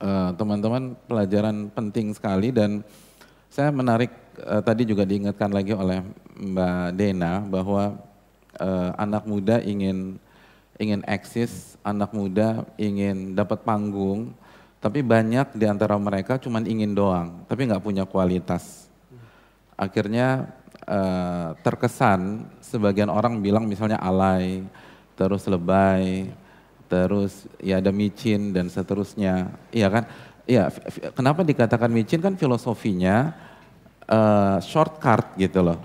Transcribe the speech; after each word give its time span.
Eh, 0.00 0.30
teman-teman 0.40 0.96
pelajaran 1.04 1.68
penting 1.76 2.16
sekali 2.16 2.48
dan 2.48 2.80
saya 3.52 3.68
menarik 3.68 4.08
uh, 4.40 4.64
tadi 4.64 4.88
juga 4.88 5.04
diingatkan 5.04 5.52
lagi 5.52 5.76
oleh 5.76 6.00
Mbak 6.40 6.96
Dena 6.96 7.44
bahwa 7.44 8.00
uh, 8.56 8.90
anak 8.96 9.28
muda 9.28 9.60
ingin 9.60 10.16
ingin 10.80 11.04
eksis, 11.04 11.76
anak 11.84 12.16
muda 12.16 12.64
ingin 12.80 13.36
dapat 13.36 13.60
panggung, 13.60 14.32
tapi 14.80 15.04
banyak 15.04 15.52
di 15.52 15.68
antara 15.68 16.00
mereka 16.00 16.40
cuma 16.40 16.64
ingin 16.64 16.96
doang, 16.96 17.44
tapi 17.44 17.68
nggak 17.68 17.84
punya 17.84 18.08
kualitas. 18.08 18.88
Akhirnya 19.76 20.48
uh, 20.88 21.52
terkesan 21.60 22.48
sebagian 22.64 23.12
orang 23.12 23.36
bilang 23.44 23.68
misalnya 23.68 24.00
alay, 24.00 24.64
terus 25.12 25.44
lebay, 25.44 26.32
terus 26.90 27.46
ya 27.62 27.78
ada 27.78 27.94
micin 27.94 28.50
dan 28.50 28.66
seterusnya, 28.66 29.54
iya 29.70 29.86
kan? 29.86 30.10
Iya, 30.50 30.66
kenapa 31.14 31.46
dikatakan 31.46 31.86
micin 31.86 32.18
kan 32.18 32.34
filosofinya 32.34 33.30
uh, 34.10 34.58
shortcut 34.58 35.38
gitu 35.38 35.62
loh, 35.62 35.78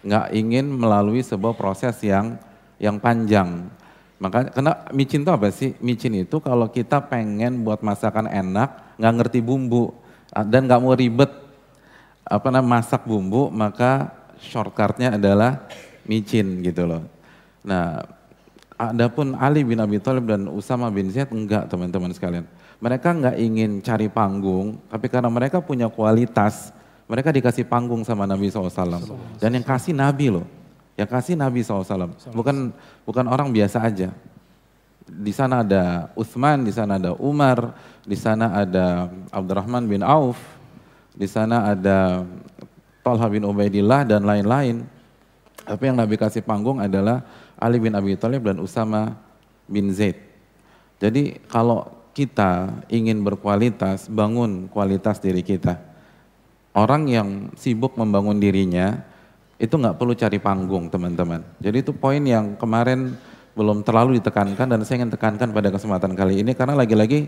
nggak 0.00 0.32
ingin 0.32 0.64
melalui 0.72 1.20
sebuah 1.20 1.52
proses 1.52 2.00
yang 2.00 2.40
yang 2.80 2.96
panjang. 2.96 3.68
Maka 4.16 4.48
karena 4.48 4.88
micin 4.96 5.22
itu 5.22 5.30
apa 5.30 5.52
sih? 5.52 5.76
Micin 5.84 6.16
itu 6.16 6.40
kalau 6.40 6.72
kita 6.72 7.04
pengen 7.04 7.60
buat 7.62 7.84
masakan 7.84 8.32
enak, 8.32 8.96
nggak 8.96 9.14
ngerti 9.20 9.44
bumbu 9.44 9.92
ah, 10.32 10.42
dan 10.42 10.64
nggak 10.64 10.80
mau 10.80 10.96
ribet 10.96 11.30
apa 12.24 12.48
namanya 12.48 12.80
masak 12.80 13.04
bumbu, 13.04 13.52
maka 13.52 14.08
shortcutnya 14.40 15.20
adalah 15.20 15.68
micin 16.08 16.64
gitu 16.64 16.88
loh. 16.88 17.04
Nah, 17.62 18.00
Adapun 18.78 19.34
Ali 19.34 19.66
bin 19.66 19.82
Abi 19.82 19.98
Thalib 19.98 20.30
dan 20.30 20.46
Usama 20.46 20.86
bin 20.86 21.10
Zaid 21.10 21.34
enggak 21.34 21.66
teman-teman 21.66 22.14
sekalian. 22.14 22.46
Mereka 22.78 23.10
enggak 23.10 23.34
ingin 23.34 23.82
cari 23.82 24.06
panggung, 24.06 24.78
tapi 24.86 25.10
karena 25.10 25.26
mereka 25.26 25.58
punya 25.58 25.90
kualitas, 25.90 26.70
mereka 27.10 27.34
dikasih 27.34 27.66
panggung 27.66 28.06
sama 28.06 28.22
Nabi 28.22 28.46
SAW. 28.46 28.78
Dan 29.42 29.58
yang 29.58 29.66
kasih 29.66 29.90
Nabi 29.90 30.30
loh, 30.30 30.46
yang 30.94 31.10
kasih 31.10 31.34
Nabi 31.34 31.66
SAW. 31.66 32.14
Bukan 32.30 32.70
bukan 33.02 33.26
orang 33.26 33.50
biasa 33.50 33.82
aja. 33.82 34.14
Di 35.10 35.34
sana 35.34 35.66
ada 35.66 36.14
Utsman, 36.14 36.62
di 36.62 36.70
sana 36.70 37.02
ada 37.02 37.18
Umar, 37.18 37.74
di 38.06 38.14
sana 38.14 38.62
ada 38.62 39.10
Abdurrahman 39.34 39.90
bin 39.90 40.06
Auf, 40.06 40.38
di 41.18 41.26
sana 41.26 41.74
ada 41.74 42.22
Talha 43.02 43.26
bin 43.26 43.42
Ubaidillah 43.42 44.06
dan 44.06 44.22
lain-lain. 44.22 44.86
Tapi 45.66 45.82
yang 45.82 45.98
Nabi 45.98 46.14
kasih 46.14 46.46
panggung 46.46 46.78
adalah 46.78 47.26
Ali 47.58 47.82
bin 47.82 47.94
Abi 47.98 48.14
Thalib 48.14 48.46
dan 48.46 48.62
Usama 48.62 49.18
bin 49.66 49.90
Zaid. 49.90 50.16
Jadi 50.98 51.38
kalau 51.50 51.90
kita 52.14 52.82
ingin 52.90 53.22
berkualitas, 53.22 54.10
bangun 54.10 54.66
kualitas 54.66 55.22
diri 55.22 55.42
kita. 55.46 55.78
Orang 56.74 57.06
yang 57.06 57.54
sibuk 57.54 57.94
membangun 57.94 58.38
dirinya, 58.42 59.02
itu 59.58 59.74
nggak 59.74 59.98
perlu 59.98 60.14
cari 60.14 60.38
panggung 60.38 60.90
teman-teman. 60.90 61.42
Jadi 61.58 61.82
itu 61.82 61.90
poin 61.94 62.22
yang 62.22 62.54
kemarin 62.58 63.14
belum 63.58 63.82
terlalu 63.82 64.22
ditekankan 64.22 64.70
dan 64.70 64.80
saya 64.86 65.02
ingin 65.02 65.10
tekankan 65.10 65.50
pada 65.50 65.74
kesempatan 65.74 66.14
kali 66.14 66.46
ini 66.46 66.54
karena 66.54 66.78
lagi-lagi 66.78 67.26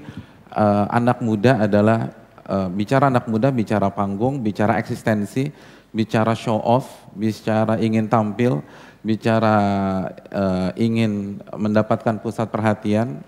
uh, 0.54 0.86
anak 0.94 1.18
muda 1.18 1.66
adalah 1.66 2.14
uh, 2.46 2.70
bicara 2.70 3.10
anak 3.10 3.26
muda 3.26 3.50
bicara 3.50 3.90
panggung, 3.90 4.38
bicara 4.38 4.78
eksistensi, 4.78 5.50
bicara 5.90 6.38
show 6.38 6.62
off, 6.62 6.86
bicara 7.18 7.82
ingin 7.82 8.06
tampil, 8.06 8.62
bicara 9.00 9.56
uh, 10.28 10.70
ingin 10.76 11.40
mendapatkan 11.56 12.20
pusat 12.20 12.52
perhatian, 12.52 13.24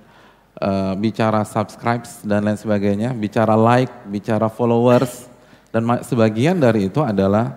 uh, 0.60 0.92
bicara 1.00 1.48
subscribe 1.48 2.04
dan 2.24 2.44
lain 2.44 2.60
sebagainya, 2.60 3.16
bicara 3.16 3.56
like, 3.56 3.92
bicara 4.08 4.52
followers, 4.52 5.28
dan 5.72 5.88
sebagian 6.04 6.60
dari 6.60 6.92
itu 6.92 7.00
adalah 7.00 7.56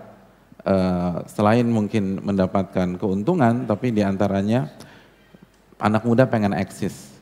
uh, 0.64 1.20
selain 1.28 1.68
mungkin 1.68 2.24
mendapatkan 2.24 2.96
keuntungan, 2.96 3.68
tapi 3.68 3.92
di 3.92 4.00
antaranya 4.00 4.72
anak 5.76 6.08
muda 6.08 6.24
pengen 6.24 6.56
eksis. 6.56 7.12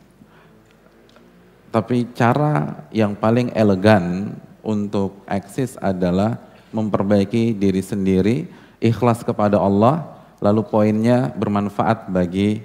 Tapi 1.74 2.06
cara 2.14 2.86
yang 2.94 3.18
paling 3.18 3.50
elegan 3.50 4.38
untuk 4.62 5.26
eksis 5.26 5.74
adalah 5.82 6.38
memperbaiki 6.70 7.50
diri 7.50 7.82
sendiri, 7.82 8.46
ikhlas 8.78 9.26
kepada 9.26 9.58
Allah, 9.58 10.13
lalu 10.44 10.60
poinnya 10.68 11.32
bermanfaat 11.32 12.12
bagi 12.12 12.60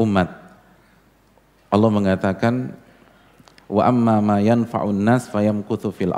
umat. 0.00 0.32
Allah 1.68 1.90
mengatakan 1.92 2.72
wa 3.68 3.82
amma 3.84 4.16
ma 4.24 4.36
yanfa'un 4.40 4.96
nas 4.96 5.28
fayamkuthu 5.28 5.92
fil. 5.92 6.16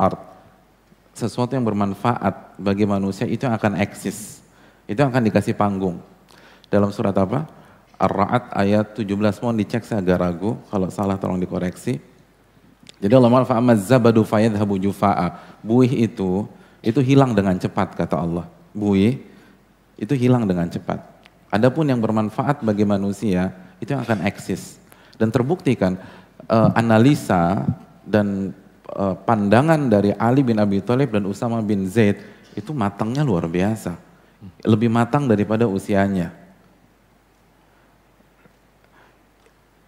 Sesuatu 1.19 1.59
yang 1.59 1.66
bermanfaat 1.66 2.55
bagi 2.62 2.87
manusia 2.87 3.27
itu 3.27 3.43
akan 3.43 3.75
eksis. 3.83 4.39
Itu 4.87 5.03
akan 5.03 5.27
dikasih 5.27 5.59
panggung. 5.59 5.99
Dalam 6.71 6.95
surat 6.95 7.16
apa? 7.19 7.50
Ar-Ra'd 7.99 8.55
ayat 8.55 8.95
17 8.95 9.43
mohon 9.43 9.59
dicek 9.59 9.83
saya 9.83 9.99
agak 9.99 10.22
ragu 10.22 10.55
kalau 10.71 10.87
salah 10.95 11.19
tolong 11.19 11.43
dikoreksi. 11.43 11.99
Jadi 13.03 13.12
Allah 13.19 13.31
ma'al 13.31 13.75
zabadu 13.75 14.22
fayadhabu 14.22 14.78
jufa'a. 14.78 15.59
Buih 15.66 15.91
itu 15.91 16.47
itu 16.78 17.03
hilang 17.03 17.34
dengan 17.34 17.59
cepat 17.59 17.99
kata 17.99 18.15
Allah. 18.15 18.47
Buih 18.71 19.28
itu 19.98 20.14
hilang 20.14 20.47
dengan 20.47 20.70
cepat. 20.70 21.03
Adapun 21.50 21.91
yang 21.91 21.98
bermanfaat 21.98 22.62
bagi 22.62 22.86
manusia 22.86 23.50
itu 23.82 23.91
yang 23.92 24.06
akan 24.06 24.25
eksis 24.25 24.78
dan 25.19 25.34
terbukti 25.34 25.75
kan 25.75 25.98
uh, 26.47 26.70
analisa 26.78 27.66
dan 28.06 28.54
uh, 28.94 29.19
pandangan 29.26 29.91
dari 29.91 30.14
Ali 30.14 30.47
bin 30.47 30.56
Abi 30.62 30.78
Thalib 30.81 31.10
dan 31.12 31.26
Usama 31.26 31.59
bin 31.60 31.84
Zaid 31.91 32.22
itu 32.54 32.70
matangnya 32.75 33.22
luar 33.22 33.47
biasa, 33.47 33.98
lebih 34.66 34.91
matang 34.91 35.26
daripada 35.26 35.66
usianya. 35.66 36.34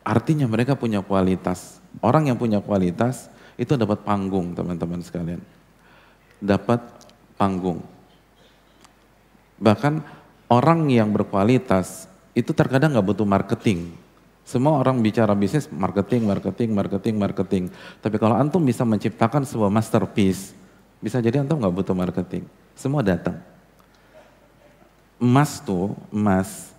Artinya 0.06 0.46
mereka 0.46 0.74
punya 0.74 1.02
kualitas. 1.02 1.78
Orang 2.02 2.30
yang 2.30 2.38
punya 2.38 2.62
kualitas 2.62 3.30
itu 3.58 3.74
dapat 3.74 4.02
panggung 4.06 4.54
teman-teman 4.54 5.02
sekalian. 5.02 5.42
Dapat 6.40 6.80
panggung. 7.34 7.84
Bahkan 9.60 10.00
orang 10.48 10.88
yang 10.88 11.12
berkualitas 11.12 12.08
itu 12.32 12.50
terkadang 12.56 12.96
nggak 12.96 13.06
butuh 13.06 13.28
marketing. 13.28 13.92
Semua 14.42 14.80
orang 14.80 14.98
bicara 14.98 15.36
bisnis 15.36 15.70
marketing, 15.70 16.26
marketing, 16.26 16.74
marketing, 16.74 17.14
marketing. 17.20 17.64
Tapi 18.00 18.16
kalau 18.18 18.34
antum 18.34 18.64
bisa 18.64 18.82
menciptakan 18.82 19.46
sebuah 19.46 19.70
masterpiece, 19.70 20.56
bisa 20.98 21.20
jadi 21.22 21.44
antum 21.44 21.60
nggak 21.60 21.76
butuh 21.76 21.94
marketing. 21.94 22.48
Semua 22.74 23.04
datang. 23.04 23.38
Emas 25.20 25.60
tuh, 25.60 25.92
emas 26.08 26.72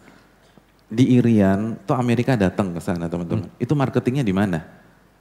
di 0.89 1.15
Irian, 1.21 1.77
tuh 1.85 1.95
Amerika 1.95 2.33
datang 2.35 2.73
ke 2.73 2.81
sana 2.81 3.05
teman-teman. 3.07 3.47
Hmm. 3.47 3.61
Itu 3.61 3.77
marketingnya 3.77 4.25
di 4.25 4.33
mana? 4.33 4.59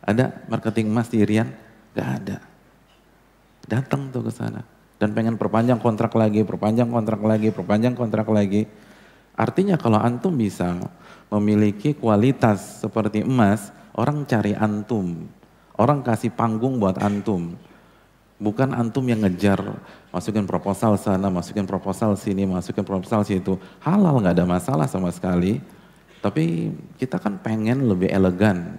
Ada 0.01 0.49
marketing 0.49 0.89
emas 0.89 1.13
di 1.13 1.21
Irian? 1.21 1.47
Gak 1.93 2.09
ada. 2.25 2.41
Datang 3.69 4.09
tuh 4.09 4.25
ke 4.25 4.33
sana 4.33 4.80
dan 5.01 5.17
pengen 5.17 5.41
perpanjang 5.41 5.81
kontrak 5.81 6.13
lagi, 6.13 6.45
perpanjang 6.45 6.93
kontrak 6.93 7.25
lagi, 7.25 7.49
perpanjang 7.49 7.97
kontrak 7.97 8.29
lagi. 8.29 8.69
Artinya 9.33 9.81
kalau 9.81 9.97
antum 9.97 10.37
bisa 10.37 10.77
memiliki 11.33 11.97
kualitas 11.97 12.85
seperti 12.85 13.25
emas, 13.25 13.73
orang 13.97 14.29
cari 14.29 14.53
antum. 14.53 15.25
Orang 15.81 16.05
kasih 16.05 16.29
panggung 16.37 16.77
buat 16.77 17.01
antum. 17.01 17.57
Bukan 18.37 18.77
antum 18.77 19.09
yang 19.09 19.25
ngejar 19.25 19.81
masukin 20.13 20.45
proposal 20.45 21.01
sana, 21.01 21.33
masukin 21.33 21.65
proposal 21.65 22.13
sini, 22.21 22.45
masukin 22.45 22.85
proposal 22.85 23.25
situ. 23.25 23.57
Halal 23.81 24.21
nggak 24.21 24.37
ada 24.37 24.45
masalah 24.45 24.85
sama 24.85 25.09
sekali. 25.09 25.65
Tapi 26.21 26.77
kita 27.01 27.17
kan 27.17 27.41
pengen 27.41 27.89
lebih 27.89 28.13
elegan 28.13 28.77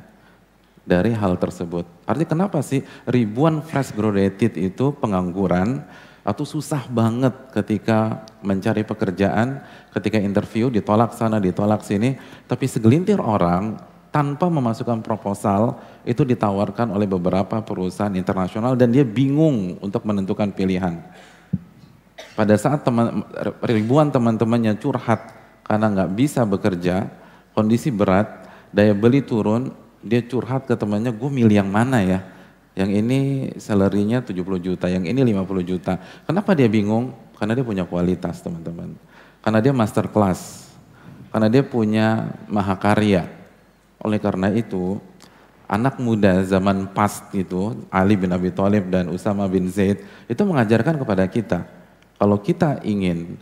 dari 0.85 1.13
hal 1.17 1.41
tersebut. 1.41 1.89
Artinya 2.05 2.29
kenapa 2.29 2.61
sih 2.61 2.85
ribuan 3.09 3.65
fresh 3.65 3.97
graduated 3.97 4.61
itu 4.61 4.93
pengangguran 5.01 5.81
atau 6.21 6.45
susah 6.45 6.85
banget 6.85 7.33
ketika 7.49 8.25
mencari 8.45 8.85
pekerjaan, 8.85 9.65
ketika 9.93 10.21
interview 10.21 10.69
ditolak 10.69 11.17
sana, 11.17 11.41
ditolak 11.41 11.81
sini, 11.81 12.17
tapi 12.45 12.69
segelintir 12.69 13.17
orang 13.17 13.81
tanpa 14.13 14.51
memasukkan 14.51 15.01
proposal 15.01 15.79
itu 16.03 16.21
ditawarkan 16.27 16.91
oleh 16.91 17.07
beberapa 17.07 17.63
perusahaan 17.63 18.13
internasional 18.13 18.75
dan 18.75 18.91
dia 18.91 19.07
bingung 19.07 19.79
untuk 19.79 20.03
menentukan 20.03 20.51
pilihan. 20.51 20.99
Pada 22.35 22.55
saat 22.59 22.83
teman, 22.85 23.25
ribuan 23.65 24.11
teman-temannya 24.11 24.77
curhat 24.77 25.31
karena 25.65 25.87
nggak 25.89 26.11
bisa 26.13 26.43
bekerja, 26.43 27.07
kondisi 27.55 27.89
berat, 27.89 28.27
daya 28.69 28.91
beli 28.91 29.23
turun, 29.23 29.71
dia 30.03 30.21
curhat 30.21 30.67
ke 30.67 30.75
temannya, 30.75 31.15
gue 31.15 31.29
milih 31.31 31.63
yang 31.63 31.71
mana 31.71 32.03
ya? 32.03 32.19
Yang 32.71 32.91
ini 33.03 33.19
salarinya 33.59 34.23
70 34.23 34.59
juta, 34.63 34.87
yang 34.87 35.03
ini 35.03 35.21
50 35.21 35.63
juta. 35.63 35.99
Kenapa 36.23 36.55
dia 36.55 36.71
bingung? 36.71 37.11
Karena 37.35 37.57
dia 37.57 37.65
punya 37.67 37.83
kualitas 37.83 38.39
teman-teman. 38.39 38.95
Karena 39.43 39.59
dia 39.59 39.73
master 39.75 40.07
class. 40.07 40.71
Karena 41.33 41.51
dia 41.51 41.63
punya 41.65 42.31
mahakarya. 42.47 43.27
Oleh 43.99 44.19
karena 44.23 44.49
itu, 44.55 44.99
anak 45.71 45.95
muda 46.03 46.43
zaman 46.43 46.91
pas 46.91 47.23
itu, 47.31 47.79
Ali 47.87 48.19
bin 48.19 48.31
Abi 48.35 48.51
Thalib 48.51 48.91
dan 48.91 49.07
Usama 49.07 49.47
bin 49.47 49.71
Zaid, 49.71 50.03
itu 50.27 50.41
mengajarkan 50.43 50.99
kepada 50.99 51.23
kita, 51.31 51.63
kalau 52.21 52.37
kita 52.37 52.83
ingin 52.85 53.39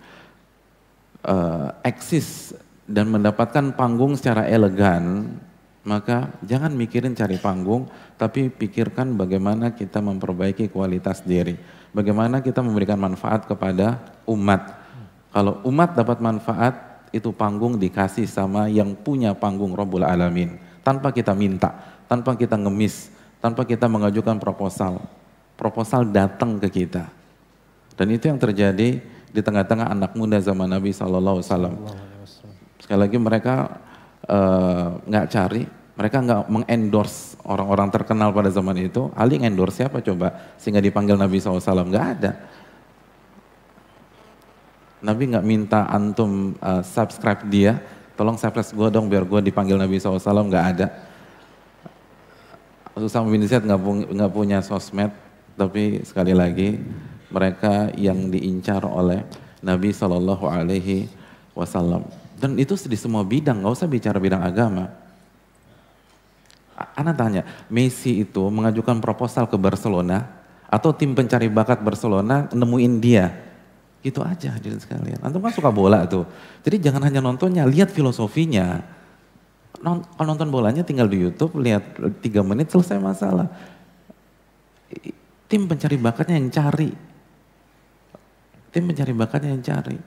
uh, 1.25 1.73
eksis 1.83 2.55
dan 2.87 3.09
mendapatkan 3.11 3.75
panggung 3.75 4.13
secara 4.13 4.47
elegan, 4.47 5.35
maka 5.87 6.35
jangan 6.43 6.75
mikirin 6.75 7.15
cari 7.15 7.39
panggung, 7.39 7.87
tapi 8.19 8.51
pikirkan 8.51 9.15
bagaimana 9.15 9.71
kita 9.71 10.03
memperbaiki 10.03 10.67
kualitas 10.67 11.23
diri. 11.23 11.55
Bagaimana 11.95 12.43
kita 12.43 12.59
memberikan 12.61 12.99
manfaat 12.99 13.47
kepada 13.47 13.97
umat. 14.29 14.77
Kalau 15.33 15.63
umat 15.65 15.95
dapat 15.95 16.19
manfaat, 16.21 16.89
itu 17.09 17.33
panggung 17.33 17.81
dikasih 17.81 18.29
sama 18.29 18.69
yang 18.69 18.93
punya 18.93 19.33
panggung 19.33 19.73
Rabbul 19.73 20.05
Alamin. 20.05 20.61
Tanpa 20.85 21.09
kita 21.09 21.33
minta, 21.33 21.73
tanpa 22.05 22.37
kita 22.37 22.53
ngemis, 22.57 23.09
tanpa 23.41 23.65
kita 23.65 23.89
mengajukan 23.89 24.37
proposal. 24.37 25.01
Proposal 25.57 26.07
datang 26.07 26.61
ke 26.61 26.69
kita. 26.69 27.09
Dan 27.97 28.15
itu 28.15 28.31
yang 28.31 28.39
terjadi 28.39 29.01
di 29.29 29.41
tengah-tengah 29.43 29.91
anak 29.91 30.15
muda 30.15 30.39
zaman 30.39 30.71
Nabi 30.71 30.93
Wasallam. 30.93 31.75
Sekali 32.79 32.99
lagi 32.99 33.17
mereka 33.19 33.81
nggak 35.07 35.25
uh, 35.27 35.31
cari, 35.31 35.63
mereka 35.99 36.17
nggak 36.23 36.43
mengendorse 36.47 37.35
orang-orang 37.43 37.91
terkenal 37.91 38.31
pada 38.31 38.47
zaman 38.51 38.75
itu. 38.79 39.11
Ali 39.15 39.39
endorse 39.39 39.83
siapa 39.83 39.99
coba 39.99 40.55
sehingga 40.55 40.79
dipanggil 40.79 41.19
Nabi 41.19 41.39
SAW? 41.39 41.59
Nggak 41.59 42.05
ada. 42.19 42.31
Nabi 44.99 45.31
nggak 45.31 45.45
minta 45.47 45.87
antum 45.87 46.55
uh, 46.59 46.83
subscribe 46.83 47.47
dia, 47.47 47.79
tolong 48.19 48.35
subscribe 48.35 48.67
gue 48.67 48.89
dong 48.91 49.07
biar 49.07 49.23
gue 49.23 49.39
dipanggil 49.51 49.79
Nabi 49.79 49.95
SAW, 49.99 50.19
nggak 50.19 50.65
ada. 50.75 50.87
Usama 52.99 53.31
bin 53.31 53.47
Zaid 53.47 53.63
nggak 53.63 54.31
punya 54.35 54.59
sosmed, 54.59 55.15
tapi 55.55 56.03
sekali 56.03 56.35
lagi 56.35 56.75
mereka 57.31 57.95
yang 57.95 58.27
diincar 58.27 58.83
oleh 58.83 59.23
Nabi 59.63 59.95
Shallallahu 59.95 60.45
Alaihi 60.47 61.07
Wasallam. 61.55 62.03
Dan 62.39 62.55
itu 62.55 62.79
di 62.87 62.95
semua 62.95 63.27
bidang, 63.27 63.59
nggak 63.59 63.75
usah 63.75 63.87
bicara 63.91 64.15
bidang 64.15 64.39
agama. 64.39 64.87
Anda 66.95 67.11
tanya, 67.11 67.43
Messi 67.67 68.23
itu 68.23 68.47
mengajukan 68.47 69.03
proposal 69.03 69.51
ke 69.51 69.59
Barcelona 69.59 70.23
atau 70.71 70.95
tim 70.95 71.11
pencari 71.11 71.51
bakat 71.51 71.83
Barcelona 71.83 72.47
nemuin 72.55 72.93
dia. 73.03 73.27
Gitu 73.99 74.23
aja 74.23 74.55
hadirin 74.55 74.79
sekalian. 74.79 75.19
Antum 75.19 75.43
kan 75.43 75.51
suka 75.51 75.67
bola 75.67 76.07
tuh. 76.07 76.23
Jadi 76.63 76.79
jangan 76.79 77.03
hanya 77.03 77.19
nontonnya, 77.19 77.67
lihat 77.67 77.91
filosofinya. 77.91 78.79
Kalau 79.75 80.27
nonton 80.27 80.47
bolanya 80.47 80.87
tinggal 80.87 81.11
di 81.11 81.19
YouTube, 81.19 81.59
lihat 81.59 81.99
tiga 82.23 82.39
menit 82.39 82.71
selesai 82.71 82.95
masalah. 82.95 83.51
Tim 85.51 85.67
pencari 85.67 85.99
bakatnya 85.99 86.39
yang 86.39 86.47
cari. 86.47 86.89
Tim 88.71 88.83
pencari 88.87 89.11
bakatnya 89.11 89.51
yang 89.51 89.63
cari. 89.65 89.97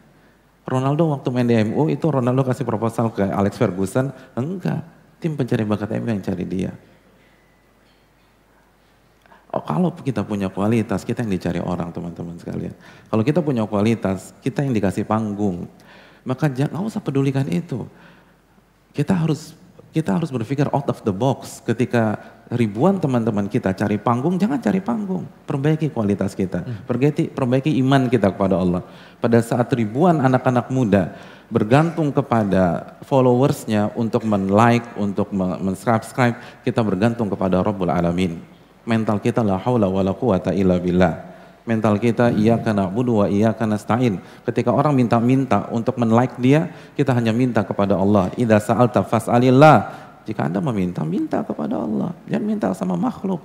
Ronaldo 0.72 1.12
waktu 1.12 1.28
main 1.28 1.44
di 1.44 1.56
MU 1.68 1.92
itu 1.92 2.08
Ronaldo 2.08 2.40
kasih 2.48 2.64
proposal 2.64 3.12
ke 3.12 3.28
Alex 3.28 3.60
Ferguson, 3.60 4.08
enggak 4.32 4.80
Tim 5.22 5.38
pencari 5.38 5.62
bakat 5.62 5.94
MK 6.02 6.08
yang 6.18 6.24
cari 6.26 6.44
dia. 6.50 6.72
Oh, 9.54 9.62
kalau 9.62 9.94
kita 9.94 10.26
punya 10.26 10.50
kualitas, 10.50 11.06
kita 11.06 11.22
yang 11.22 11.30
dicari 11.30 11.60
orang 11.62 11.94
teman-teman 11.94 12.34
sekalian. 12.42 12.74
Kalau 13.06 13.22
kita 13.22 13.38
punya 13.38 13.62
kualitas, 13.68 14.34
kita 14.42 14.66
yang 14.66 14.74
dikasih 14.74 15.06
panggung. 15.06 15.70
Maka 16.26 16.50
jangan 16.50 16.82
usah 16.82 16.98
pedulikan 16.98 17.46
itu. 17.46 17.86
Kita 18.90 19.14
harus 19.14 19.54
kita 19.92 20.16
harus 20.16 20.32
berpikir 20.32 20.66
out 20.72 20.88
of 20.88 21.04
the 21.04 21.14
box 21.14 21.60
ketika 21.62 22.16
ribuan 22.52 23.00
teman-teman 23.00 23.48
kita 23.48 23.72
cari 23.72 23.96
panggung, 23.96 24.36
jangan 24.36 24.60
cari 24.60 24.84
panggung. 24.84 25.24
Perbaiki 25.48 25.88
kualitas 25.88 26.36
kita, 26.36 26.62
perbaiki, 26.84 27.32
perbaiki 27.32 27.72
iman 27.80 28.06
kita 28.12 28.30
kepada 28.32 28.60
Allah. 28.60 28.84
Pada 29.18 29.40
saat 29.40 29.72
ribuan 29.72 30.20
anak-anak 30.20 30.68
muda 30.68 31.16
bergantung 31.52 32.12
kepada 32.12 32.96
followersnya 33.04 33.92
untuk 33.96 34.24
men-like, 34.24 34.84
untuk 34.96 35.28
men-subscribe, 35.36 36.64
kita 36.64 36.80
bergantung 36.80 37.28
kepada 37.28 37.60
Rabbul 37.60 37.92
Alamin. 37.92 38.40
Mental 38.88 39.20
kita 39.22 39.44
la 39.44 39.60
haula 39.60 39.86
wa 39.86 40.02
la 40.02 40.12
quwata 40.16 40.50
illa 40.56 40.80
billah. 40.80 41.32
Mental 41.62 41.94
kita 42.02 42.34
iya 42.34 42.58
karena 42.58 42.90
budu 42.90 43.22
wa 43.22 43.26
iya 43.30 43.54
karena 43.54 43.78
stain. 43.78 44.18
Ketika 44.42 44.74
orang 44.74 44.98
minta-minta 44.98 45.70
untuk 45.70 45.94
men-like 45.94 46.34
dia, 46.42 46.74
kita 46.98 47.14
hanya 47.14 47.30
minta 47.30 47.62
kepada 47.62 47.94
Allah. 47.94 48.34
Idza 48.34 48.58
sa'alta 48.58 49.06
fas'alillah. 49.06 50.01
Jika 50.22 50.46
Anda 50.46 50.62
meminta, 50.62 51.02
minta 51.02 51.42
kepada 51.42 51.82
Allah. 51.82 52.14
Jangan 52.30 52.44
minta 52.46 52.68
sama 52.74 52.94
makhluk. 52.94 53.42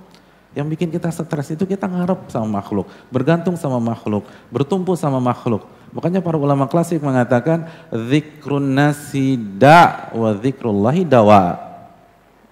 Yang 0.56 0.66
bikin 0.74 0.88
kita 0.88 1.12
stres 1.12 1.52
itu 1.52 1.68
kita 1.68 1.84
ngarep 1.84 2.32
sama 2.32 2.58
makhluk, 2.58 2.88
bergantung 3.12 3.54
sama 3.54 3.76
makhluk, 3.76 4.24
bertumpu 4.48 4.96
sama 4.96 5.20
makhluk. 5.20 5.68
Makanya 5.92 6.24
para 6.24 6.40
ulama 6.40 6.64
klasik 6.64 7.00
mengatakan 7.04 7.68
zikrun 7.92 8.76
nasi 8.76 9.36
da 9.36 10.08
wa 10.12 10.32
zikrullahi 10.32 11.04
dawa. 11.04 11.68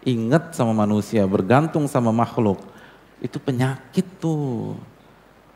Ingat 0.07 0.55
sama 0.55 0.71
manusia, 0.77 1.25
bergantung 1.27 1.89
sama 1.91 2.15
makhluk. 2.15 2.63
Itu 3.19 3.41
penyakit 3.43 4.07
tuh. 4.23 4.77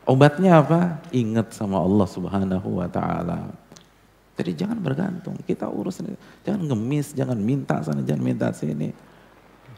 Obatnya 0.03 0.59
apa? 0.59 0.99
Ingat 1.13 1.55
sama 1.55 1.79
Allah 1.79 2.09
Subhanahu 2.09 2.83
wa 2.83 2.87
taala. 2.89 3.53
Jadi 4.41 4.57
jangan 4.57 4.81
bergantung, 4.81 5.37
kita 5.45 5.69
urus 5.69 6.01
jangan 6.41 6.65
ngemis, 6.65 7.13
jangan 7.13 7.37
minta 7.37 7.77
sana, 7.85 8.01
jangan 8.01 8.25
minta 8.25 8.49
sini. 8.49 8.89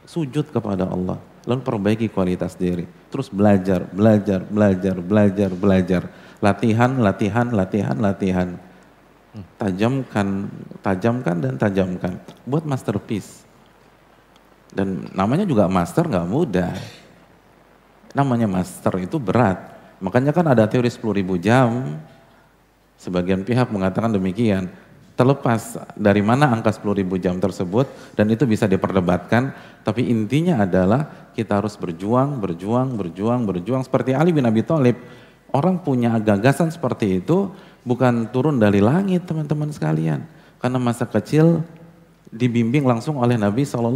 Sujud 0.07 0.55
kepada 0.55 0.87
Allah, 0.87 1.19
lalu 1.43 1.59
perbaiki 1.67 2.07
kualitas 2.07 2.55
diri. 2.55 2.87
Terus 3.11 3.27
belajar, 3.27 3.83
belajar, 3.91 4.39
belajar, 4.47 4.95
belajar, 5.03 5.51
belajar. 5.51 6.01
Latihan, 6.39 6.95
latihan, 6.95 7.47
latihan, 7.51 7.97
latihan. 7.99 8.49
Tajamkan, 9.59 10.47
tajamkan 10.79 11.35
dan 11.43 11.53
tajamkan. 11.59 12.23
Buat 12.47 12.63
masterpiece. 12.63 13.43
Dan 14.71 15.11
namanya 15.11 15.43
juga 15.43 15.67
master 15.67 16.07
nggak 16.07 16.27
mudah. 16.31 16.71
Namanya 18.15 18.47
master 18.47 18.95
itu 19.03 19.19
berat. 19.19 19.59
Makanya 19.99 20.31
kan 20.31 20.47
ada 20.47 20.63
teori 20.71 20.87
10 20.87 21.19
ribu 21.19 21.35
jam, 21.35 21.99
sebagian 23.03 23.43
pihak 23.43 23.67
mengatakan 23.67 24.15
demikian. 24.15 24.71
Terlepas 25.13 25.77
dari 25.93 26.25
mana 26.25 26.49
angka 26.49 26.73
10 26.73 26.97
ribu 26.97 27.21
jam 27.21 27.37
tersebut 27.37 27.85
dan 28.17 28.25
itu 28.33 28.49
bisa 28.49 28.65
diperdebatkan, 28.65 29.53
tapi 29.85 30.09
intinya 30.09 30.65
adalah 30.65 31.29
kita 31.37 31.61
harus 31.61 31.77
berjuang, 31.77 32.41
berjuang, 32.41 32.97
berjuang, 32.97 33.45
berjuang. 33.45 33.85
Seperti 33.85 34.17
Ali 34.17 34.33
bin 34.33 34.49
Abi 34.49 34.65
Thalib, 34.65 34.97
orang 35.53 35.77
punya 35.85 36.17
gagasan 36.17 36.73
seperti 36.73 37.21
itu 37.21 37.53
bukan 37.85 38.33
turun 38.33 38.57
dari 38.57 38.81
langit 38.81 39.29
teman-teman 39.29 39.69
sekalian. 39.69 40.25
Karena 40.57 40.81
masa 40.81 41.05
kecil 41.05 41.61
dibimbing 42.33 42.81
langsung 42.81 43.21
oleh 43.21 43.37
Nabi 43.37 43.61
SAW. 43.69 43.93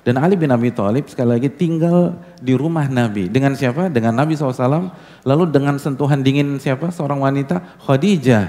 Dan 0.00 0.16
Ali 0.16 0.36
bin 0.36 0.48
Abi 0.48 0.72
Thalib 0.72 1.12
sekali 1.12 1.36
lagi 1.36 1.52
tinggal 1.52 2.16
di 2.40 2.56
rumah 2.56 2.88
Nabi. 2.88 3.28
Dengan 3.28 3.52
siapa? 3.52 3.92
Dengan 3.92 4.16
Nabi 4.16 4.32
SAW. 4.32 4.92
Lalu 5.28 5.44
dengan 5.52 5.76
sentuhan 5.76 6.24
dingin 6.24 6.56
siapa? 6.56 6.88
Seorang 6.88 7.20
wanita, 7.20 7.60
Khadijah. 7.84 8.48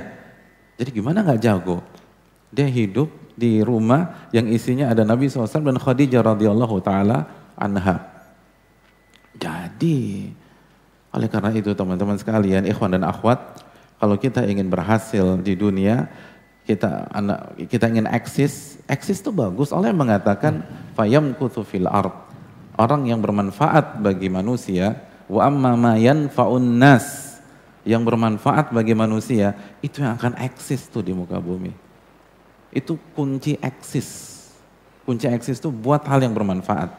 Jadi 0.79 0.89
gimana 0.96 1.27
nggak 1.27 1.41
jago? 1.43 1.84
Dia 2.55 2.72
hidup 2.72 3.12
di 3.36 3.60
rumah 3.60 4.31
yang 4.31 4.48
isinya 4.48 4.91
ada 4.91 5.03
Nabi 5.03 5.27
SAW 5.27 5.48
dan 5.48 5.75
Khadijah 5.75 6.24
radhiyallahu 6.24 6.75
taala 6.79 7.27
anha. 7.60 8.00
Jadi 9.36 10.31
oleh 11.12 11.27
karena 11.27 11.51
itu 11.51 11.75
teman-teman 11.75 12.15
sekalian, 12.15 12.63
ikhwan 12.63 12.96
dan 12.96 13.03
akhwat, 13.03 13.60
kalau 14.00 14.15
kita 14.15 14.48
ingin 14.48 14.72
berhasil 14.72 15.36
di 15.43 15.60
dunia, 15.60 16.08
kita 16.65 17.09
anak 17.09 17.57
kita 17.67 17.89
ingin 17.89 18.07
eksis, 18.07 18.77
eksis 18.85 19.19
itu 19.19 19.33
bagus. 19.33 19.73
Allah 19.73 19.89
yang 19.89 20.01
mengatakan 20.01 20.61
fayam 20.93 21.33
fil 21.65 21.89
ard. 21.89 22.13
Orang 22.77 23.05
yang 23.05 23.19
bermanfaat 23.19 23.99
bagi 23.99 24.31
manusia, 24.31 24.95
wa 25.27 25.45
amma 25.45 25.75
ma 25.75 25.93
nas 26.57 27.37
yang 27.81 28.05
bermanfaat 28.05 28.69
bagi 28.73 28.93
manusia, 28.93 29.57
itu 29.81 30.01
yang 30.01 30.17
akan 30.17 30.37
eksis 30.37 30.85
tuh 30.89 31.01
di 31.01 31.11
muka 31.13 31.41
bumi. 31.41 31.73
Itu 32.71 32.95
kunci 33.17 33.57
eksis. 33.59 34.39
Kunci 35.03 35.27
eksis 35.27 35.59
itu 35.59 35.73
buat 35.73 36.05
hal 36.07 36.23
yang 36.23 36.31
bermanfaat. 36.31 36.93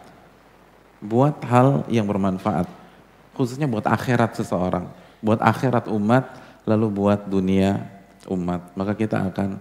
Buat 1.01 1.39
hal 1.49 1.87
yang 1.89 2.05
bermanfaat. 2.05 2.69
Khususnya 3.33 3.65
buat 3.71 3.87
akhirat 3.89 4.37
seseorang. 4.37 4.91
Buat 5.23 5.41
akhirat 5.41 5.89
umat, 5.89 6.37
lalu 6.69 6.87
buat 6.93 7.25
dunia 7.27 8.02
umat, 8.31 8.75
maka 8.79 8.93
kita 8.95 9.31
akan 9.33 9.59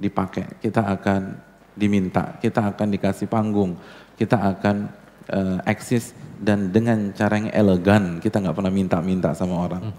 dipakai, 0.00 0.58
kita 0.58 0.82
akan 0.82 1.36
diminta, 1.76 2.34
kita 2.42 2.74
akan 2.74 2.86
dikasih 2.90 3.28
panggung, 3.30 3.76
kita 4.18 4.36
akan 4.36 4.90
uh, 5.30 5.58
eksis 5.68 6.16
dan 6.40 6.72
dengan 6.72 7.12
cara 7.14 7.38
yang 7.38 7.52
elegan, 7.52 8.18
kita 8.18 8.40
nggak 8.40 8.56
pernah 8.56 8.72
minta-minta 8.72 9.30
sama 9.36 9.68
orang, 9.68 9.92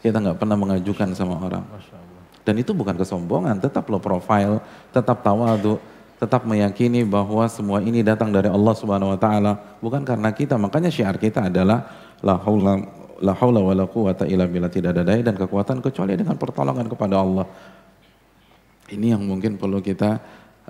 kita 0.00 0.18
nggak 0.18 0.38
pernah 0.40 0.56
mengajukan 0.58 1.12
sama 1.14 1.36
orang. 1.38 1.64
Dan 2.46 2.62
itu 2.62 2.70
bukan 2.70 2.94
kesombongan, 2.94 3.58
tetap 3.58 3.90
lo 3.90 3.98
profile, 3.98 4.62
tetap 4.94 5.18
tawadu, 5.26 5.82
tetap 6.16 6.46
meyakini 6.46 7.02
bahwa 7.02 7.44
semua 7.50 7.82
ini 7.82 8.06
datang 8.06 8.30
dari 8.30 8.46
Allah 8.46 8.74
Subhanahu 8.78 9.12
wa 9.12 9.18
taala, 9.18 9.52
bukan 9.82 10.06
karena 10.06 10.30
kita. 10.30 10.54
Makanya 10.54 10.88
syiar 10.88 11.18
kita 11.18 11.50
adalah 11.50 11.90
la 12.22 12.38
haula 12.38 12.86
la 13.22 13.32
haula 13.36 13.60
wala 13.62 13.84
quwata 13.88 14.28
illa 14.28 14.44
billah 14.44 14.72
tidak 14.72 14.96
ada 14.96 15.02
daya 15.06 15.22
dan 15.24 15.36
kekuatan 15.36 15.80
kecuali 15.80 16.16
dengan 16.16 16.36
pertolongan 16.36 16.86
kepada 16.88 17.16
Allah. 17.20 17.46
Ini 18.86 19.18
yang 19.18 19.22
mungkin 19.26 19.58
perlu 19.58 19.82
kita 19.82 20.22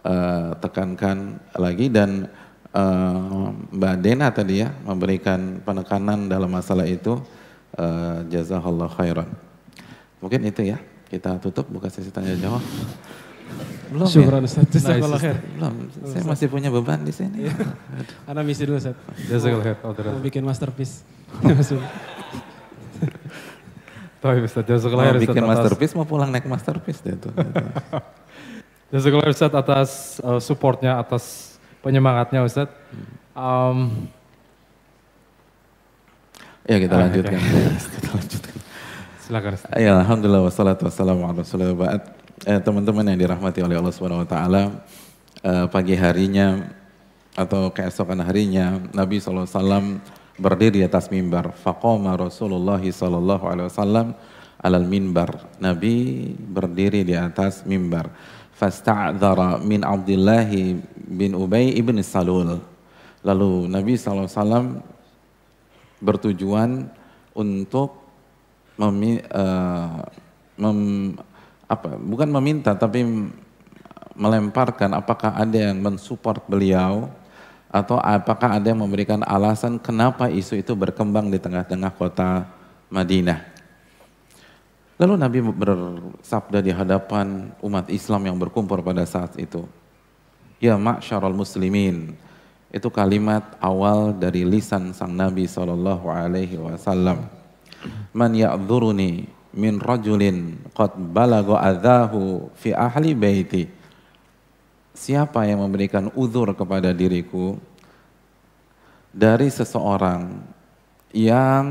uh, 0.05 0.57
tekankan 0.57 1.37
lagi 1.59 1.93
dan 1.93 2.29
uh, 2.73 3.53
Mbak 3.53 3.97
Dena 4.00 4.29
tadi 4.33 4.65
ya 4.65 4.73
memberikan 4.85 5.61
penekanan 5.61 6.29
dalam 6.31 6.49
masalah 6.49 6.88
itu 6.88 7.21
uh, 7.76 8.25
jazakallah 8.29 8.88
khairan. 8.93 9.29
Mungkin 10.21 10.43
itu 10.49 10.65
ya. 10.65 10.81
Kita 11.07 11.38
tutup 11.38 11.71
buka 11.71 11.87
sesi 11.87 12.11
tanya 12.11 12.35
jawab. 12.35 12.59
Belum 13.87 14.07
Syukuran 14.11 14.43
ya? 14.43 14.49
Ustaz. 14.50 14.67
Jazakallah 14.67 15.21
khair. 15.23 15.38
Belum. 15.57 15.75
Saya 16.11 16.25
masih 16.26 16.47
punya 16.50 16.69
beban 16.75 17.00
di 17.07 17.15
sini. 17.15 17.47
Karena 18.26 18.43
misi 18.43 18.67
dulu 18.67 18.76
Ustaz. 18.83 18.99
Jazakallah 19.31 19.65
khair. 19.73 19.79
Mau 20.11 20.23
bikin 20.23 20.43
masterpiece. 20.43 21.07
Tapi 24.21 24.43
Ustaz, 24.43 24.65
jazakallah 24.67 25.15
khair. 25.15 25.23
bikin 25.23 25.45
masterpiece 25.45 25.95
mau 25.95 26.03
pulang 26.09 26.35
naik 26.35 26.50
masterpiece 26.50 26.99
deh 27.05 27.15
itu. 27.15 27.31
jazakallah 28.93 29.31
Ustaz 29.31 29.53
atas 29.55 30.19
uh, 30.25 30.43
supportnya, 30.43 30.99
atas 30.99 31.55
penyemangatnya 31.79 32.43
Ustaz. 32.43 32.67
Um, 33.37 34.11
ya 36.67 36.83
kita 36.83 36.95
ah, 36.99 37.07
lanjutkan. 37.07 37.38
kita 37.38 38.09
lanjutkan. 38.11 38.55
Silakan 39.23 39.53
Ustaz. 39.55 39.71
Ya, 39.79 39.95
alhamdulillah 40.03 40.43
wassalatu 40.43 40.91
wassalamu 40.91 41.23
ala 41.23 41.47
rasulillah 41.47 42.03
eh, 42.45 42.61
teman-teman 42.61 43.09
yang 43.09 43.16
dirahmati 43.16 43.64
oleh 43.64 43.81
Allah 43.81 43.95
Subhanahu 43.95 44.26
wa 44.26 44.28
taala, 44.28 44.62
eh, 45.40 45.66
pagi 45.73 45.97
harinya 45.97 46.69
atau 47.37 47.73
keesokan 47.73 48.21
harinya 48.25 48.81
Nabi 48.93 49.21
SAW 49.21 50.00
berdiri 50.37 50.81
di 50.81 50.85
atas 50.85 51.09
mimbar. 51.09 51.57
Faqama 51.57 52.16
Rasulullah 52.16 52.81
sallallahu 52.81 53.45
alaihi 53.49 53.69
wasallam 53.73 54.07
alal 54.61 54.88
mimbar. 54.88 55.49
Nabi 55.61 56.33
berdiri 56.37 57.05
di 57.05 57.16
atas 57.16 57.64
mimbar. 57.64 58.12
Fasta'dzara 58.57 59.61
min 59.61 59.85
Abdullah 59.85 60.49
bin 60.97 61.37
Ubay 61.37 61.76
ibn 61.76 62.00
Salul. 62.00 62.57
Lalu 63.21 63.69
Nabi 63.69 64.00
SAW 64.00 64.81
bertujuan 66.00 66.88
untuk 67.37 68.00
memi, 68.81 69.21
uh, 69.33 70.05
mem, 70.57 70.78
apa 71.66 71.99
bukan 71.99 72.30
meminta 72.30 72.78
tapi 72.78 73.02
melemparkan 74.16 74.96
apakah 74.96 75.37
ada 75.37 75.70
yang 75.70 75.78
mensupport 75.82 76.40
beliau 76.49 77.11
atau 77.68 78.00
apakah 78.00 78.56
ada 78.56 78.73
yang 78.73 78.80
memberikan 78.80 79.20
alasan 79.26 79.76
kenapa 79.76 80.32
isu 80.32 80.56
itu 80.56 80.73
berkembang 80.73 81.28
di 81.28 81.37
tengah-tengah 81.37 81.92
kota 81.92 82.49
Madinah. 82.88 83.42
Lalu 84.96 85.14
Nabi 85.20 85.38
bersabda 85.44 86.64
di 86.64 86.73
hadapan 86.73 87.52
umat 87.61 87.92
Islam 87.92 88.32
yang 88.32 88.37
berkumpul 88.40 88.80
pada 88.80 89.04
saat 89.04 89.37
itu. 89.37 89.68
Ya 90.56 90.80
ma'syarul 90.80 91.37
muslimin. 91.37 92.16
Itu 92.73 92.88
kalimat 92.88 93.61
awal 93.61 94.16
dari 94.16 94.49
lisan 94.49 94.96
sang 94.96 95.12
Nabi 95.12 95.44
wasallam. 95.44 97.28
Man 98.16 98.32
ya'dzuruni 98.32 99.36
min 99.57 99.81
rajulin 99.81 100.61
qad 100.77 100.95
balago 100.95 101.57
adzahu 101.57 102.53
fi 102.55 102.77
ahli 102.77 103.17
baiti. 103.17 103.65
Siapa 104.97 105.45
yang 105.49 105.65
memberikan 105.65 106.13
uzur 106.17 106.53
kepada 106.57 106.93
diriku 106.93 107.57
dari 109.13 109.49
seseorang 109.49 110.45
yang 111.13 111.67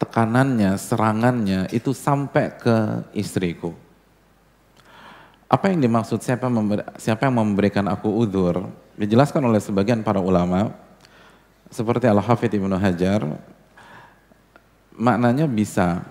tekanannya, 0.00 0.76
serangannya 0.76 1.68
itu 1.72 1.96
sampai 1.96 2.52
ke 2.56 2.76
istriku. 3.16 3.72
Apa 5.48 5.70
yang 5.70 5.80
dimaksud 5.80 6.20
siapa, 6.20 6.48
memberi, 6.48 6.84
siapa 7.00 7.28
yang 7.28 7.40
memberikan 7.40 7.86
aku 7.88 8.10
uzur? 8.10 8.68
Dijelaskan 8.96 9.44
oleh 9.48 9.60
sebagian 9.60 10.04
para 10.04 10.20
ulama, 10.20 10.72
seperti 11.72 12.04
Al-Hafidh 12.10 12.58
Ibnu 12.58 12.76
Hajar, 12.76 13.22
maknanya 14.94 15.50
bisa 15.50 16.06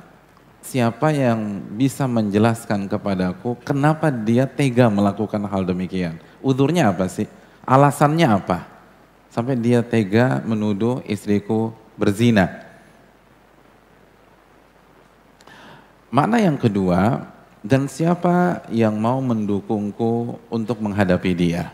siapa 0.64 1.12
yang 1.12 1.60
bisa 1.76 2.08
menjelaskan 2.08 2.88
kepadaku 2.88 3.60
kenapa 3.68 4.08
dia 4.08 4.48
tega 4.48 4.88
melakukan 4.88 5.44
hal 5.48 5.68
demikian. 5.68 6.20
Udurnya 6.40 6.92
apa 6.92 7.08
sih? 7.12 7.28
Alasannya 7.64 8.28
apa? 8.28 8.68
Sampai 9.32 9.60
dia 9.60 9.84
tega 9.84 10.44
menuduh 10.44 11.04
istriku 11.08 11.76
berzina. 12.00 12.64
Makna 16.14 16.38
yang 16.38 16.62
kedua, 16.62 17.26
dan 17.66 17.90
siapa 17.90 18.62
yang 18.70 18.94
mau 18.94 19.18
mendukungku 19.18 20.38
untuk 20.52 20.78
menghadapi 20.78 21.32
dia? 21.34 21.74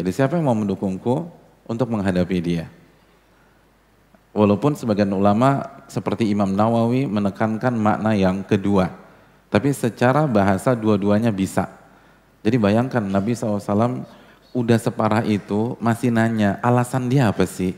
Jadi 0.00 0.10
siapa 0.16 0.40
yang 0.40 0.48
mau 0.48 0.56
mendukungku 0.56 1.28
untuk 1.68 1.92
menghadapi 1.92 2.38
dia? 2.40 2.72
Walaupun 4.30 4.78
sebagian 4.78 5.10
ulama 5.10 5.82
seperti 5.90 6.30
Imam 6.30 6.54
Nawawi 6.54 7.10
menekankan 7.10 7.74
makna 7.74 8.14
yang 8.14 8.46
kedua. 8.46 8.94
Tapi 9.50 9.74
secara 9.74 10.30
bahasa 10.30 10.78
dua-duanya 10.78 11.34
bisa. 11.34 11.66
Jadi 12.46 12.54
bayangkan 12.54 13.02
Nabi 13.02 13.34
SAW 13.34 14.06
udah 14.54 14.78
separah 14.78 15.26
itu 15.26 15.74
masih 15.82 16.14
nanya 16.14 16.62
alasan 16.62 17.10
dia 17.10 17.26
apa 17.26 17.42
sih? 17.42 17.74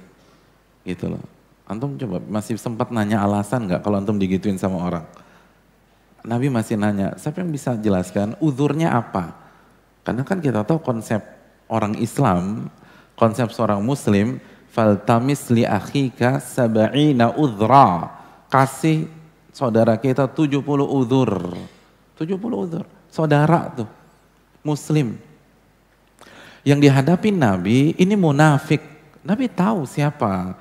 Gitu 0.85 1.09
loh. 1.09 1.25
Antum 1.65 1.97
coba 1.97 2.21
masih 2.21 2.61
sempat 2.61 2.93
nanya 2.93 3.25
alasan 3.25 3.65
nggak 3.65 3.81
kalau 3.81 3.97
antum 3.97 4.21
digituin 4.21 4.61
sama 4.61 4.77
orang? 4.85 5.09
Nabi 6.23 6.53
masih 6.53 6.79
nanya, 6.79 7.19
siapa 7.19 7.43
yang 7.43 7.51
bisa 7.51 7.75
jelaskan 7.81 8.39
uzurnya 8.39 8.95
apa? 8.95 9.35
Karena 10.07 10.23
kan 10.23 10.39
kita 10.39 10.63
tahu 10.63 10.79
konsep 10.79 11.19
orang 11.67 11.99
Islam, 11.99 12.71
konsep 13.19 13.51
seorang 13.51 13.83
muslim, 13.83 14.39
faltamis 14.73 15.52
li 15.52 15.69
akhika 15.69 16.41
sab'ina 16.41 17.37
udhra. 17.37 18.09
Kasih 18.49 19.07
saudara 19.52 20.00
kita 20.00 20.25
70 20.25 20.64
uzur. 20.88 21.31
70 22.17 22.41
uzur. 22.41 22.85
Saudara 23.12 23.69
tuh. 23.73 23.88
Muslim. 24.64 25.21
Yang 26.64 26.88
dihadapi 26.88 27.29
Nabi 27.33 27.93
ini 28.00 28.17
munafik. 28.17 28.81
Nabi 29.23 29.47
tahu 29.52 29.85
siapa 29.85 30.57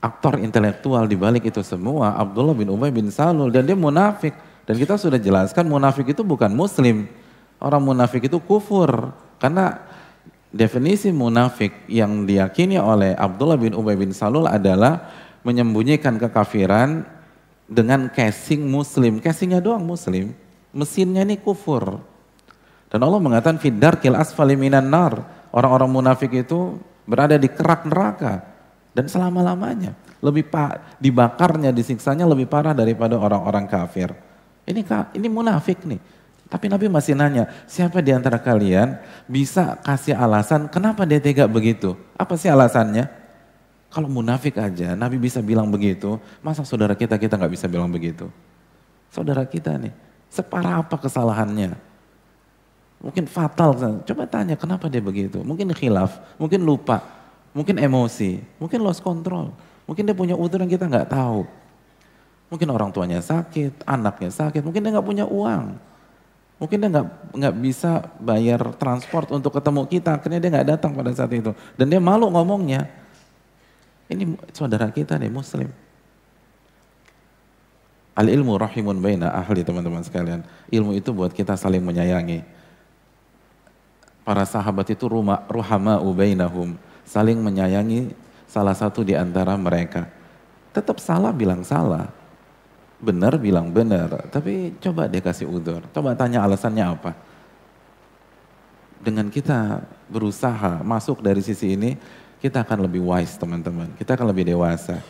aktor 0.00 0.40
intelektual 0.40 1.04
di 1.04 1.16
balik 1.16 1.48
itu 1.52 1.60
semua. 1.60 2.16
Abdullah 2.16 2.56
bin 2.56 2.72
Ubay 2.72 2.88
bin 2.88 3.12
Salul. 3.12 3.52
Dan 3.52 3.68
dia 3.68 3.76
munafik. 3.76 4.32
Dan 4.64 4.76
kita 4.76 4.96
sudah 4.96 5.20
jelaskan 5.20 5.68
munafik 5.68 6.12
itu 6.12 6.24
bukan 6.24 6.52
muslim. 6.52 7.08
Orang 7.60 7.84
munafik 7.84 8.28
itu 8.28 8.40
kufur. 8.40 9.12
Karena 9.40 9.80
Definisi 10.50 11.14
munafik 11.14 11.86
yang 11.86 12.26
diyakini 12.26 12.74
oleh 12.74 13.14
Abdullah 13.14 13.54
bin 13.54 13.70
Ubay 13.70 13.94
bin 13.94 14.10
Salul 14.10 14.50
adalah 14.50 15.06
menyembunyikan 15.46 16.18
kekafiran 16.18 17.06
dengan 17.70 18.10
casing 18.10 18.66
muslim. 18.66 19.22
Casingnya 19.22 19.62
doang 19.62 19.86
muslim, 19.86 20.34
mesinnya 20.74 21.22
ini 21.22 21.38
kufur. 21.38 22.02
Dan 22.90 23.00
Allah 23.06 23.22
mengatakan 23.22 23.62
fidar 23.62 24.02
kil 24.02 24.18
asfali 24.18 24.58
minan 24.58 24.90
nar. 24.90 25.22
Orang-orang 25.54 25.90
munafik 25.90 26.34
itu 26.34 26.82
berada 27.06 27.38
di 27.38 27.46
kerak 27.46 27.86
neraka 27.86 28.42
dan 28.90 29.06
selama-lamanya. 29.06 29.94
Lebih 30.18 30.50
pak 30.50 30.98
dibakarnya, 30.98 31.70
disiksanya 31.70 32.26
lebih 32.26 32.50
parah 32.50 32.74
daripada 32.74 33.14
orang-orang 33.14 33.70
kafir. 33.70 34.10
Ini 34.66 34.82
ini 35.14 35.28
munafik 35.30 35.86
nih. 35.86 35.98
Tapi 36.50 36.66
Nabi 36.66 36.90
masih 36.90 37.14
nanya, 37.14 37.46
siapa 37.70 38.02
di 38.02 38.10
antara 38.10 38.34
kalian 38.34 38.98
bisa 39.30 39.78
kasih 39.86 40.18
alasan 40.18 40.66
kenapa 40.66 41.06
dia 41.06 41.22
tega 41.22 41.46
begitu? 41.46 41.94
Apa 42.18 42.34
sih 42.34 42.50
alasannya? 42.50 43.06
Kalau 43.86 44.10
munafik 44.10 44.58
aja, 44.58 44.98
Nabi 44.98 45.18
bisa 45.22 45.38
bilang 45.38 45.70
begitu, 45.70 46.18
masa 46.42 46.66
saudara 46.66 46.98
kita 46.98 47.14
kita 47.22 47.38
nggak 47.38 47.54
bisa 47.54 47.70
bilang 47.70 47.86
begitu? 47.86 48.26
Saudara 49.14 49.46
kita 49.46 49.78
nih, 49.78 49.94
separah 50.26 50.82
apa 50.82 50.98
kesalahannya? 50.98 51.78
Mungkin 52.98 53.30
fatal, 53.30 54.02
coba 54.02 54.26
tanya 54.26 54.58
kenapa 54.58 54.90
dia 54.90 55.02
begitu? 55.02 55.42
Mungkin 55.46 55.70
khilaf, 55.70 56.18
mungkin 56.34 56.66
lupa, 56.66 57.02
mungkin 57.54 57.78
emosi, 57.78 58.42
mungkin 58.58 58.82
lost 58.82 59.02
control, 59.02 59.54
mungkin 59.86 60.02
dia 60.02 60.14
punya 60.18 60.34
udur 60.34 60.62
yang 60.62 60.70
kita 60.70 60.86
nggak 60.86 61.10
tahu. 61.10 61.46
Mungkin 62.50 62.68
orang 62.74 62.90
tuanya 62.90 63.22
sakit, 63.22 63.86
anaknya 63.86 64.30
sakit, 64.34 64.66
mungkin 64.66 64.82
dia 64.82 64.90
nggak 64.98 65.06
punya 65.06 65.26
uang. 65.26 65.89
Mungkin 66.60 66.76
dia 66.76 66.92
nggak 66.92 67.08
nggak 67.40 67.54
bisa 67.56 68.12
bayar 68.20 68.60
transport 68.76 69.32
untuk 69.32 69.56
ketemu 69.56 69.88
kita, 69.88 70.20
akhirnya 70.20 70.38
dia 70.44 70.50
nggak 70.52 70.68
datang 70.76 70.92
pada 70.92 71.08
saat 71.16 71.32
itu. 71.32 71.56
Dan 71.80 71.88
dia 71.88 71.96
malu 71.96 72.28
ngomongnya. 72.28 72.84
Ini 74.12 74.36
saudara 74.52 74.92
kita 74.92 75.16
nih 75.16 75.32
muslim. 75.32 75.72
Al 78.12 78.28
ilmu 78.28 78.60
rahimun 78.60 79.00
baina 79.00 79.32
ahli 79.32 79.64
teman-teman 79.64 80.04
sekalian. 80.04 80.44
Ilmu 80.68 80.92
itu 81.00 81.16
buat 81.16 81.32
kita 81.32 81.56
saling 81.56 81.80
menyayangi. 81.80 82.60
para 84.20 84.44
sahabat 84.46 84.86
itu 84.92 85.10
rumah 85.10 85.42
ruhama 85.50 85.98
ubainahum, 85.98 86.78
saling 87.02 87.40
menyayangi 87.40 88.14
salah 88.46 88.76
satu 88.76 89.02
di 89.02 89.16
antara 89.16 89.56
mereka. 89.58 90.06
Tetap 90.70 91.02
salah 91.02 91.34
bilang 91.34 91.66
salah, 91.66 92.06
benar 93.00 93.40
bilang 93.40 93.72
benar, 93.72 94.28
tapi 94.28 94.76
coba 94.76 95.08
dia 95.08 95.24
kasih 95.24 95.48
udur, 95.48 95.80
coba 95.90 96.12
tanya 96.12 96.44
alasannya 96.44 96.84
apa. 96.84 97.12
Dengan 99.00 99.32
kita 99.32 99.80
berusaha 100.12 100.84
masuk 100.84 101.24
dari 101.24 101.40
sisi 101.40 101.72
ini, 101.72 101.96
kita 102.44 102.60
akan 102.60 102.84
lebih 102.84 103.00
wise 103.00 103.40
teman-teman, 103.40 103.88
kita 103.96 104.12
akan 104.12 104.28
lebih 104.28 104.52
dewasa. 104.52 105.00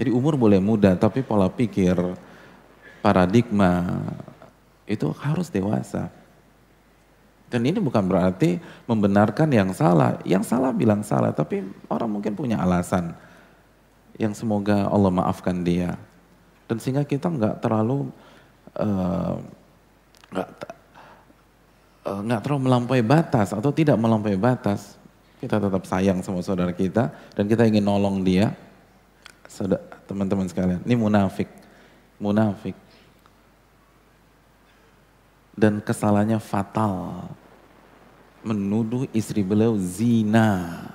Jadi 0.00 0.08
umur 0.08 0.40
boleh 0.40 0.56
muda, 0.56 0.96
tapi 0.96 1.20
pola 1.20 1.52
pikir, 1.52 1.96
paradigma 3.04 4.00
itu 4.88 5.10
harus 5.20 5.52
dewasa. 5.52 6.08
Dan 7.48 7.64
ini 7.64 7.80
bukan 7.80 8.04
berarti 8.04 8.60
membenarkan 8.84 9.48
yang 9.48 9.72
salah. 9.72 10.20
Yang 10.24 10.52
salah 10.52 10.72
bilang 10.72 11.00
salah, 11.00 11.32
tapi 11.32 11.64
orang 11.88 12.08
mungkin 12.08 12.36
punya 12.36 12.60
alasan 12.60 13.16
yang 14.20 14.36
semoga 14.36 14.84
Allah 14.86 15.08
maafkan 15.08 15.64
dia. 15.64 15.96
Dan 16.68 16.76
sehingga 16.76 17.08
kita 17.08 17.32
nggak 17.32 17.64
terlalu 17.64 18.12
eh, 18.76 19.34
nggak 20.28 20.48
uh, 22.04 22.20
nggak 22.20 22.40
terlalu 22.44 22.60
melampaui 22.68 23.00
batas 23.00 23.56
atau 23.56 23.72
tidak 23.72 23.96
melampaui 23.96 24.36
batas. 24.36 25.00
Kita 25.40 25.56
tetap 25.56 25.86
sayang 25.88 26.20
sama 26.20 26.44
saudara 26.44 26.74
kita 26.76 27.08
dan 27.32 27.44
kita 27.48 27.64
ingin 27.64 27.84
nolong 27.84 28.20
dia. 28.20 28.52
Teman-teman 30.04 30.44
sekalian, 30.44 30.84
ini 30.84 30.94
munafik. 30.98 31.48
Munafik 32.20 32.76
dan 35.58 35.82
kesalahannya 35.82 36.38
fatal. 36.38 37.26
Menuduh 38.46 39.10
istri 39.10 39.42
beliau 39.42 39.74
zina. 39.74 40.86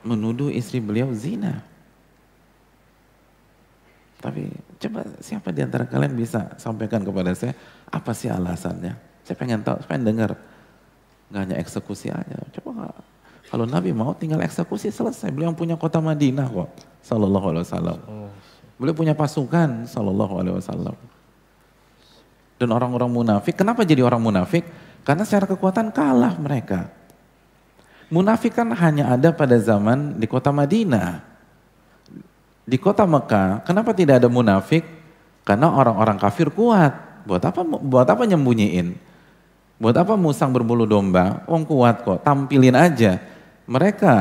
Menuduh 0.00 0.48
istri 0.48 0.80
beliau 0.80 1.12
zina. 1.12 1.60
Tapi 4.22 4.46
coba 4.78 5.02
siapa 5.18 5.50
di 5.50 5.66
antara 5.66 5.82
kalian 5.82 6.14
bisa 6.14 6.54
sampaikan 6.54 7.02
kepada 7.02 7.34
saya 7.34 7.58
apa 7.90 8.14
sih 8.14 8.30
alasannya? 8.30 8.94
Saya 9.26 9.34
pengen 9.34 9.66
tahu, 9.66 9.82
saya 9.82 9.88
pengen 9.90 10.04
dengar. 10.14 10.30
Gak 11.34 11.40
hanya 11.48 11.56
eksekusi 11.58 12.14
aja. 12.14 12.38
Coba 12.54 12.94
kalau 13.50 13.66
Nabi 13.66 13.90
mau 13.90 14.14
tinggal 14.14 14.38
eksekusi 14.46 14.94
selesai. 14.94 15.34
Beliau 15.34 15.50
punya 15.52 15.74
kota 15.74 15.98
Madinah 15.98 16.46
kok. 16.46 16.70
Sallallahu 17.02 17.46
alaihi 17.50 17.64
wasallam. 17.66 17.98
Beliau 18.78 18.94
punya 18.94 19.18
pasukan. 19.18 19.90
Sallallahu 19.90 20.34
alaihi 20.38 20.56
wasallam 20.62 20.94
dan 22.62 22.70
orang-orang 22.70 23.10
munafik. 23.10 23.58
Kenapa 23.58 23.82
jadi 23.82 24.06
orang 24.06 24.22
munafik? 24.22 24.62
Karena 25.02 25.26
secara 25.26 25.50
kekuatan 25.50 25.90
kalah 25.90 26.38
mereka. 26.38 26.94
Munafik 28.06 28.54
kan 28.54 28.70
hanya 28.70 29.10
ada 29.10 29.34
pada 29.34 29.58
zaman 29.58 30.14
di 30.14 30.30
kota 30.30 30.54
Madinah. 30.54 31.31
Di 32.62 32.78
kota 32.78 33.02
Mekah, 33.02 33.66
kenapa 33.66 33.90
tidak 33.90 34.22
ada 34.22 34.30
munafik? 34.30 34.86
Karena 35.42 35.74
orang-orang 35.74 36.18
kafir 36.18 36.54
kuat. 36.54 36.94
Buat 37.26 37.42
apa 37.42 37.62
buat 37.62 38.06
apa 38.06 38.22
nyembunyiin? 38.26 38.94
Buat 39.82 39.98
apa 39.98 40.14
musang 40.14 40.54
berbulu 40.54 40.86
domba? 40.86 41.42
Wong 41.50 41.66
kuat 41.66 42.06
kok, 42.06 42.22
tampilin 42.22 42.78
aja. 42.78 43.18
Mereka 43.66 44.14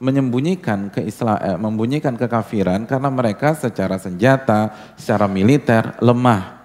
menyembunyikan 0.00 0.88
keislam, 0.88 1.36
eh, 1.42 1.58
membunyikan 1.58 2.16
kekafiran 2.16 2.86
karena 2.86 3.10
mereka 3.12 3.52
secara 3.52 4.00
senjata, 4.00 4.94
secara 4.96 5.26
militer 5.26 5.98
lemah. 6.00 6.62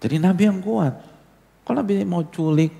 Jadi 0.00 0.16
Nabi 0.22 0.42
yang 0.48 0.60
kuat. 0.60 0.94
Kalau 1.66 1.76
Nabi 1.82 2.04
mau 2.06 2.24
culik, 2.24 2.72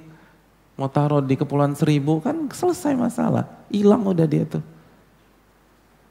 mau 0.78 0.88
taruh 0.88 1.20
di 1.20 1.34
kepulauan 1.36 1.74
seribu 1.74 2.22
kan 2.22 2.48
selesai 2.48 2.94
masalah. 2.96 3.44
Hilang 3.68 4.06
udah 4.06 4.24
dia 4.24 4.46
tuh. 4.46 4.64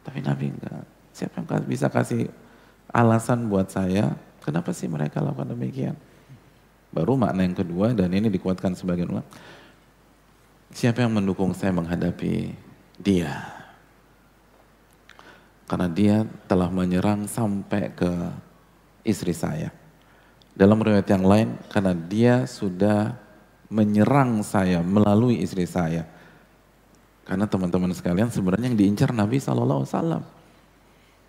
Tapi 0.09 0.25
Nabi 0.25 0.49
enggak. 0.49 0.89
Siapa 1.13 1.45
yang 1.45 1.69
bisa 1.69 1.85
kasih 1.85 2.25
alasan 2.89 3.45
buat 3.45 3.69
saya, 3.69 4.17
kenapa 4.41 4.73
sih 4.73 4.89
mereka 4.89 5.21
lakukan 5.21 5.53
demikian? 5.53 5.93
Baru 6.89 7.13
makna 7.13 7.45
yang 7.45 7.53
kedua 7.53 7.93
dan 7.93 8.09
ini 8.09 8.33
dikuatkan 8.33 8.73
sebagian 8.73 9.13
ulama. 9.13 9.29
Siapa 10.73 11.05
yang 11.05 11.13
mendukung 11.13 11.53
saya 11.53 11.69
menghadapi 11.77 12.57
dia? 12.97 13.37
Karena 15.69 15.85
dia 15.85 16.25
telah 16.49 16.73
menyerang 16.73 17.29
sampai 17.29 17.93
ke 17.93 18.09
istri 19.05 19.37
saya. 19.37 19.69
Dalam 20.57 20.81
riwayat 20.81 21.05
yang 21.05 21.21
lain, 21.21 21.53
karena 21.69 21.93
dia 21.93 22.49
sudah 22.49 23.13
menyerang 23.69 24.41
saya 24.41 24.81
melalui 24.81 25.37
istri 25.45 25.69
saya. 25.69 26.09
Karena 27.29 27.45
teman-teman 27.45 27.93
sekalian 27.93 28.33
sebenarnya 28.33 28.73
yang 28.73 28.79
diincar 28.79 29.13
Nabi 29.13 29.37
SAW. 29.37 29.85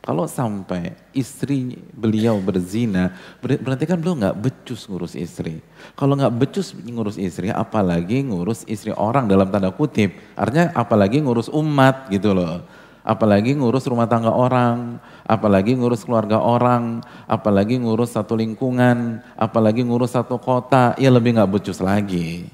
Kalau 0.01 0.25
sampai 0.25 0.97
istri 1.13 1.77
beliau 1.93 2.41
berzina, 2.41 3.13
berarti 3.45 3.85
kan 3.85 4.01
beliau 4.01 4.17
nggak 4.17 4.41
becus 4.41 4.89
ngurus 4.89 5.13
istri. 5.13 5.61
Kalau 5.93 6.17
nggak 6.17 6.41
becus 6.41 6.73
ngurus 6.73 7.21
istri, 7.21 7.53
apalagi 7.53 8.25
ngurus 8.25 8.65
istri 8.65 8.97
orang 8.97 9.29
dalam 9.29 9.53
tanda 9.53 9.69
kutip. 9.69 10.17
Artinya 10.41 10.73
apalagi 10.73 11.21
ngurus 11.21 11.53
umat 11.53 12.09
gitu 12.09 12.33
loh 12.33 12.65
apalagi 13.01 13.57
ngurus 13.57 13.89
rumah 13.89 14.07
tangga 14.07 14.33
orang, 14.33 15.01
apalagi 15.25 15.77
ngurus 15.77 16.05
keluarga 16.05 16.41
orang, 16.41 17.01
apalagi 17.25 17.81
ngurus 17.81 18.15
satu 18.17 18.37
lingkungan, 18.37 19.25
apalagi 19.37 19.85
ngurus 19.85 20.15
satu 20.15 20.37
kota, 20.37 20.95
ya 21.01 21.09
lebih 21.09 21.37
nggak 21.37 21.51
becus 21.51 21.81
lagi. 21.81 22.49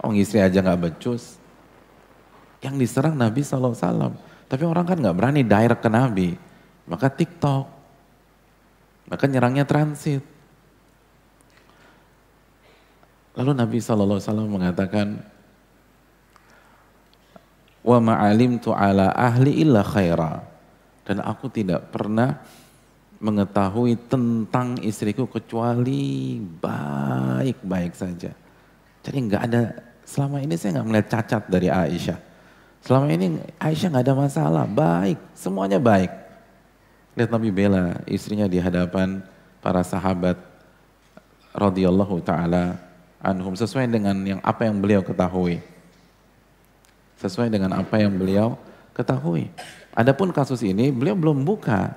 Oh 0.00 0.12
istri 0.12 0.44
aja 0.44 0.60
nggak 0.60 0.80
becus. 0.92 1.40
Yang 2.66 2.74
diserang 2.82 3.14
Nabi 3.14 3.46
SAW. 3.46 4.18
Tapi 4.50 4.62
orang 4.66 4.82
kan 4.82 4.98
nggak 4.98 5.14
berani 5.14 5.46
direct 5.46 5.86
ke 5.86 5.90
Nabi. 5.90 6.34
Maka 6.90 7.06
TikTok. 7.06 7.64
Maka 9.06 9.24
nyerangnya 9.30 9.62
transit. 9.62 10.18
Lalu 13.38 13.52
Nabi 13.54 13.78
SAW 13.78 14.18
mengatakan, 14.50 15.22
wa 17.86 17.98
ma'alimtu 18.02 18.74
ala 18.74 19.14
ahli 19.14 19.62
illa 19.62 19.86
khaira. 19.86 20.42
Dan 21.06 21.22
aku 21.22 21.46
tidak 21.46 21.94
pernah 21.94 22.42
mengetahui 23.22 24.10
tentang 24.10 24.74
istriku 24.82 25.30
kecuali 25.30 26.36
baik-baik 26.42 27.94
saja. 27.94 28.34
Jadi 29.06 29.18
nggak 29.30 29.42
ada, 29.46 29.62
selama 30.02 30.42
ini 30.42 30.58
saya 30.58 30.80
nggak 30.80 30.86
melihat 30.90 31.08
cacat 31.14 31.42
dari 31.46 31.70
Aisyah. 31.70 32.18
Selama 32.86 33.10
ini 33.10 33.42
Aisyah 33.58 33.90
nggak 33.90 34.04
ada 34.06 34.14
masalah, 34.14 34.64
baik, 34.64 35.18
semuanya 35.34 35.82
baik. 35.82 36.08
Lihat 37.18 37.34
Nabi 37.34 37.50
bela 37.50 37.98
istrinya 38.06 38.46
di 38.46 38.62
hadapan 38.62 39.26
para 39.58 39.82
sahabat 39.82 40.38
radhiyallahu 41.50 42.22
taala 42.22 42.78
anhum 43.18 43.58
sesuai 43.58 43.90
dengan 43.90 44.14
yang 44.22 44.40
apa 44.46 44.70
yang 44.70 44.78
beliau 44.78 45.02
ketahui 45.02 45.58
sesuai 47.16 47.48
dengan 47.48 47.72
apa 47.72 47.96
yang 47.96 48.12
beliau 48.12 48.60
ketahui. 48.92 49.48
Adapun 49.96 50.28
kasus 50.32 50.60
ini 50.60 50.92
beliau 50.92 51.16
belum 51.16 51.42
buka 51.44 51.96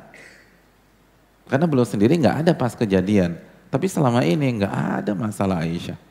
karena 1.52 1.68
beliau 1.68 1.88
sendiri 1.88 2.16
nggak 2.16 2.48
ada 2.48 2.52
pas 2.56 2.72
kejadian. 2.72 3.36
Tapi 3.70 3.86
selama 3.86 4.26
ini 4.26 4.64
nggak 4.64 5.04
ada 5.04 5.12
masalah 5.14 5.62
Aisyah. 5.62 6.09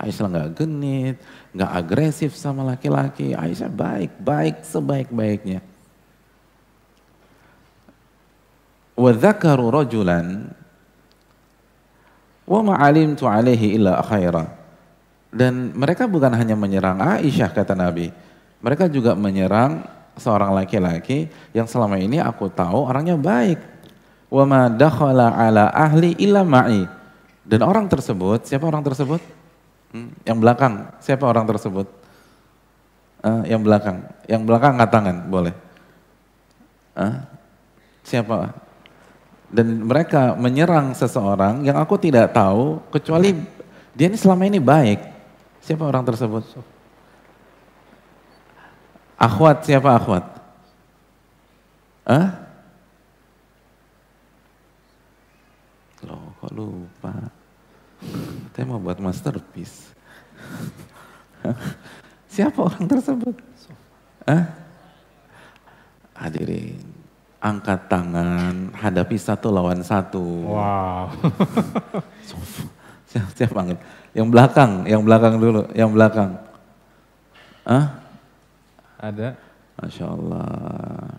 Aisyah 0.00 0.26
nggak 0.32 0.50
genit, 0.56 1.16
nggak 1.52 1.70
agresif 1.76 2.32
sama 2.32 2.64
laki-laki. 2.64 3.36
Aisyah 3.36 3.68
baik, 3.68 4.16
baik 4.16 4.64
sebaik-baiknya. 4.64 5.60
Wadzakaru 8.96 9.68
rajulan 9.68 10.52
wa 12.48 12.60
ma'alimtu 12.64 13.28
alaihi 13.28 13.76
illa 13.76 14.00
khaira. 14.00 14.56
Dan 15.30 15.76
mereka 15.76 16.10
bukan 16.10 16.32
hanya 16.34 16.58
menyerang 16.58 16.98
Aisyah 16.98 17.52
kata 17.52 17.76
Nabi, 17.76 18.10
mereka 18.64 18.90
juga 18.90 19.14
menyerang 19.14 19.84
seorang 20.18 20.52
laki-laki 20.52 21.30
yang 21.54 21.68
selama 21.70 22.00
ini 22.00 22.18
aku 22.18 22.48
tahu 22.50 22.88
orangnya 22.88 23.14
baik. 23.20 23.60
Wa 24.32 24.48
ma 24.48 24.66
dakhala 24.72 25.32
ala 25.36 25.70
ahli 25.70 26.16
illa 26.18 26.40
ma'i. 26.42 26.88
Dan 27.44 27.66
orang 27.66 27.90
tersebut, 27.90 28.46
siapa 28.46 28.62
orang 28.68 28.84
tersebut? 28.84 29.39
Hmm, 29.90 30.14
yang 30.22 30.38
belakang, 30.38 30.86
siapa 31.02 31.26
orang 31.26 31.50
tersebut? 31.50 31.86
Uh, 33.20 33.42
yang 33.44 33.60
belakang, 33.60 34.06
yang 34.30 34.42
belakang 34.46 34.78
angkat 34.78 34.90
tangan, 34.94 35.16
boleh. 35.26 35.54
Uh, 36.94 37.20
siapa? 38.06 38.54
Dan 39.50 39.82
mereka 39.82 40.38
menyerang 40.38 40.94
seseorang 40.94 41.66
yang 41.66 41.74
aku 41.74 41.98
tidak 41.98 42.30
tahu, 42.30 42.78
kecuali 42.94 43.34
dia 43.90 44.06
ini 44.06 44.14
selama 44.14 44.46
ini 44.46 44.62
baik. 44.62 45.02
Siapa 45.60 45.82
orang 45.82 46.06
tersebut? 46.06 46.46
Akhwat 49.20 49.66
siapa 49.66 49.90
akhwat? 49.92 50.24
Hah? 52.08 52.28
Loh 56.08 56.32
kok 56.40 56.52
lupa? 56.56 57.12
Saya 58.60 58.68
mau 58.68 58.76
buat 58.76 59.00
masterpiece. 59.00 59.88
Siapa 62.36 62.60
orang 62.60 62.84
tersebut? 62.84 63.32
Hah? 64.28 64.52
Hadirin, 66.12 66.76
angkat 67.40 67.88
tangan, 67.88 68.68
hadapi 68.76 69.16
satu 69.16 69.48
lawan 69.48 69.80
satu. 69.80 70.44
Wow. 70.44 71.08
siapa, 73.08 73.32
siapa 73.32 73.56
angkat? 73.64 73.80
Yang 74.12 74.28
belakang, 74.28 74.72
yang 74.84 75.02
belakang 75.08 75.40
dulu, 75.40 75.64
yang 75.72 75.88
belakang. 75.96 76.36
Hah? 77.64 77.96
Ada. 79.00 79.40
Masya 79.80 80.04
Allah. 80.04 81.16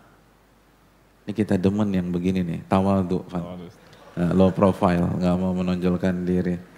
Ini 1.26 1.34
kita 1.34 1.58
demen 1.58 1.90
yang 1.90 2.14
begini 2.14 2.46
nih, 2.46 2.62
tawadu. 2.70 3.26
Nah, 3.34 4.30
low 4.30 4.54
profile, 4.54 5.10
nggak 5.18 5.36
mau 5.42 5.58
menonjolkan 5.58 6.22
diri. 6.22 6.70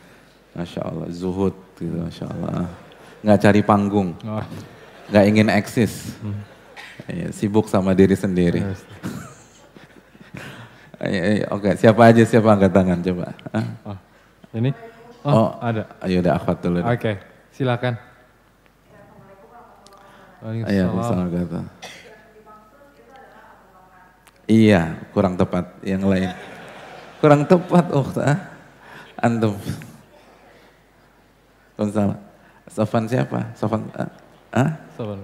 Masya 0.54 0.82
Allah, 0.86 1.08
zuhud 1.10 1.56
gitu, 1.82 1.98
Masya 1.98 2.26
Allah. 2.30 2.70
Nggak 3.26 3.40
cari 3.42 3.62
panggung, 3.66 4.14
Oh. 4.22 4.44
nggak 5.10 5.26
ingin 5.26 5.48
eksis. 5.50 6.14
Iya, 7.10 7.34
sibuk 7.34 7.66
sama 7.66 7.98
diri 7.98 8.14
sendiri. 8.14 8.62
Iya, 11.04 11.24
iya, 11.42 11.46
Oke, 11.52 11.76
siapa 11.76 12.14
aja 12.14 12.24
siapa 12.24 12.48
angkat 12.54 12.72
tangan 12.72 13.00
coba. 13.02 13.26
Hah? 13.52 13.66
Oh. 13.84 13.98
Ini? 14.56 14.72
Oh, 15.26 15.32
Oh. 15.34 15.50
ada. 15.60 15.90
Ayo 16.00 16.22
udah 16.22 16.38
akhwat 16.38 16.58
dulu. 16.64 16.80
Oke, 16.86 17.18
silakan. 17.52 17.98
Ayo. 20.44 20.92
Iya, 24.48 25.00
kurang 25.16 25.40
tepat. 25.40 25.72
Yang 25.82 26.04
lain. 26.04 26.30
Kurang 27.24 27.42
tepat, 27.48 27.86
oh, 27.96 28.08
ah. 28.20 28.38
Antum. 29.24 29.56
Waalaikumsalam. 31.78 32.20
Sofan 32.70 33.04
siapa? 33.10 33.40
Sofan, 33.58 33.82
ah? 33.98 34.10
ah? 34.54 34.70
Sabar. 34.96 35.20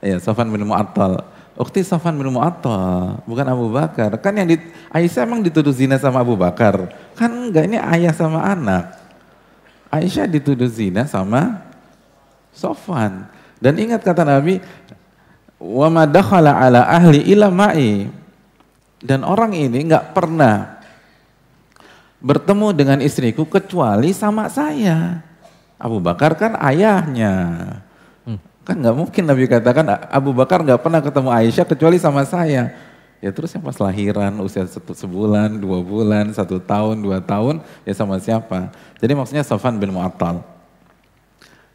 Iya, 0.00 0.16
Sofan 0.18 0.48
bin 0.48 0.64
Mu'attal. 0.64 1.20
Ukti 1.60 1.84
Sofan 1.84 2.16
bin 2.16 2.32
Mu'attal, 2.32 3.20
bukan 3.28 3.46
Abu 3.46 3.68
Bakar. 3.68 4.16
Kan 4.18 4.40
yang 4.40 4.48
di, 4.48 4.56
Aisyah 4.88 5.28
emang 5.28 5.44
dituduh 5.44 5.76
zina 5.76 6.00
sama 6.00 6.24
Abu 6.24 6.34
Bakar. 6.34 6.88
Kan 7.14 7.52
enggak, 7.52 7.68
ini 7.68 7.76
ayah 7.76 8.16
sama 8.16 8.40
anak. 8.40 8.96
Aisyah 9.92 10.24
dituduh 10.24 10.68
zina 10.72 11.04
sama 11.04 11.60
Sofan. 12.56 13.28
Dan 13.60 13.76
ingat 13.76 14.00
kata 14.00 14.24
Nabi, 14.24 14.64
wa 15.60 15.88
ma 15.92 16.08
dakhala 16.08 16.56
ala 16.56 16.88
ahli 16.88 17.28
ila 17.28 17.52
ma'i. 17.52 18.08
Dan 19.00 19.20
orang 19.20 19.52
ini 19.52 19.84
nggak 19.84 20.16
pernah 20.16 20.80
bertemu 22.20 22.72
dengan 22.72 22.98
istriku 23.04 23.44
kecuali 23.44 24.16
sama 24.16 24.48
saya. 24.48 25.29
Abu 25.80 25.96
Bakar 25.98 26.36
kan 26.36 26.60
ayahnya. 26.60 27.34
Kan 28.68 28.84
nggak 28.84 28.92
mungkin 28.92 29.24
Nabi 29.24 29.48
katakan 29.48 29.88
Abu 30.12 30.36
Bakar 30.36 30.60
nggak 30.60 30.84
pernah 30.84 31.00
ketemu 31.00 31.32
Aisyah 31.32 31.66
kecuali 31.66 31.96
sama 31.96 32.22
saya. 32.28 32.76
Ya 33.20 33.32
terus 33.32 33.52
yang 33.52 33.64
pas 33.64 33.76
lahiran 33.76 34.32
usia 34.40 34.64
satu 34.64 34.96
sebulan, 34.96 35.60
dua 35.60 35.84
bulan, 35.84 36.32
satu 36.32 36.56
tahun, 36.60 37.04
dua 37.04 37.20
tahun, 37.20 37.60
ya 37.84 37.92
sama 37.92 38.16
siapa? 38.20 38.72
Jadi 39.00 39.12
maksudnya 39.12 39.44
Sofan 39.44 39.76
bin 39.76 39.92
Mu'attal. 39.92 40.40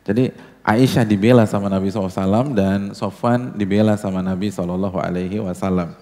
Jadi 0.05 0.33
Aisyah 0.65 1.05
dibela 1.05 1.45
sama 1.45 1.69
Nabi 1.69 1.93
SAW 1.93 2.53
dan 2.53 2.97
Sofan 2.97 3.53
dibela 3.53 3.93
sama 3.97 4.25
Nabi 4.25 4.49
Wasallam. 4.49 5.93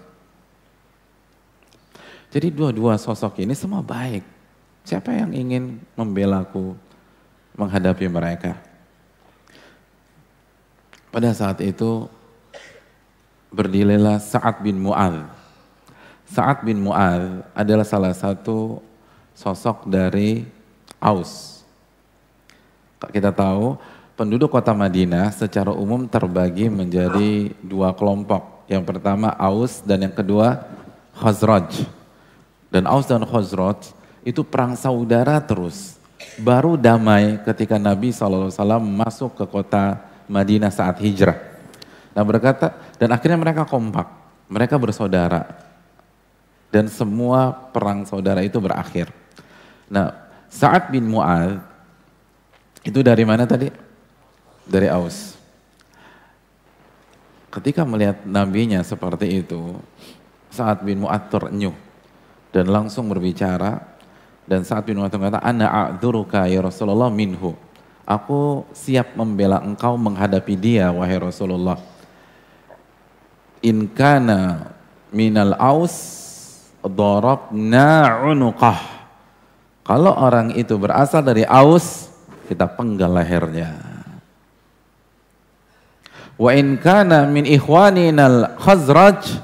Jadi 2.32 2.48
dua-dua 2.50 2.96
sosok 2.96 3.44
ini 3.44 3.54
semua 3.54 3.84
baik. 3.84 4.24
Siapa 4.88 5.12
yang 5.12 5.36
ingin 5.36 5.80
membelaku 5.96 6.76
menghadapi 7.58 8.06
mereka? 8.10 8.58
Pada 11.14 11.30
saat 11.34 11.62
itu 11.62 12.10
berdirilah 13.54 14.18
Sa'ad 14.18 14.66
bin 14.66 14.82
Mu'ad. 14.82 15.30
Sa'ad 16.26 16.66
bin 16.66 16.82
Mu'ad 16.82 17.46
adalah 17.54 17.86
salah 17.86 18.14
satu 18.18 18.82
sosok 19.38 19.86
dari 19.86 20.50
Aus. 20.98 21.62
Kita 23.14 23.30
tahu 23.30 23.78
penduduk 24.18 24.50
kota 24.50 24.72
Madinah 24.72 25.30
secara 25.36 25.70
umum 25.70 26.10
terbagi 26.10 26.72
menjadi 26.72 27.54
dua 27.62 27.94
kelompok. 27.94 28.66
Yang 28.66 28.84
pertama 28.88 29.36
Aus 29.36 29.84
dan 29.84 30.08
yang 30.08 30.16
kedua 30.16 30.64
Khazraj. 31.14 31.86
Dan 32.74 32.90
Aus 32.90 33.06
dan 33.06 33.22
Khazraj 33.22 33.94
itu 34.26 34.42
perang 34.42 34.74
saudara 34.80 35.38
terus. 35.44 36.00
Baru 36.42 36.80
damai 36.80 37.38
ketika 37.46 37.78
Nabi 37.78 38.10
SAW 38.10 38.82
masuk 38.82 39.38
ke 39.38 39.46
kota 39.46 40.02
Madinah 40.26 40.74
saat 40.74 40.98
hijrah. 40.98 41.38
Nah 42.14 42.24
berkata, 42.26 42.74
dan 42.98 43.14
akhirnya 43.14 43.38
mereka 43.38 43.66
kompak, 43.66 44.10
mereka 44.50 44.78
bersaudara. 44.78 45.46
Dan 46.74 46.90
semua 46.90 47.54
perang 47.70 48.02
saudara 48.06 48.42
itu 48.42 48.58
berakhir. 48.58 49.14
Nah 49.90 50.10
Sa'ad 50.50 50.90
bin 50.94 51.06
Mu'ad, 51.10 51.62
itu 52.86 53.00
dari 53.02 53.26
mana 53.26 53.46
tadi? 53.46 53.70
Dari 54.66 54.90
Aus. 54.90 55.38
Ketika 57.54 57.86
melihat 57.86 58.26
nabinya 58.26 58.82
seperti 58.82 59.46
itu, 59.46 59.78
Sa'ad 60.50 60.82
bin 60.82 61.02
Mu'ad 61.02 61.30
terenyuh 61.30 61.74
dan 62.54 62.70
langsung 62.70 63.10
berbicara 63.10 63.93
dan 64.44 64.68
Sa'ad 64.68 64.84
bin 64.84 65.00
Mu'ad 65.00 65.16
berkata, 65.16 65.40
"Ana 65.40 65.72
a'dzuruka 65.72 66.48
ya 66.52 66.60
Rasulullah 66.60 67.08
minhu." 67.08 67.56
Aku 68.04 68.68
siap 68.76 69.16
membela 69.16 69.64
engkau 69.64 69.96
menghadapi 69.96 70.60
dia 70.60 70.92
wahai 70.92 71.16
Rasulullah. 71.16 71.80
In 73.64 73.88
kana 73.88 74.76
minal 75.16 75.56
aus 75.56 75.96
darabna 76.84 78.20
unuqah. 78.28 79.08
Kalau 79.88 80.12
orang 80.20 80.52
itu 80.60 80.76
berasal 80.76 81.24
dari 81.24 81.48
aus, 81.48 82.12
kita 82.52 82.68
penggal 82.68 83.16
lehernya. 83.16 83.72
Wa 86.36 86.52
in 86.52 86.76
kana 86.76 87.24
min 87.24 87.48
ikhwaninal 87.48 88.60
khazraj 88.60 89.40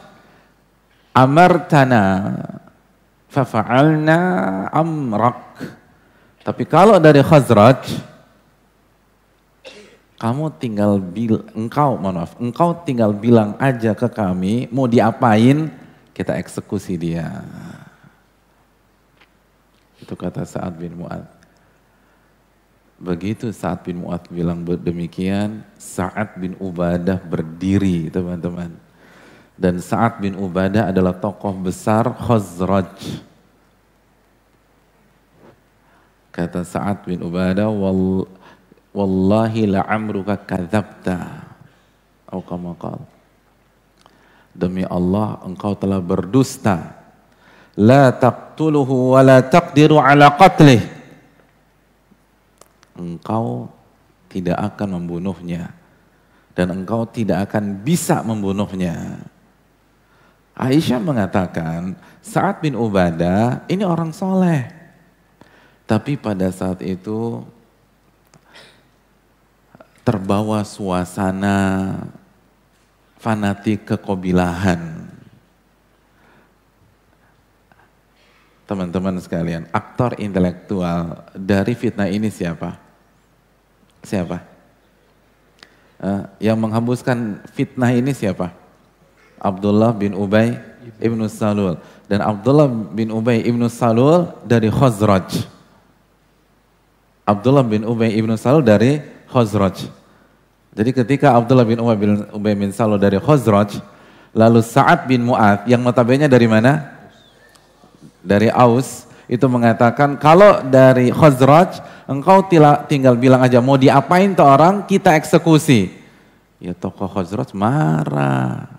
amartana 1.15 2.03
fafa'alna 3.29 4.19
amrak. 4.73 5.61
Tapi 6.41 6.65
kalau 6.65 6.97
dari 6.97 7.21
khazraj, 7.21 7.85
kamu 10.19 10.51
tinggal 10.59 10.99
bil, 10.99 11.47
engkau, 11.55 11.95
maaf, 11.95 12.35
engkau 12.41 12.75
tinggal 12.83 13.15
bilang 13.15 13.55
aja 13.55 13.95
ke 13.95 14.09
kami 14.11 14.67
mau 14.73 14.89
diapain, 14.89 15.71
kita 16.11 16.35
eksekusi 16.35 16.99
dia. 16.99 17.45
Itu 20.03 20.17
kata 20.17 20.43
Sa'ad 20.43 20.75
bin 20.75 20.99
Mu'ad. 20.99 21.23
Begitu 22.99 23.55
Sa'ad 23.55 23.87
bin 23.87 24.03
Mu'ad 24.03 24.27
bilang 24.27 24.59
demikian, 24.65 25.63
Sa'ad 25.79 26.35
bin 26.35 26.59
Ubadah 26.59 27.21
berdiri 27.23 28.11
teman-teman. 28.11 28.88
Dan 29.59 29.83
Sa'ad 29.83 30.23
bin 30.23 30.39
Ubadah 30.39 30.87
adalah 30.87 31.11
tokoh 31.11 31.51
besar 31.51 32.07
Khazraj. 32.15 32.95
Kata 36.31 36.63
Sa'ad 36.63 37.03
bin 37.03 37.19
Ubadah, 37.19 37.67
Wal, 37.67 38.23
Wallahi 38.95 39.67
la'amruka 39.67 40.39
kadzabta. 40.39 41.43
Atau. 42.31 43.03
Demi 44.55 44.87
Allah 44.87 45.43
engkau 45.43 45.75
telah 45.75 45.99
berdusta. 45.99 46.95
La 47.75 48.15
taqtuluhu 48.15 49.11
wa 49.11 49.21
la 49.27 49.43
taqdiru 49.43 49.99
ala 49.99 50.39
qatlih. 50.39 50.79
Engkau 52.95 53.67
tidak 54.31 54.55
akan 54.55 55.03
membunuhnya. 55.03 55.75
Dan 56.55 56.79
engkau 56.79 57.03
tidak 57.11 57.51
akan 57.51 57.83
bisa 57.83 58.23
membunuhnya. 58.23 59.19
Aisyah 60.59 60.99
mengatakan, 60.99 61.95
saat 62.19 62.59
bin 62.59 62.75
Ubadah 62.75 63.63
ini 63.71 63.87
orang 63.87 64.11
soleh. 64.11 64.67
Tapi 65.87 66.19
pada 66.19 66.51
saat 66.51 66.83
itu 66.83 67.47
terbawa 70.03 70.67
suasana 70.67 71.95
fanatik 73.15 73.87
kekobilahan. 73.87 75.07
Teman-teman 78.67 79.15
sekalian, 79.17 79.63
aktor 79.71 80.19
intelektual 80.19 81.23
dari 81.33 81.71
fitnah 81.73 82.11
ini 82.11 82.27
siapa? 82.27 82.75
Siapa? 84.03 84.43
Uh, 85.99 86.27
yang 86.43 86.59
menghembuskan 86.59 87.41
fitnah 87.55 87.95
ini 87.95 88.11
siapa? 88.11 88.68
Abdullah 89.39 89.95
bin 89.95 90.13
Ubay 90.13 90.60
ibnu 90.99 91.25
Salul. 91.32 91.80
Dan 92.06 92.21
Abdullah 92.21 92.67
bin 92.67 93.10
Ubay 93.10 93.41
ibnu 93.47 93.65
Salul 93.71 94.30
dari 94.43 94.67
Khazraj. 94.67 95.60
Abdullah 97.30 97.62
bin 97.62 97.86
Ubay 97.86 98.17
ibn 98.17 98.34
Salul 98.34 98.65
dari 98.65 98.97
Khazraj. 99.30 99.86
Jadi 100.73 100.89
ketika 100.89 101.38
Abdullah 101.38 101.62
bin 101.62 101.78
Ubay 101.78 101.97
bin, 101.97 102.25
Ubay 102.34 102.54
bin 102.58 102.73
Salul 102.73 102.97
dari 102.97 103.21
Khazraj, 103.21 103.78
lalu 104.34 104.65
Sa'ad 104.65 105.06
bin 105.06 105.21
Mu'ad 105.30 105.69
yang 105.69 105.86
notabene 105.86 106.25
dari 106.25 106.49
mana? 106.49 106.97
Dari 108.25 108.49
Aus, 108.49 109.06
itu 109.30 109.45
mengatakan 109.45 110.17
kalau 110.17 110.65
dari 110.65 111.13
Khazraj 111.13 111.86
engkau 112.10 112.49
tila, 112.49 112.82
tinggal 112.89 113.13
bilang 113.13 113.45
aja 113.45 113.62
mau 113.62 113.78
diapain 113.78 114.34
tuh 114.34 114.49
orang 114.49 114.89
kita 114.89 115.13
eksekusi. 115.13 115.93
Ya 116.58 116.73
tokoh 116.73 117.06
Khazraj 117.06 117.54
marah. 117.54 118.78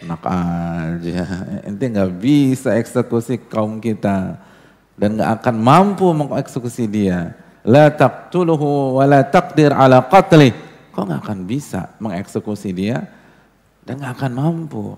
Enak 0.00 0.22
aja, 0.24 1.24
ente 1.60 1.84
nggak 1.84 2.12
bisa 2.16 2.72
eksekusi 2.80 3.36
kaum 3.36 3.76
kita 3.84 4.40
dan 4.96 5.20
nggak 5.20 5.30
akan 5.40 5.56
mampu 5.60 6.08
mengeksekusi 6.16 6.88
dia. 6.88 7.36
La 7.60 7.92
taqtuluhu 7.92 8.96
wa 8.96 9.04
la 9.04 9.20
taqdir 9.20 9.76
ala 9.76 10.00
qatli. 10.00 10.56
Kau 10.96 11.04
nggak 11.04 11.20
akan 11.20 11.40
bisa 11.44 11.92
mengeksekusi 12.00 12.72
dia 12.72 13.04
dan 13.84 14.00
nggak 14.00 14.16
akan 14.16 14.32
mampu. 14.32 14.96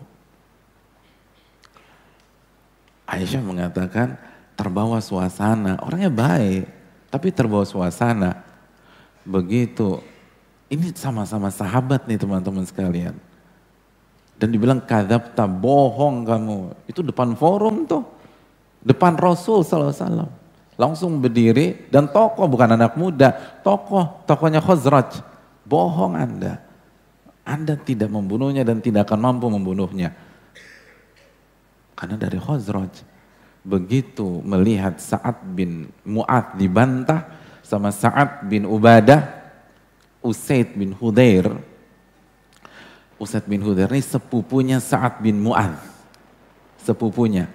Aisyah 3.10 3.42
mengatakan 3.42 4.14
terbawa 4.54 5.02
suasana, 5.02 5.82
orangnya 5.82 6.14
baik, 6.14 6.70
tapi 7.10 7.34
terbawa 7.34 7.66
suasana. 7.66 8.38
Begitu, 9.26 9.98
ini 10.70 10.94
sama-sama 10.94 11.50
sahabat 11.50 12.06
nih 12.06 12.22
teman-teman 12.22 12.62
sekalian. 12.62 13.18
Dan 14.42 14.50
dibilang 14.50 14.82
kadab 14.82 15.38
tak 15.38 15.46
bohong 15.46 16.26
kamu. 16.26 16.90
Itu 16.90 17.06
depan 17.06 17.38
forum 17.38 17.86
tuh. 17.86 18.02
Depan 18.82 19.14
Rasul 19.14 19.62
SAW. 19.62 20.26
Langsung 20.74 21.22
berdiri 21.22 21.86
dan 21.86 22.10
tokoh 22.10 22.50
bukan 22.50 22.74
anak 22.74 22.98
muda. 22.98 23.38
Tokoh, 23.62 24.26
tokohnya 24.26 24.58
Khazraj. 24.58 25.22
Bohong 25.62 26.18
Anda. 26.18 26.58
Anda 27.46 27.78
tidak 27.78 28.10
membunuhnya 28.10 28.66
dan 28.66 28.82
tidak 28.82 29.06
akan 29.06 29.30
mampu 29.30 29.46
membunuhnya. 29.46 30.10
Karena 31.94 32.18
dari 32.18 32.42
Khazraj. 32.42 32.98
Begitu 33.62 34.42
melihat 34.42 34.98
Sa'ad 34.98 35.38
bin 35.54 35.86
Mu'ad 36.02 36.58
dibantah 36.58 37.30
sama 37.62 37.94
Sa'ad 37.94 38.50
bin 38.50 38.66
Ubadah, 38.66 39.22
Usaid 40.18 40.74
bin 40.74 40.98
Hudair. 40.98 41.46
Usaid 43.22 43.46
bin 43.46 43.62
Hudair 43.62 43.86
ini 43.94 44.02
sepupunya 44.02 44.82
Sa'ad 44.82 45.22
bin 45.22 45.38
Mu'ad. 45.38 45.78
Sepupunya 46.82 47.46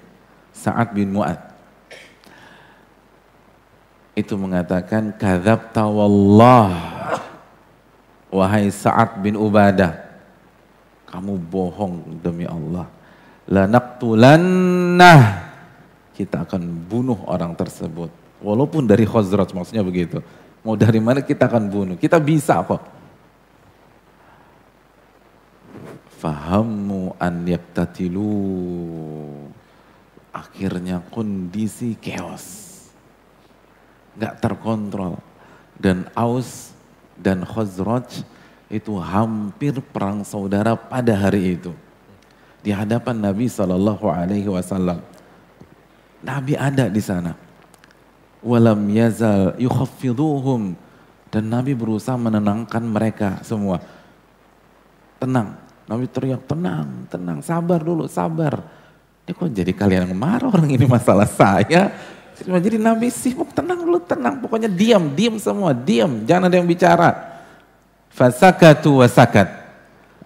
Sa'ad 0.56 0.95
bin 0.95 1.12
Mu'ad. 1.12 1.43
Itu 4.15 4.39
mengatakan, 4.39 5.12
Kadhab 5.19 5.75
tawallah, 5.75 6.71
wahai 8.32 8.71
Sa'ad 8.71 9.19
bin 9.19 9.36
Ubadah. 9.36 10.08
Kamu 11.12 11.36
bohong 11.36 12.23
demi 12.23 12.47
Allah. 12.47 12.88
Lanaqtulannah 13.51 15.51
kita 16.15 16.47
akan 16.47 16.63
bunuh 16.88 17.19
orang 17.27 17.51
tersebut. 17.60 18.08
Walaupun 18.39 18.88
dari 18.88 19.03
Khazraj 19.03 19.51
maksudnya 19.51 19.84
begitu. 19.84 20.23
Mau 20.63 20.80
dari 20.80 21.03
mana 21.03 21.19
kita 21.19 21.47
akan 21.47 21.67
bunuh. 21.67 21.95
Kita 21.99 22.23
bisa 22.23 22.63
kok. 22.63 22.96
Fahamu 26.17 27.13
an 27.21 27.45
yaktatilu. 27.45 28.34
Akhirnya 30.34 31.01
kondisi 31.13 31.93
chaos. 31.97 32.73
Gak 34.17 34.41
terkontrol. 34.41 35.21
Dan 35.77 36.10
Aus 36.17 36.73
dan 37.13 37.45
Khazraj 37.45 38.25
itu 38.67 38.97
hampir 38.97 39.77
perang 39.93 40.25
saudara 40.25 40.73
pada 40.73 41.13
hari 41.13 41.53
itu. 41.53 41.69
Di 42.65 42.73
hadapan 42.73 43.21
Nabi 43.21 43.45
Shallallahu 43.45 44.10
Alaihi 44.10 44.49
Wasallam 44.49 44.99
Nabi 46.21 46.58
ada 46.58 46.89
di 46.89 47.01
sana. 47.01 47.38
Walam 48.41 48.89
yazal 48.89 49.53
yukhaffiduhum. 49.62 50.73
Dan 51.27 51.51
Nabi 51.51 51.75
berusaha 51.75 52.15
menenangkan 52.15 52.82
mereka 52.82 53.43
semua. 53.43 53.84
Tenang. 55.19 55.66
Nabi 55.88 56.06
teriak, 56.12 56.43
tenang, 56.43 57.08
tenang, 57.08 57.39
sabar 57.39 57.80
dulu, 57.80 58.12
sabar. 58.12 58.60
Ini 59.23 59.32
kok 59.32 59.47
jadi 59.52 59.71
kalian 59.71 60.12
yang 60.12 60.19
marah 60.19 60.52
orang 60.52 60.67
ini 60.67 60.84
masalah 60.84 61.28
saya. 61.28 61.91
Jadi 62.38 62.78
Nabi 62.78 63.08
sibuk, 63.10 63.50
tenang 63.56 63.82
dulu, 63.82 64.00
tenang. 64.04 64.43
Pokoknya 64.43 64.69
diam, 64.69 65.10
diam 65.15 65.39
semua, 65.39 65.71
diam. 65.71 66.28
Jangan 66.28 66.52
ada 66.52 66.56
yang 66.60 66.67
bicara. 66.67 67.10
Fasakatu 68.12 69.02
wasakat. 69.02 69.47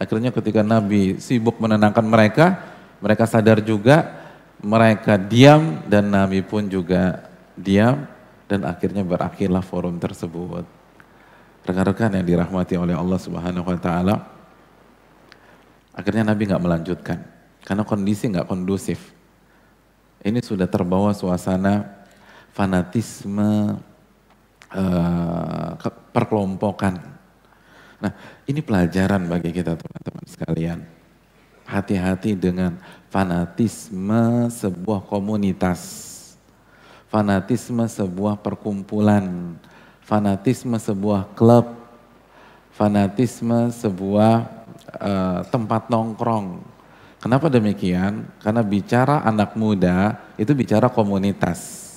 Akhirnya 0.02 0.34
ketika 0.34 0.66
Nabi 0.66 1.22
sibuk 1.22 1.62
menenangkan 1.62 2.04
mereka, 2.04 2.58
mereka 2.98 3.30
sadar 3.30 3.62
juga 3.62 4.18
mereka 4.62 5.18
diam 5.18 5.82
dan 5.90 6.10
Nabi 6.10 6.46
pun 6.46 6.66
juga 6.70 7.26
diam 7.58 8.06
dan 8.46 8.66
akhirnya 8.66 9.02
berakhirlah 9.02 9.62
forum 9.66 9.98
tersebut. 9.98 10.66
Rekan-rekan 11.62 12.18
yang 12.18 12.26
dirahmati 12.26 12.74
oleh 12.78 12.98
Allah 12.98 13.20
Subhanahu 13.22 13.66
wa 13.66 13.78
taala. 13.78 14.16
Akhirnya 16.02 16.34
Nabi 16.34 16.50
nggak 16.50 16.66
melanjutkan 16.66 17.22
karena 17.62 17.86
kondisi 17.86 18.26
nggak 18.26 18.50
kondusif. 18.50 19.14
Ini 20.26 20.42
sudah 20.42 20.66
terbawa 20.66 21.14
suasana 21.14 21.86
fanatisme 22.58 23.78
uh, 24.74 25.70
perkelompokan. 26.10 26.98
Nah, 28.02 28.12
ini 28.50 28.66
pelajaran 28.66 29.30
bagi 29.30 29.54
kita 29.54 29.78
teman-teman 29.78 30.26
sekalian. 30.26 30.80
Hati-hati 31.70 32.34
dengan 32.34 32.82
fanatisme 33.14 34.50
sebuah 34.50 35.06
komunitas, 35.06 35.82
fanatisme 37.14 37.86
sebuah 37.86 38.42
perkumpulan, 38.42 39.54
fanatisme 40.02 40.82
sebuah 40.82 41.30
klub, 41.38 41.78
fanatisme 42.74 43.70
sebuah 43.70 44.61
uh, 44.98 45.46
tempat 45.48 45.88
nongkrong. 45.88 46.60
Kenapa 47.22 47.54
demikian? 47.54 48.34
Karena 48.42 48.66
bicara 48.66 49.22
anak 49.22 49.54
muda 49.54 50.18
itu 50.42 50.52
bicara 50.58 50.90
komunitas. 50.90 51.94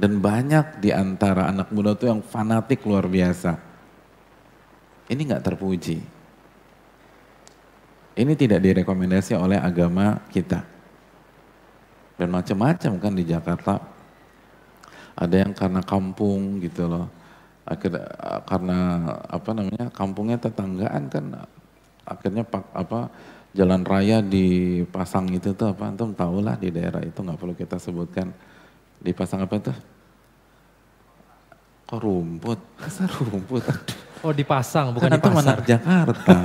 Dan 0.00 0.16
banyak 0.16 0.80
di 0.80 0.88
antara 0.88 1.52
anak 1.52 1.68
muda 1.68 1.92
itu 1.92 2.08
yang 2.08 2.24
fanatik 2.24 2.80
luar 2.88 3.04
biasa. 3.04 3.60
Ini 5.12 5.20
nggak 5.20 5.44
terpuji. 5.44 6.00
Ini 8.16 8.32
tidak 8.32 8.64
direkomendasi 8.64 9.36
oleh 9.36 9.60
agama 9.60 10.24
kita. 10.32 10.64
Dan 12.16 12.32
macam-macam 12.32 12.92
kan 12.96 13.12
di 13.12 13.24
Jakarta. 13.28 13.76
Ada 15.12 15.44
yang 15.44 15.52
karena 15.52 15.84
kampung 15.84 16.64
gitu 16.64 16.88
loh. 16.88 17.19
Akhirnya, 17.70 18.02
karena 18.50 18.78
apa 19.30 19.50
namanya 19.54 19.86
kampungnya 19.94 20.42
tetanggaan 20.42 21.06
kan 21.06 21.46
akhirnya 22.02 22.42
pak 22.42 22.66
apa 22.74 23.06
jalan 23.54 23.86
raya 23.86 24.18
dipasang 24.18 25.30
itu 25.30 25.54
tuh 25.54 25.70
apa 25.70 25.86
antum 25.86 26.10
tahu 26.10 26.42
lah 26.42 26.58
di 26.58 26.74
daerah 26.74 26.98
itu 26.98 27.22
nggak 27.22 27.38
perlu 27.38 27.54
kita 27.54 27.78
sebutkan 27.78 28.34
dipasang 28.98 29.46
apa 29.46 29.70
tuh 29.70 29.76
kok 31.86 31.98
rumput 32.02 32.58
masa 32.82 33.06
rumput 33.06 33.62
Oh 34.20 34.36
dipasang, 34.36 34.92
bukan 34.92 35.08
Karena 35.08 35.16
dipasang. 35.16 35.48
Anak 35.48 35.64
Jakarta, 35.64 36.36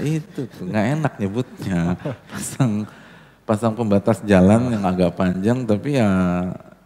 itu 0.00 0.48
tuh 0.48 0.64
nggak 0.64 0.86
enak 0.96 1.12
nyebutnya. 1.20 1.80
Pasang 2.32 2.88
pasang 3.44 3.76
pembatas 3.76 4.24
jalan 4.24 4.72
yang 4.72 4.80
agak 4.80 5.12
panjang, 5.12 5.68
tapi 5.68 6.00
ya 6.00 6.08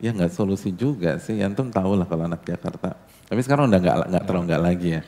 ya 0.02 0.10
nggak 0.10 0.34
solusi 0.34 0.74
juga 0.74 1.22
sih. 1.22 1.38
Antum 1.38 1.70
tahu 1.70 1.94
lah 1.94 2.10
kalau 2.10 2.26
anak 2.26 2.42
Jakarta. 2.42 2.98
Tapi 3.26 3.40
sekarang 3.42 3.70
udah 3.70 3.80
nggak 3.82 4.24
terlalu 4.24 4.44
nggak 4.46 4.62
lagi 4.62 4.88
ya. 4.98 5.02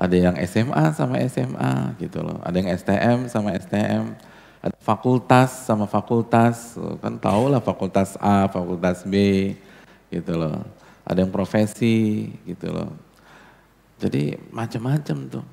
Ada 0.00 0.16
yang 0.16 0.36
SMA 0.48 0.84
sama 0.96 1.14
SMA 1.28 1.72
gitu 2.00 2.24
loh. 2.24 2.40
Ada 2.40 2.56
yang 2.56 2.70
STM 2.72 3.18
sama 3.28 3.52
STM. 3.52 4.16
Ada 4.64 4.76
fakultas 4.80 5.68
sama 5.68 5.84
fakultas. 5.84 6.80
Kan 7.04 7.20
tahu 7.20 7.52
lah 7.52 7.60
fakultas 7.60 8.16
A, 8.16 8.48
fakultas 8.48 9.04
B 9.04 9.14
gitu 10.08 10.40
loh. 10.40 10.64
Ada 11.04 11.24
yang 11.24 11.32
profesi 11.32 12.32
gitu 12.48 12.72
loh 12.72 13.10
jadi 14.00 14.40
macam-macam 14.50 15.16
tuh. 15.28 15.44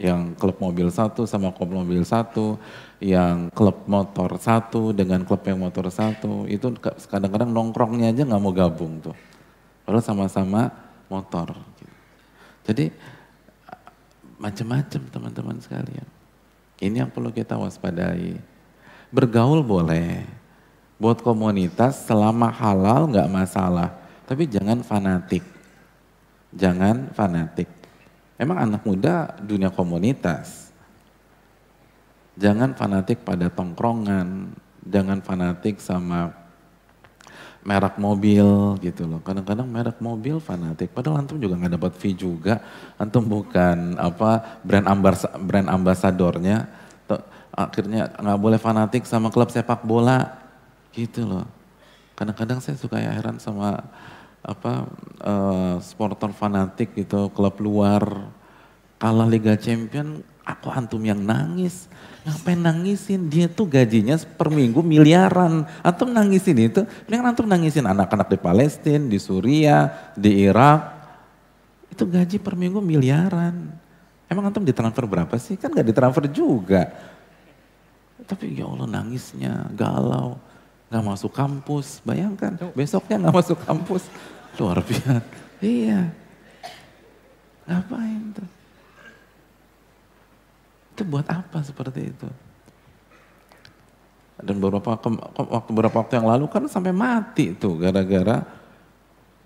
Yang 0.00 0.40
klub 0.40 0.56
mobil 0.56 0.88
satu 0.88 1.28
sama 1.28 1.52
klub 1.52 1.68
mobil 1.68 2.00
satu, 2.00 2.56
yang 2.96 3.52
klub 3.52 3.84
motor 3.84 4.40
satu 4.40 4.96
dengan 4.96 5.20
klub 5.28 5.44
yang 5.44 5.60
motor 5.60 5.92
satu, 5.92 6.48
itu 6.48 6.72
kadang-kadang 7.12 7.52
nongkrongnya 7.52 8.16
aja 8.16 8.24
nggak 8.24 8.40
mau 8.40 8.56
gabung 8.56 9.04
tuh. 9.04 9.12
Padahal 9.92 10.08
sama-sama 10.08 10.72
motor. 11.12 11.52
Jadi 12.64 12.88
macam-macam 14.40 15.02
teman-teman 15.12 15.60
sekalian. 15.60 16.08
Ini 16.80 17.04
yang 17.04 17.12
perlu 17.12 17.28
kita 17.28 17.60
waspadai. 17.60 18.40
Bergaul 19.12 19.60
boleh, 19.60 20.24
buat 20.96 21.20
komunitas 21.20 22.08
selama 22.08 22.48
halal 22.48 23.04
nggak 23.12 23.28
masalah. 23.28 23.92
Tapi 24.24 24.48
jangan 24.48 24.80
fanatik. 24.80 25.44
Jangan 26.56 27.12
fanatik. 27.12 27.68
Emang 28.40 28.64
anak 28.64 28.88
muda 28.88 29.36
dunia 29.44 29.68
komunitas. 29.68 30.72
Jangan 32.40 32.72
fanatik 32.72 33.28
pada 33.28 33.52
tongkrongan, 33.52 34.56
jangan 34.88 35.20
fanatik 35.20 35.84
sama 35.84 36.41
merek 37.62 37.94
mobil 37.98 38.76
gitu 38.82 39.06
loh. 39.06 39.22
Kadang-kadang 39.22 39.66
merek 39.70 39.98
mobil 40.02 40.42
fanatik, 40.42 40.90
padahal 40.90 41.22
antum 41.22 41.38
juga 41.38 41.54
nggak 41.58 41.74
dapat 41.78 41.92
fee 41.94 42.14
juga. 42.18 42.58
Antum 42.98 43.26
bukan 43.26 43.96
apa 43.98 44.60
brand 44.66 44.86
ambas 44.90 45.26
brand 45.38 45.68
ambasadornya. 45.70 46.66
Akhirnya 47.52 48.08
nggak 48.16 48.40
boleh 48.40 48.56
fanatik 48.56 49.04
sama 49.04 49.28
klub 49.28 49.52
sepak 49.52 49.84
bola 49.84 50.24
gitu 50.96 51.28
loh. 51.28 51.44
Kadang-kadang 52.16 52.64
saya 52.64 52.80
suka 52.80 52.96
ya 52.96 53.12
heran 53.12 53.36
sama 53.36 53.76
apa 54.42 54.90
uh, 55.22 55.76
supporter 55.78 56.34
fanatik 56.34 56.98
gitu 56.98 57.30
klub 57.30 57.62
luar 57.62 58.26
kalah 58.98 59.28
Liga 59.30 59.54
Champion 59.54 60.22
aku 60.42 60.68
antum 60.70 61.02
yang 61.02 61.18
nangis 61.18 61.86
ngapain 62.22 62.58
nangisin 62.58 63.26
dia 63.26 63.50
tuh 63.50 63.66
gajinya 63.66 64.14
per 64.38 64.50
minggu 64.50 64.78
miliaran 64.82 65.66
antum 65.82 66.10
nangisin 66.10 66.58
itu 66.58 66.82
dengan 67.06 67.34
antum 67.34 67.46
nangisin 67.46 67.86
anak-anak 67.86 68.30
di 68.30 68.38
Palestina 68.38 69.06
di 69.06 69.18
Suriah 69.18 70.14
di 70.14 70.46
Irak 70.46 70.80
itu 71.90 72.04
gaji 72.06 72.36
per 72.38 72.54
minggu 72.54 72.78
miliaran 72.78 73.74
emang 74.30 74.44
antum 74.50 74.62
ditransfer 74.62 75.04
berapa 75.06 75.34
sih 75.38 75.58
kan 75.58 75.74
gak 75.74 75.86
ditransfer 75.86 76.30
juga 76.30 76.90
tapi 78.22 78.54
ya 78.54 78.70
Allah 78.70 78.86
nangisnya 78.86 79.66
galau 79.74 80.38
nggak 80.92 81.08
masuk 81.08 81.32
kampus. 81.32 82.04
Bayangkan, 82.04 82.52
besoknya 82.76 83.16
nggak 83.16 83.36
masuk 83.40 83.58
kampus. 83.64 84.04
Luar 84.60 84.84
biasa. 84.84 85.24
Iya. 85.64 86.12
Ngapain 87.64 88.36
tuh? 88.36 88.48
Itu 90.92 91.08
buat 91.08 91.24
apa 91.32 91.64
seperti 91.64 92.12
itu? 92.12 92.28
Dan 94.42 94.58
beberapa 94.60 94.92
waktu 94.92 95.08
beberapa 95.70 95.96
waktu 96.02 96.20
yang 96.20 96.28
lalu 96.28 96.50
kan 96.50 96.66
sampai 96.68 96.92
mati 96.92 97.54
tuh 97.56 97.80
gara-gara 97.80 98.44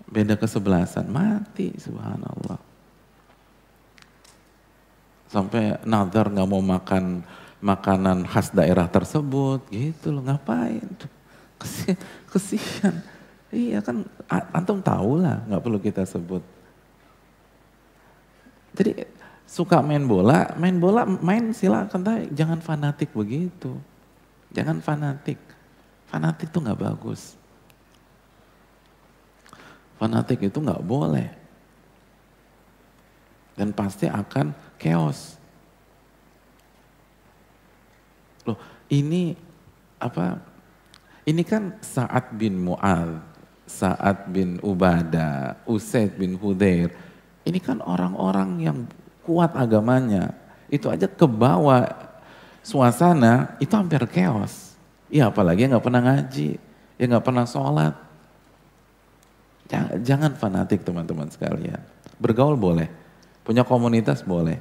beda 0.09 0.35
kesebelasan. 0.35 1.07
Mati 1.07 1.71
subhanallah. 1.79 2.59
Sampai 5.27 5.79
nazar 5.83 6.31
nggak 6.31 6.49
mau 6.49 6.63
makan 6.63 7.23
makanan 7.59 8.27
khas 8.27 8.53
daerah 8.53 8.87
tersebut 8.87 9.65
gitu 9.71 10.13
loh 10.13 10.23
ngapain 10.23 10.85
tuh 10.95 11.09
Kesian. 12.29 13.01
Iya 13.47 13.79
kan, 13.79 14.03
antum 14.53 14.83
tahu 14.83 15.23
lah, 15.23 15.41
nggak 15.47 15.63
perlu 15.63 15.79
kita 15.79 16.03
sebut. 16.03 16.43
Jadi 18.77 19.07
suka 19.47 19.79
main 19.79 20.03
bola, 20.03 20.53
main 20.59 20.75
bola 20.75 21.07
main 21.07 21.55
silakan 21.55 22.03
tapi 22.03 22.27
jangan 22.35 22.59
fanatik 22.59 23.15
begitu. 23.15 23.79
Jangan 24.51 24.83
fanatik. 24.83 25.39
Fanatik 26.07 26.51
itu 26.51 26.59
nggak 26.59 26.79
bagus. 26.79 27.39
Fanatik 29.95 30.43
itu 30.43 30.59
nggak 30.59 30.83
boleh. 30.83 31.31
Dan 33.57 33.73
pasti 33.73 34.05
akan 34.05 34.53
chaos. 34.77 35.39
Loh, 38.45 38.59
ini 38.87 39.33
apa 39.97 40.37
ini 41.27 41.43
kan 41.43 41.75
Sa'ad 41.83 42.39
bin 42.39 42.55
Mu'ad, 42.55 43.19
Sa'ad 43.67 44.31
bin 44.31 44.63
Ubadah, 44.63 45.59
Usaid 45.67 46.15
bin 46.15 46.39
Hudair. 46.39 46.93
Ini 47.43 47.59
kan 47.59 47.83
orang-orang 47.83 48.63
yang 48.63 48.87
kuat 49.27 49.51
agamanya. 49.59 50.31
Itu 50.71 50.87
aja 50.87 51.11
ke 51.11 51.27
bawah 51.27 51.83
suasana, 52.63 53.59
itu 53.59 53.75
hampir 53.75 53.99
chaos. 54.07 54.79
Ya 55.11 55.27
apalagi 55.27 55.67
yang 55.67 55.75
gak 55.75 55.87
pernah 55.87 56.03
ngaji, 56.03 56.55
yang 56.95 57.07
gak 57.19 57.27
pernah 57.27 57.43
sholat. 57.43 57.93
Jangan, 59.67 59.99
jangan 59.99 60.31
fanatik 60.39 60.87
teman-teman 60.87 61.27
sekalian. 61.27 61.83
Bergaul 62.23 62.55
boleh, 62.55 62.87
punya 63.43 63.67
komunitas 63.67 64.23
boleh. 64.23 64.55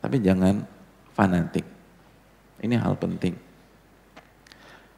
Tapi 0.00 0.16
jangan 0.24 0.64
fanatik. 1.12 1.68
Ini 2.64 2.80
hal 2.80 2.96
penting. 2.96 3.36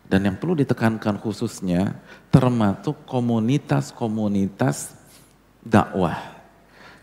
Dan 0.04 0.28
yang 0.28 0.36
perlu 0.36 0.54
ditekankan 0.54 1.16
khususnya 1.18 1.96
termasuk 2.28 3.08
komunitas-komunitas 3.08 4.94
dakwah. 5.64 6.20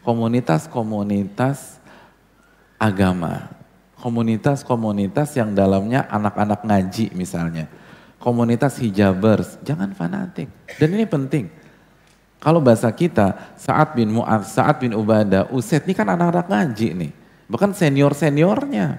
Komunitas-komunitas 0.06 1.81
agama. 2.82 3.54
Komunitas-komunitas 4.02 5.38
yang 5.38 5.54
dalamnya 5.54 6.10
anak-anak 6.10 6.66
ngaji 6.66 7.14
misalnya. 7.14 7.70
Komunitas 8.18 8.82
hijabers, 8.82 9.62
jangan 9.62 9.94
fanatik. 9.94 10.50
Dan 10.82 10.98
ini 10.98 11.06
penting. 11.06 11.54
Kalau 12.42 12.58
bahasa 12.58 12.90
kita, 12.90 13.54
saat 13.54 13.94
bin 13.94 14.10
Mu'ad, 14.10 14.42
saat 14.50 14.82
bin 14.82 14.98
Ubadah, 14.98 15.54
Uset 15.54 15.86
ini 15.86 15.94
kan 15.94 16.10
anak-anak 16.10 16.50
ngaji 16.50 16.90
nih. 16.98 17.12
Bukan 17.46 17.78
senior-seniornya. 17.78 18.98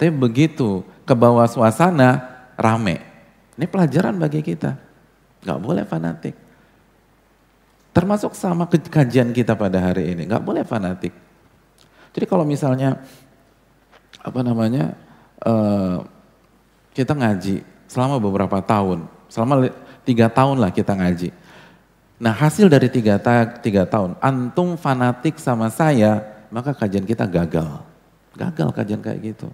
Tapi 0.00 0.08
begitu 0.08 0.80
ke 1.04 1.12
bawah 1.12 1.44
suasana, 1.44 2.24
rame. 2.56 3.04
Ini 3.60 3.68
pelajaran 3.68 4.16
bagi 4.16 4.40
kita. 4.40 4.80
Gak 5.44 5.60
boleh 5.60 5.84
fanatik. 5.84 6.32
Termasuk 7.92 8.32
sama 8.32 8.64
kajian 8.68 9.28
kita 9.36 9.52
pada 9.52 9.76
hari 9.76 10.16
ini. 10.16 10.24
Gak 10.24 10.40
boleh 10.40 10.64
fanatik. 10.64 11.27
Jadi 12.12 12.24
kalau 12.26 12.44
misalnya 12.44 13.00
apa 14.22 14.40
namanya 14.42 14.96
uh, 15.44 16.02
kita 16.92 17.14
ngaji 17.14 17.62
selama 17.86 18.18
beberapa 18.18 18.58
tahun, 18.60 19.06
selama 19.30 19.72
tiga 20.02 20.26
tahun 20.28 20.58
lah 20.58 20.70
kita 20.74 20.92
ngaji. 20.96 21.30
Nah 22.18 22.34
hasil 22.34 22.66
dari 22.66 22.90
tiga, 22.90 23.16
ta 23.22 23.46
tiga 23.46 23.86
tahun, 23.86 24.18
antum 24.18 24.74
fanatik 24.74 25.38
sama 25.38 25.70
saya, 25.70 26.24
maka 26.50 26.74
kajian 26.74 27.06
kita 27.06 27.28
gagal. 27.30 27.86
Gagal 28.34 28.68
kajian 28.74 29.02
kayak 29.02 29.34
gitu 29.34 29.48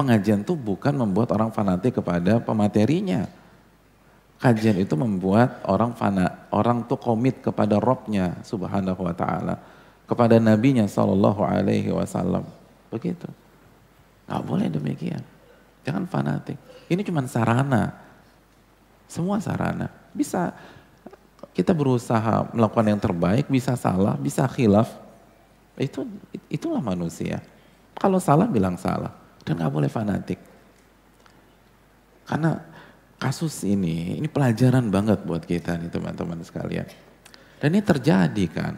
pengajian 0.00 0.40
itu 0.40 0.56
bukan 0.56 0.96
membuat 0.96 1.28
orang 1.36 1.52
fanatik 1.52 2.00
kepada 2.00 2.40
pematerinya. 2.40 3.28
Kajian 4.40 4.80
itu 4.80 4.96
membuat 4.96 5.60
orang 5.68 5.92
fana, 5.92 6.48
orang 6.48 6.88
tuh 6.88 6.96
komit 6.96 7.44
kepada 7.44 7.76
Robnya 7.76 8.40
subhanahu 8.40 9.04
wa 9.04 9.12
ta'ala. 9.12 9.60
Kepada 10.10 10.42
nabinya 10.42 10.90
sallallahu 10.90 11.38
alaihi 11.46 11.94
wasallam. 11.94 12.42
Begitu. 12.90 13.30
Gak 14.26 14.42
boleh 14.42 14.66
demikian. 14.66 15.22
Jangan 15.86 16.10
fanatik. 16.10 16.58
Ini 16.90 17.06
cuma 17.06 17.22
sarana. 17.30 17.94
Semua 19.06 19.38
sarana. 19.38 19.86
Bisa 20.10 20.50
kita 21.54 21.70
berusaha 21.70 22.50
melakukan 22.50 22.86
yang 22.90 22.98
terbaik, 22.98 23.46
bisa 23.46 23.78
salah, 23.78 24.18
bisa 24.18 24.50
khilaf. 24.50 24.90
Itu 25.78 26.10
itulah 26.50 26.82
manusia. 26.82 27.38
Kalau 27.94 28.18
salah 28.18 28.50
bilang 28.50 28.74
salah. 28.74 29.14
Dan 29.46 29.62
gak 29.62 29.70
boleh 29.70 29.86
fanatik. 29.86 30.42
Karena 32.26 32.58
kasus 33.14 33.62
ini, 33.62 34.18
ini 34.18 34.26
pelajaran 34.26 34.90
banget 34.90 35.22
buat 35.22 35.46
kita 35.46 35.78
nih 35.78 35.90
teman-teman 35.90 36.42
sekalian. 36.42 36.86
Dan 37.62 37.78
ini 37.78 37.82
terjadi 37.86 38.46
kan. 38.50 38.74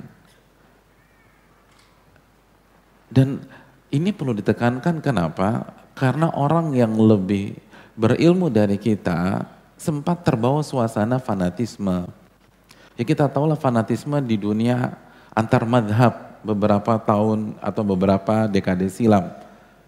Dan 3.13 3.45
ini 3.93 4.09
perlu 4.09 4.33
ditekankan 4.33 5.05
kenapa? 5.05 5.69
Karena 5.93 6.33
orang 6.33 6.73
yang 6.73 6.97
lebih 6.97 7.61
berilmu 7.93 8.49
dari 8.49 8.81
kita 8.81 9.45
sempat 9.77 10.25
terbawa 10.25 10.65
suasana 10.65 11.21
fanatisme. 11.21 12.09
Ya 12.97 13.05
kita 13.05 13.29
tahu 13.29 13.53
lah 13.53 13.61
fanatisme 13.61 14.17
di 14.25 14.41
dunia 14.41 14.97
antar 15.37 15.69
madhab 15.69 16.41
beberapa 16.41 16.97
tahun 16.97 17.61
atau 17.61 17.83
beberapa 17.85 18.49
dekade 18.49 18.89
silam. 18.89 19.29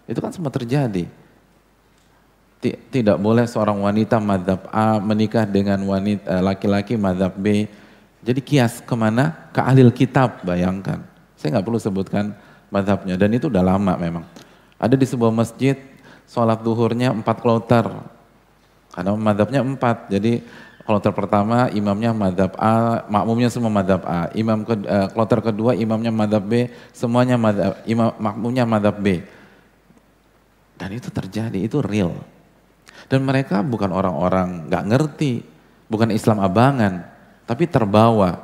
Itu 0.05 0.21
kan 0.21 0.29
sempat 0.29 0.53
terjadi. 0.61 1.09
Tidak 2.65 3.17
boleh 3.21 3.45
seorang 3.45 3.77
wanita 3.77 4.17
madhab 4.21 4.69
A 4.73 4.97
menikah 4.97 5.45
dengan 5.45 5.81
wanita 5.81 6.25
eh, 6.29 6.41
laki-laki 6.41 6.93
madhab 6.97 7.33
B. 7.33 7.69
Jadi 8.25 8.41
kias 8.41 8.81
ke 8.81 8.93
mana? 8.97 9.49
Ke 9.53 9.61
ahli 9.61 9.85
kitab, 9.93 10.41
bayangkan. 10.41 11.05
Saya 11.37 11.57
nggak 11.57 11.65
perlu 11.65 11.77
sebutkan 11.77 12.33
madhabnya. 12.73 13.15
Dan 13.19 13.35
itu 13.35 13.49
udah 13.49 13.63
lama 13.63 13.93
memang. 13.97 14.23
Ada 14.75 14.95
di 14.99 15.05
sebuah 15.07 15.31
masjid, 15.31 15.79
sholat 16.29 16.61
duhurnya 16.61 17.15
empat 17.15 17.41
kloter. 17.41 17.87
Karena 18.91 19.11
madhabnya 19.15 19.61
empat. 19.63 20.11
Jadi 20.11 20.43
kloter 20.85 21.11
pertama 21.11 21.67
imamnya 21.73 22.13
madhab 22.13 22.53
A, 22.61 23.03
makmumnya 23.09 23.49
semua 23.49 23.73
madhab 23.73 24.05
A. 24.05 24.29
Imam 24.37 24.61
ke, 24.61 24.77
uh, 24.77 25.07
kloter 25.09 25.41
kedua 25.41 25.73
imamnya 25.73 26.13
madhab 26.13 26.45
B, 26.45 26.69
semuanya 26.93 27.35
madhab, 27.35 27.81
imam, 27.89 28.13
makmumnya 28.21 28.63
madhab 28.69 28.95
B. 29.01 29.25
Dan 30.75 30.91
itu 30.91 31.07
terjadi, 31.09 31.55
itu 31.57 31.79
real. 31.79 32.13
Dan 33.07 33.23
mereka 33.23 33.63
bukan 33.63 33.93
orang-orang 33.93 34.67
gak 34.67 34.85
ngerti, 34.85 35.43
bukan 35.87 36.11
Islam 36.11 36.41
abangan. 36.41 37.15
tapi 37.45 37.69
terbawa. 37.69 38.41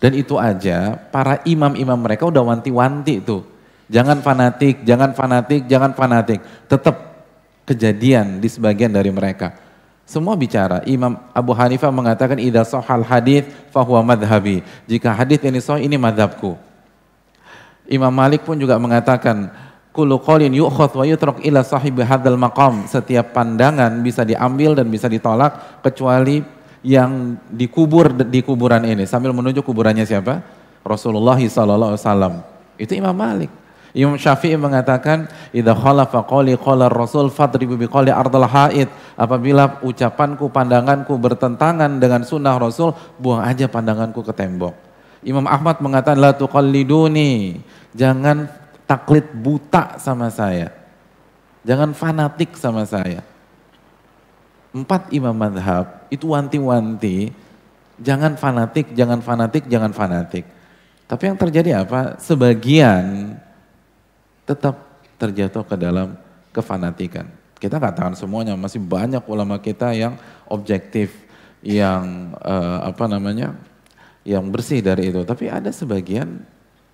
Dan 0.00 0.16
itu 0.16 0.40
aja 0.40 0.96
para 1.12 1.44
imam-imam 1.44 2.00
mereka 2.00 2.24
udah 2.24 2.40
wanti-wanti 2.40 3.20
itu. 3.20 3.44
Jangan 3.88 4.20
fanatik, 4.20 4.84
jangan 4.84 5.16
fanatik, 5.16 5.64
jangan 5.64 5.96
fanatik. 5.96 6.40
Tetap 6.68 6.96
kejadian 7.64 8.40
di 8.40 8.48
sebagian 8.48 8.92
dari 8.92 9.08
mereka. 9.08 9.56
Semua 10.08 10.36
bicara. 10.40 10.80
Imam 10.88 11.20
Abu 11.36 11.52
Hanifah 11.52 11.92
mengatakan 11.92 12.40
idza 12.40 12.64
sahal 12.64 13.04
hadis 13.04 13.44
fahuwa 13.68 14.00
madhabi. 14.16 14.64
Jika 14.88 15.12
hadis 15.12 15.36
ini 15.44 15.60
sahih 15.60 15.84
ini 15.84 16.00
madhabku. 16.00 16.56
Imam 17.88 18.12
Malik 18.12 18.44
pun 18.44 18.56
juga 18.56 18.80
mengatakan 18.80 19.52
kullu 19.92 20.16
qawlin 20.20 20.52
yu'khadh 20.52 20.96
wa 20.96 21.04
yutrak 21.04 21.44
ila 21.44 21.60
sahibi 21.60 22.04
hadzal 22.04 22.40
maqam. 22.40 22.88
Setiap 22.88 23.36
pandangan 23.36 24.00
bisa 24.00 24.24
diambil 24.24 24.72
dan 24.76 24.88
bisa 24.88 25.12
ditolak 25.12 25.84
kecuali 25.84 26.40
yang 26.80 27.36
dikubur 27.52 28.12
di 28.12 28.40
kuburan 28.40 28.88
ini 28.88 29.04
sambil 29.04 29.36
menuju 29.36 29.60
kuburannya 29.60 30.08
siapa? 30.08 30.40
Rasulullah 30.88 31.36
sallallahu 31.36 31.92
alaihi 31.92 32.04
wasallam. 32.04 32.34
Itu 32.80 32.96
Imam 32.96 33.12
Malik. 33.12 33.57
Imam 33.96 34.20
Syafi'i 34.20 34.56
mengatakan 34.60 35.32
idza 35.48 35.72
khalafa 35.72 36.20
qawli 36.28 36.60
qala 36.60 36.92
Rasul 36.92 37.32
fadribu 37.32 37.80
biqali 37.80 38.12
ardal 38.12 38.44
haid. 38.44 38.88
Apabila 39.16 39.80
ucapanku, 39.80 40.52
pandanganku 40.52 41.16
bertentangan 41.16 41.96
dengan 41.96 42.20
sunnah 42.24 42.60
Rasul, 42.60 42.92
buang 43.16 43.40
aja 43.40 43.64
pandanganku 43.64 44.20
ke 44.20 44.32
tembok. 44.36 44.76
Imam 45.24 45.48
Ahmad 45.48 45.80
mengatakan 45.80 46.20
la 46.20 46.36
tuqalliduni. 46.36 47.64
Jangan 47.96 48.46
taklid 48.84 49.32
buta 49.32 49.96
sama 49.96 50.28
saya. 50.28 50.70
Jangan 51.64 51.96
fanatik 51.96 52.54
sama 52.54 52.84
saya. 52.84 53.24
Empat 54.68 55.08
imam 55.16 55.32
madhab 55.32 56.04
itu 56.12 56.28
wanti-wanti, 56.28 57.32
jangan 57.98 58.36
fanatik, 58.36 58.92
jangan 58.92 59.24
fanatik, 59.24 59.64
jangan 59.64 59.96
fanatik. 59.96 60.44
Tapi 61.08 61.22
yang 61.24 61.40
terjadi 61.40 61.82
apa? 61.82 62.20
Sebagian 62.20 63.32
tetap 64.48 65.04
terjatuh 65.20 65.60
ke 65.68 65.76
dalam 65.76 66.16
kefanatikan. 66.56 67.28
Kita 67.60 67.76
katakan 67.76 68.16
semuanya, 68.16 68.56
masih 68.56 68.80
banyak 68.80 69.20
ulama 69.28 69.60
kita 69.60 69.92
yang 69.92 70.16
objektif, 70.48 71.12
yang 71.60 72.32
uh, 72.40 72.88
apa 72.88 73.04
namanya, 73.04 73.52
yang 74.24 74.48
bersih 74.48 74.80
dari 74.80 75.12
itu. 75.12 75.20
Tapi 75.28 75.52
ada 75.52 75.68
sebagian 75.68 76.40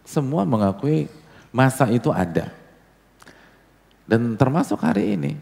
semua 0.03 0.43
mengakui 0.43 1.07
masa 1.55 1.87
itu 1.95 2.11
ada. 2.11 2.51
Dan 4.05 4.35
termasuk 4.35 4.83
hari 4.83 5.15
ini, 5.15 5.33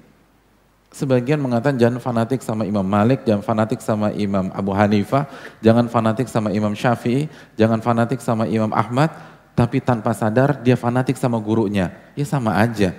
Sebagian 0.92 1.40
mengatakan 1.40 1.80
jangan 1.80 2.04
fanatik 2.04 2.44
sama 2.44 2.68
Imam 2.68 2.84
Malik, 2.84 3.24
jangan 3.24 3.40
fanatik 3.40 3.80
sama 3.80 4.12
Imam 4.12 4.52
Abu 4.52 4.76
Hanifah, 4.76 5.24
jangan 5.64 5.88
fanatik 5.88 6.28
sama 6.28 6.52
Imam 6.52 6.76
Syafi'i, 6.76 7.32
jangan 7.56 7.80
fanatik 7.80 8.20
sama 8.20 8.44
Imam 8.44 8.68
Ahmad, 8.76 9.08
tapi 9.52 9.84
tanpa 9.84 10.16
sadar 10.16 10.60
dia 10.60 10.78
fanatik 10.78 11.16
sama 11.16 11.36
gurunya. 11.38 11.92
Ya 12.16 12.24
sama 12.24 12.56
aja. 12.56 12.96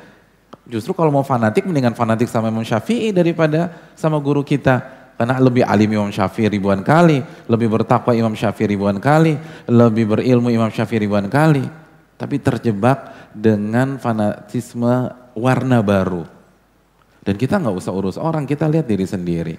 Justru 0.63 0.95
kalau 0.95 1.11
mau 1.11 1.25
fanatik 1.25 1.67
mendingan 1.67 1.91
fanatik 1.97 2.31
sama 2.31 2.47
Imam 2.47 2.63
Syafi'i 2.63 3.11
daripada 3.11 3.91
sama 3.97 4.21
guru 4.21 4.45
kita. 4.45 5.03
Karena 5.13 5.37
lebih 5.37 5.61
alim 5.63 5.93
Imam 5.93 6.09
Syafi'i 6.09 6.49
ribuan 6.49 6.81
kali, 6.81 7.21
lebih 7.45 7.69
bertakwa 7.69 8.17
Imam 8.17 8.33
Syafi'i 8.33 8.73
ribuan 8.73 8.97
kali, 8.97 9.37
lebih 9.69 10.09
berilmu 10.09 10.49
Imam 10.49 10.73
Syafi'i 10.73 11.05
ribuan 11.05 11.29
kali. 11.29 11.63
Tapi 12.17 12.41
terjebak 12.41 13.29
dengan 13.35 14.01
fanatisme 14.01 15.11
warna 15.37 15.81
baru 15.81 16.43
dan 17.23 17.39
kita 17.39 17.55
nggak 17.55 17.75
usah 17.79 17.95
urus 17.95 18.19
orang, 18.19 18.43
kita 18.43 18.67
lihat 18.67 18.83
diri 18.83 19.07
sendiri. 19.07 19.55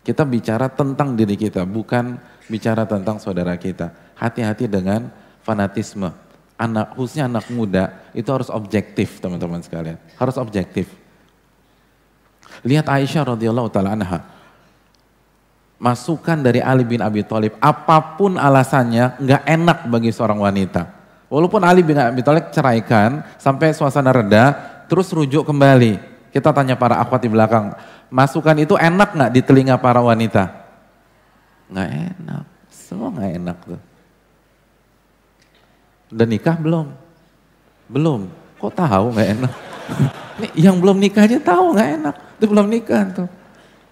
Kita 0.00 0.22
bicara 0.22 0.70
tentang 0.70 1.18
diri 1.18 1.34
kita, 1.34 1.66
bukan 1.66 2.16
bicara 2.46 2.86
tentang 2.86 3.18
saudara 3.18 3.58
kita. 3.58 4.14
Hati-hati 4.14 4.70
dengan 4.70 5.10
fanatisme. 5.44 6.12
Anak, 6.60 6.92
khususnya 6.92 7.24
anak 7.24 7.48
muda, 7.48 7.96
itu 8.12 8.28
harus 8.28 8.52
objektif 8.52 9.16
teman-teman 9.16 9.64
sekalian. 9.64 9.96
Harus 10.20 10.36
objektif. 10.36 10.92
Lihat 12.60 12.84
Aisyah 12.84 13.32
radhiyallahu 13.32 13.72
taala 13.72 13.96
anha. 13.96 14.20
Masukan 15.80 16.44
dari 16.44 16.60
Ali 16.60 16.84
bin 16.84 17.00
Abi 17.00 17.24
Thalib, 17.24 17.56
apa 17.56 18.20
pun 18.20 18.36
alasannya 18.36 19.16
nggak 19.16 19.42
enak 19.48 19.78
bagi 19.88 20.12
seorang 20.12 20.36
wanita. 20.36 20.84
Walaupun 21.32 21.64
Ali 21.64 21.80
bin 21.80 21.96
Abi 21.96 22.20
Thalib 22.20 22.52
ceraikan 22.52 23.24
sampai 23.40 23.72
suasana 23.72 24.12
reda, 24.12 24.52
terus 24.92 25.08
rujuk 25.08 25.48
kembali. 25.48 25.96
Kita 26.28 26.52
tanya 26.52 26.76
para 26.76 27.00
akhwat 27.00 27.24
di 27.24 27.32
belakang, 27.32 27.72
masukan 28.12 28.60
itu 28.60 28.76
enak 28.76 29.16
nggak 29.16 29.32
di 29.32 29.40
telinga 29.40 29.80
para 29.80 30.04
wanita? 30.04 30.52
Nggak 31.72 31.88
enak, 32.12 32.44
semua 32.68 33.08
nggak 33.16 33.30
enak 33.40 33.58
tuh. 33.64 33.80
Udah 36.10 36.26
nikah 36.26 36.58
belum? 36.58 36.86
Belum. 37.86 38.26
Kok 38.58 38.74
tahu 38.74 39.06
nggak 39.14 39.28
enak? 39.38 39.52
Nih, 40.40 40.50
yang 40.68 40.76
belum 40.78 40.98
nikah 40.98 41.24
aja 41.26 41.38
tahu 41.38 41.74
nggak 41.74 41.90
enak. 42.02 42.14
Itu 42.38 42.44
belum 42.50 42.66
nikah 42.66 43.00
tuh. 43.14 43.28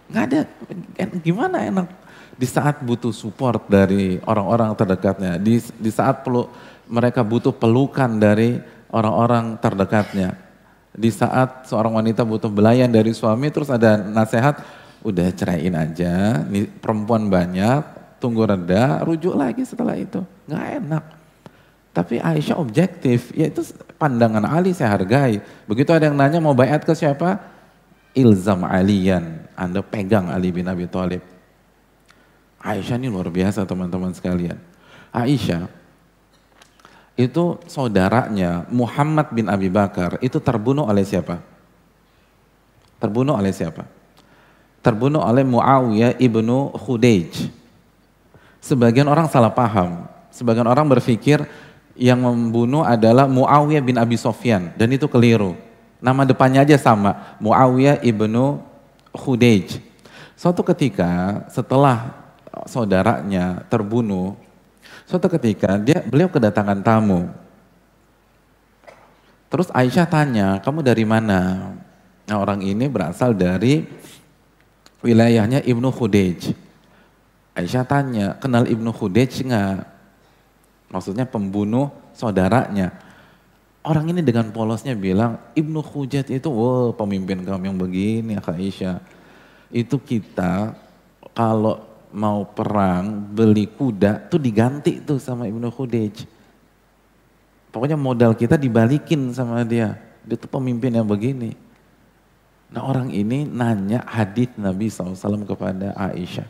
Nggak 0.09 0.25
ada, 0.25 0.41
gimana 1.21 1.57
enak? 1.63 1.89
Di 2.39 2.47
saat 2.47 2.81
butuh 2.83 3.11
support 3.11 3.67
dari 3.67 4.23
orang-orang 4.23 4.71
terdekatnya, 4.79 5.37
di, 5.37 5.59
di 5.59 5.91
saat 5.91 6.23
perlu 6.23 6.47
mereka 6.89 7.27
butuh 7.27 7.51
pelukan 7.53 8.17
dari 8.17 8.57
orang-orang 8.89 9.59
terdekatnya, 9.59 10.39
di 10.95 11.11
saat 11.13 11.69
seorang 11.69 11.99
wanita 11.99 12.27
butuh 12.27 12.49
belayan 12.49 12.89
dari 12.89 13.15
suami 13.15 13.53
terus 13.55 13.69
ada 13.69 14.01
nasihat 14.01 14.59
udah 15.07 15.31
ceraiin 15.31 15.79
aja 15.79 16.43
nih 16.51 16.67
perempuan 16.67 17.31
banyak 17.31 17.87
tunggu 18.19 18.43
reda 18.43 19.07
rujuk 19.07 19.39
lagi 19.39 19.63
setelah 19.63 19.95
itu 19.95 20.19
nggak 20.51 20.67
enak 20.83 21.05
tapi 21.99 22.23
Aisyah 22.23 22.55
objektif 22.55 23.35
yaitu 23.35 23.67
pandangan 23.99 24.47
Ali 24.47 24.71
saya 24.71 24.95
hargai 24.95 25.43
begitu 25.67 25.91
ada 25.91 26.07
yang 26.07 26.15
nanya 26.15 26.39
mau 26.39 26.55
bayat 26.55 26.87
ke 26.87 26.95
siapa 26.95 27.43
ilzam 28.15 28.63
alian 28.63 29.43
anda 29.59 29.83
pegang 29.83 30.31
Ali 30.31 30.55
bin 30.55 30.71
Abi 30.71 30.87
Thalib 30.87 31.27
Aisyah 32.63 33.03
ini 33.03 33.11
luar 33.11 33.27
biasa 33.35 33.67
teman-teman 33.67 34.15
sekalian 34.15 34.63
Aisyah 35.11 35.67
itu 37.19 37.59
saudaranya 37.67 38.63
Muhammad 38.71 39.35
bin 39.35 39.51
Abi 39.51 39.67
Bakar 39.67 40.23
itu 40.23 40.39
terbunuh 40.39 40.87
oleh 40.87 41.03
siapa? 41.03 41.43
Terbunuh 43.03 43.35
oleh 43.35 43.51
siapa? 43.51 43.91
Terbunuh 44.79 45.19
oleh 45.27 45.43
Muawiyah 45.43 46.15
ibnu 46.23 46.71
Khudaij. 46.79 47.51
Sebagian 48.63 49.11
orang 49.11 49.27
salah 49.27 49.51
paham. 49.51 50.07
Sebagian 50.31 50.71
orang 50.71 50.87
berpikir 50.87 51.43
yang 51.99 52.23
membunuh 52.23 52.87
adalah 52.87 53.27
Muawiyah 53.27 53.83
bin 53.83 53.99
Abi 53.99 54.15
Sofyan 54.15 54.71
dan 54.79 54.89
itu 54.95 55.11
keliru. 55.11 55.59
Nama 55.99 56.23
depannya 56.23 56.63
aja 56.63 56.79
sama, 56.79 57.37
Muawiyah 57.43 58.01
ibnu 58.07 58.63
Khudaij. 59.11 59.83
Suatu 60.39 60.63
ketika 60.63 61.43
setelah 61.51 62.15
saudaranya 62.71 63.67
terbunuh, 63.67 64.39
Suatu 65.09 65.25
ketika 65.41 65.81
dia 65.81 66.05
beliau 66.05 66.29
kedatangan 66.29 66.85
tamu. 66.85 67.33
Terus 69.49 69.73
Aisyah 69.73 70.05
tanya, 70.05 70.61
kamu 70.61 70.85
dari 70.85 71.09
mana? 71.09 71.73
Nah 72.29 72.37
orang 72.37 72.61
ini 72.61 72.85
berasal 72.93 73.33
dari 73.33 73.89
wilayahnya 75.01 75.65
Ibnu 75.65 75.89
Khudej. 75.89 76.53
Aisyah 77.57 77.89
tanya, 77.89 78.37
kenal 78.37 78.69
Ibnu 78.69 78.93
Khudej 78.93 79.49
nggak? 79.49 79.97
Maksudnya 80.89 81.29
pembunuh 81.29 81.93
saudaranya. 82.17 82.93
Orang 83.85 84.09
ini 84.11 84.21
dengan 84.21 84.53
polosnya 84.53 84.93
bilang, 84.93 85.41
Ibnu 85.57 85.81
Khudej 85.81 86.29
itu, 86.29 86.49
wow 86.49 86.93
pemimpin 86.93 87.45
kami 87.45 87.73
yang 87.73 87.79
begini, 87.79 88.37
Kak 88.41 88.57
Aisyah. 88.57 89.01
Itu 89.73 90.01
kita 90.01 90.77
kalau 91.37 91.89
mau 92.13 92.49
perang 92.49 93.21
beli 93.33 93.69
kuda 93.69 94.33
tuh 94.33 94.41
diganti 94.41 95.05
tuh 95.05 95.21
sama 95.21 95.45
Ibnu 95.45 95.69
Khudej. 95.69 96.25
Pokoknya 97.69 98.01
modal 98.01 98.33
kita 98.33 98.57
dibalikin 98.57 99.29
sama 99.37 99.61
dia. 99.65 100.01
Dia 100.25 100.37
tuh 100.41 100.49
pemimpin 100.49 100.93
yang 100.93 101.05
begini. 101.05 101.53
Nah 102.69 102.85
orang 102.85 103.13
ini 103.13 103.49
nanya 103.49 104.05
hadis 104.05 104.53
Nabi 104.57 104.93
SAW 104.93 105.45
kepada 105.45 105.97
Aisyah. 105.97 106.49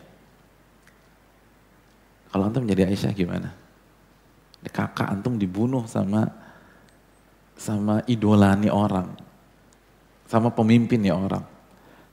Kalau 2.30 2.42
antum 2.46 2.66
menjadi 2.66 2.90
Aisyah 2.90 3.12
gimana? 3.14 3.67
Kakak 4.66 5.08
antum 5.08 5.38
dibunuh 5.38 5.86
sama 5.86 6.28
sama 7.58 8.02
idolani 8.06 8.70
orang. 8.70 9.10
Sama 10.28 10.52
pemimpinnya 10.52 11.16
orang. 11.16 11.46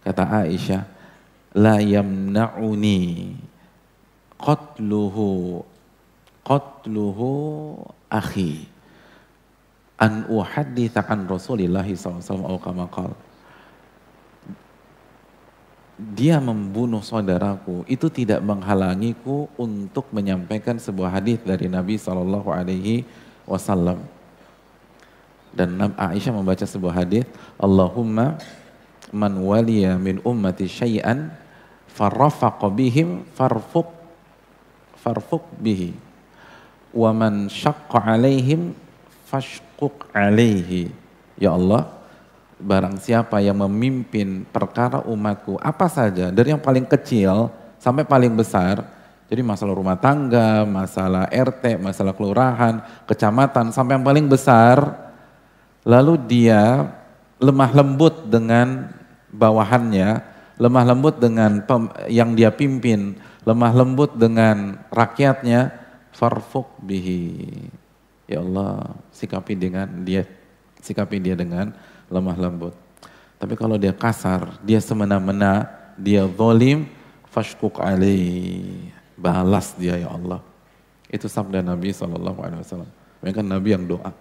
Kata 0.05 0.45
Aisyah, 0.45 0.85
la 1.57 1.81
yamna'uni 1.81 3.33
qatluhu 4.37 5.61
qatluhu 6.45 7.29
akhi 8.11 8.69
an 9.97 10.29
uhadditha 10.29 11.01
an 11.07 11.25
Rasulillah 11.25 11.87
SAW 11.87 12.45
au 12.45 12.57
kama 12.61 12.85
qal. 12.91 13.11
Dia 15.95 16.43
membunuh 16.43 16.99
saudaraku 16.99 17.87
itu 17.87 18.11
tidak 18.11 18.43
menghalangiku 18.43 19.47
untuk 19.55 20.11
menyampaikan 20.11 20.75
sebuah 20.75 21.19
hadis 21.19 21.39
dari 21.39 21.71
Nabi 21.71 21.95
Shallallahu 21.95 22.51
Alaihi 22.51 23.07
Wasallam. 23.47 24.03
Dan 25.55 25.79
Aisyah 25.95 26.35
membaca 26.35 26.67
sebuah 26.67 26.99
hadis, 26.99 27.23
Allahumma 27.55 28.35
man 29.15 29.39
waliya 29.39 29.95
min 29.95 30.19
ummati 30.19 30.67
syai'an 30.67 31.31
farrafaqa 31.87 32.67
bihim 32.67 33.23
farfuq 33.31 33.87
farfuq 34.99 35.47
bihi 35.63 35.95
wa 36.91 37.15
man 37.15 37.47
syaqqa 37.47 38.03
alaihim 38.19 38.75
fashquq 39.31 40.11
alaihi. 40.11 40.91
Ya 41.39 41.55
Allah, 41.55 41.94
barang 42.65 42.97
siapa 42.97 43.37
yang 43.45 43.61
memimpin 43.61 44.41
perkara 44.49 45.05
umatku 45.05 45.61
apa 45.61 45.85
saja 45.85 46.33
dari 46.33 46.49
yang 46.49 46.61
paling 46.61 46.89
kecil 46.89 47.53
sampai 47.77 48.01
paling 48.01 48.33
besar 48.33 48.81
jadi 49.25 49.41
masalah 49.41 49.73
rumah 49.73 49.97
tangga, 49.97 50.69
masalah 50.69 51.25
RT, 51.33 51.81
masalah 51.81 52.13
kelurahan, 52.13 52.77
kecamatan 53.09 53.73
sampai 53.73 53.97
yang 53.97 54.05
paling 54.05 54.25
besar 54.29 54.81
lalu 55.85 56.17
dia 56.25 56.89
lemah 57.41 57.71
lembut 57.73 58.25
dengan 58.25 58.89
bawahannya, 59.29 60.21
lemah 60.57 60.85
lembut 60.85 61.21
dengan 61.21 61.61
yang 62.09 62.33
dia 62.33 62.49
pimpin, 62.53 63.17
lemah 63.45 63.73
lembut 63.73 64.13
dengan 64.17 64.81
rakyatnya, 64.89 65.73
farfuk 66.13 66.69
bihi. 66.81 67.45
Ya 68.25 68.41
Allah, 68.41 68.97
sikapi 69.13 69.53
dengan 69.53 69.85
dia, 70.01 70.25
sikapi 70.81 71.21
dia 71.21 71.37
dengan 71.37 71.73
lemah 72.09 72.37
lembut. 72.37 72.73
Tapi 73.35 73.53
kalau 73.59 73.75
dia 73.75 73.91
kasar, 73.91 74.57
dia 74.63 74.79
semena-mena, 74.79 75.67
dia 75.99 76.23
zalim, 76.25 76.87
fashkuk 77.29 77.83
alaih. 77.83 78.91
Balas 79.15 79.75
dia 79.79 79.95
ya 79.95 80.11
Allah. 80.11 80.43
Itu 81.07 81.31
sabda 81.31 81.63
Nabi 81.63 81.95
SAW. 81.95 82.87
Mereka 83.23 83.39
Nabi 83.39 83.69
yang 83.75 83.83
doa. 83.87 84.11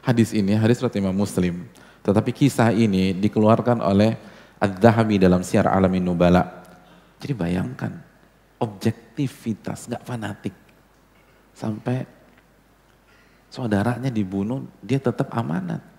Hadis 0.00 0.32
ini, 0.32 0.56
hadis 0.56 0.80
riwayat 0.80 0.96
Imam 0.98 1.14
Muslim. 1.14 1.68
Tetapi 2.00 2.30
kisah 2.32 2.72
ini 2.72 3.12
dikeluarkan 3.12 3.84
oleh 3.84 4.16
Ad-Dhahabi 4.60 5.20
dalam 5.20 5.44
Siar 5.44 5.68
Alamin 5.68 6.04
Nubala. 6.04 6.64
Jadi 7.20 7.32
bayangkan, 7.36 7.92
objektivitas, 8.56 9.88
gak 9.92 10.04
fanatik. 10.04 10.56
Sampai 11.52 12.08
saudaranya 13.52 14.08
dibunuh, 14.08 14.64
dia 14.80 14.96
tetap 14.96 15.28
amanat. 15.36 15.89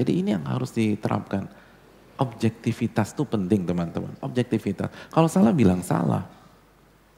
Jadi 0.00 0.24
ini 0.24 0.32
yang 0.32 0.48
harus 0.48 0.72
diterapkan. 0.72 1.44
Objektivitas 2.16 3.12
itu 3.12 3.28
penting 3.28 3.68
teman-teman. 3.68 4.16
Objektivitas. 4.24 4.88
Kalau 5.12 5.28
salah 5.28 5.52
bilang 5.52 5.84
salah. 5.84 6.24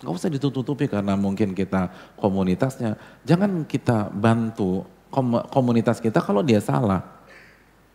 Gak 0.03 0.11
usah 0.11 0.26
ditutup-tutupi 0.26 0.91
karena 0.91 1.14
mungkin 1.14 1.55
kita 1.55 1.95
komunitasnya. 2.18 2.99
Jangan 3.22 3.62
kita 3.70 4.11
bantu 4.11 4.83
komunitas 5.55 6.03
kita 6.03 6.18
kalau 6.18 6.43
dia 6.43 6.59
salah. 6.59 7.22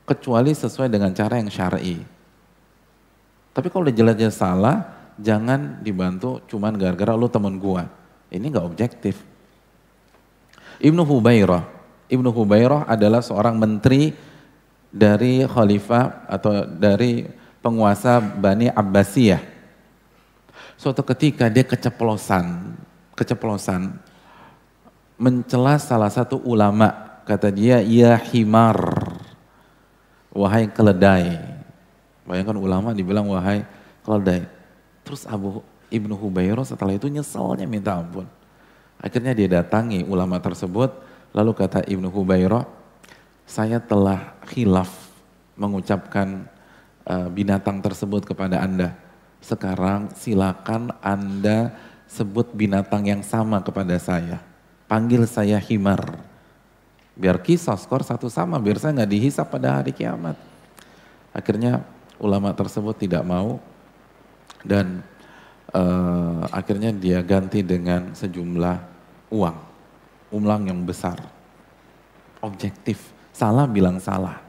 Kecuali 0.08 0.56
sesuai 0.56 0.88
dengan 0.88 1.12
cara 1.12 1.36
yang 1.36 1.52
syar'i. 1.52 2.00
Tapi 3.52 3.68
kalau 3.68 3.92
dia 3.92 4.00
jelas-jelas 4.00 4.40
salah, 4.40 4.88
jangan 5.20 5.84
dibantu 5.84 6.40
cuman 6.48 6.80
gara-gara 6.80 7.12
lu 7.12 7.28
temen 7.28 7.60
gua. 7.60 7.92
Ini 8.32 8.56
gak 8.56 8.64
objektif. 8.64 9.20
Ibnu 10.80 11.04
Hubairah. 11.04 11.64
Ibnu 12.08 12.32
Hubairah 12.32 12.88
adalah 12.88 13.20
seorang 13.20 13.60
menteri 13.60 14.16
dari 14.92 15.44
khalifah 15.44 16.28
atau 16.28 16.64
dari 16.66 17.28
penguasa 17.60 18.20
Bani 18.22 18.72
Abbasiyah. 18.72 19.42
Suatu 20.78 21.02
ketika 21.02 21.50
dia 21.50 21.66
keceplosan, 21.66 22.78
keceplosan 23.18 23.98
mencela 25.18 25.82
salah 25.82 26.14
satu 26.14 26.38
ulama, 26.46 27.20
kata 27.26 27.50
dia, 27.50 27.82
"Ya 27.82 28.14
himar." 28.16 28.78
Wahai 30.30 30.70
keledai. 30.70 31.42
Bayangkan 32.30 32.62
ulama 32.62 32.94
dibilang 32.94 33.26
wahai 33.26 33.66
keledai. 34.06 34.46
Terus 35.02 35.26
Abu 35.26 35.66
Ibnu 35.90 36.14
Hubairah 36.14 36.62
setelah 36.62 36.94
itu 36.94 37.10
nyeselnya 37.10 37.66
minta 37.66 37.98
ampun. 37.98 38.30
Akhirnya 39.02 39.34
dia 39.34 39.50
datangi 39.50 40.06
ulama 40.06 40.38
tersebut, 40.38 40.94
lalu 41.34 41.52
kata 41.58 41.90
Ibnu 41.90 42.14
Hubairah, 42.14 42.76
saya 43.48 43.80
telah 43.80 44.36
khilaf 44.43 44.91
mengucapkan 45.56 46.45
uh, 47.08 47.32
binatang 47.32 47.80
tersebut 47.80 48.28
kepada 48.28 48.60
Anda. 48.60 49.00
Sekarang 49.39 50.12
silakan 50.12 50.91
Anda 51.00 51.72
sebut 52.12 52.52
binatang 52.52 53.08
yang 53.08 53.24
sama 53.24 53.64
kepada 53.64 53.95
saya. 53.98 54.43
Panggil 54.91 55.24
saya 55.24 55.56
himar. 55.64 56.20
Biar 57.18 57.41
kisah 57.41 57.80
skor 57.80 58.04
satu 58.04 58.30
sama, 58.30 58.62
biar 58.62 58.78
saya 58.78 59.02
nggak 59.02 59.12
dihisap 59.16 59.48
pada 59.50 59.82
hari 59.82 59.95
kiamat. 59.95 60.38
Akhirnya 61.32 61.88
ulama 62.20 62.52
tersebut 62.54 63.00
tidak 63.00 63.24
mau 63.26 63.58
dan 64.62 65.02
uh, 65.72 66.45
akhirnya 66.52 66.93
dia 66.93 67.24
ganti 67.24 67.66
dengan 67.66 68.14
sejumlah 68.14 68.78
uang, 69.34 69.58
ulang 70.36 70.70
yang 70.70 70.86
besar, 70.86 71.18
objektif 72.43 73.16
Salah 73.38 73.70
bilang 73.70 74.02
salah. 74.02 74.42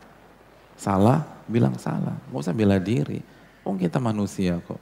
Salah 0.80 1.20
bilang 1.44 1.76
salah. 1.76 2.16
Gak 2.32 2.40
usah 2.40 2.56
bela 2.56 2.80
diri. 2.80 3.20
Oh 3.60 3.76
kita 3.76 4.00
manusia 4.00 4.56
kok. 4.64 4.80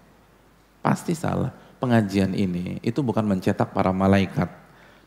Pasti 0.79 1.11
salah. 1.11 1.51
Pengajian 1.83 2.31
ini 2.39 2.79
itu 2.87 3.03
bukan 3.03 3.27
mencetak 3.27 3.75
para 3.75 3.91
malaikat. 3.91 4.47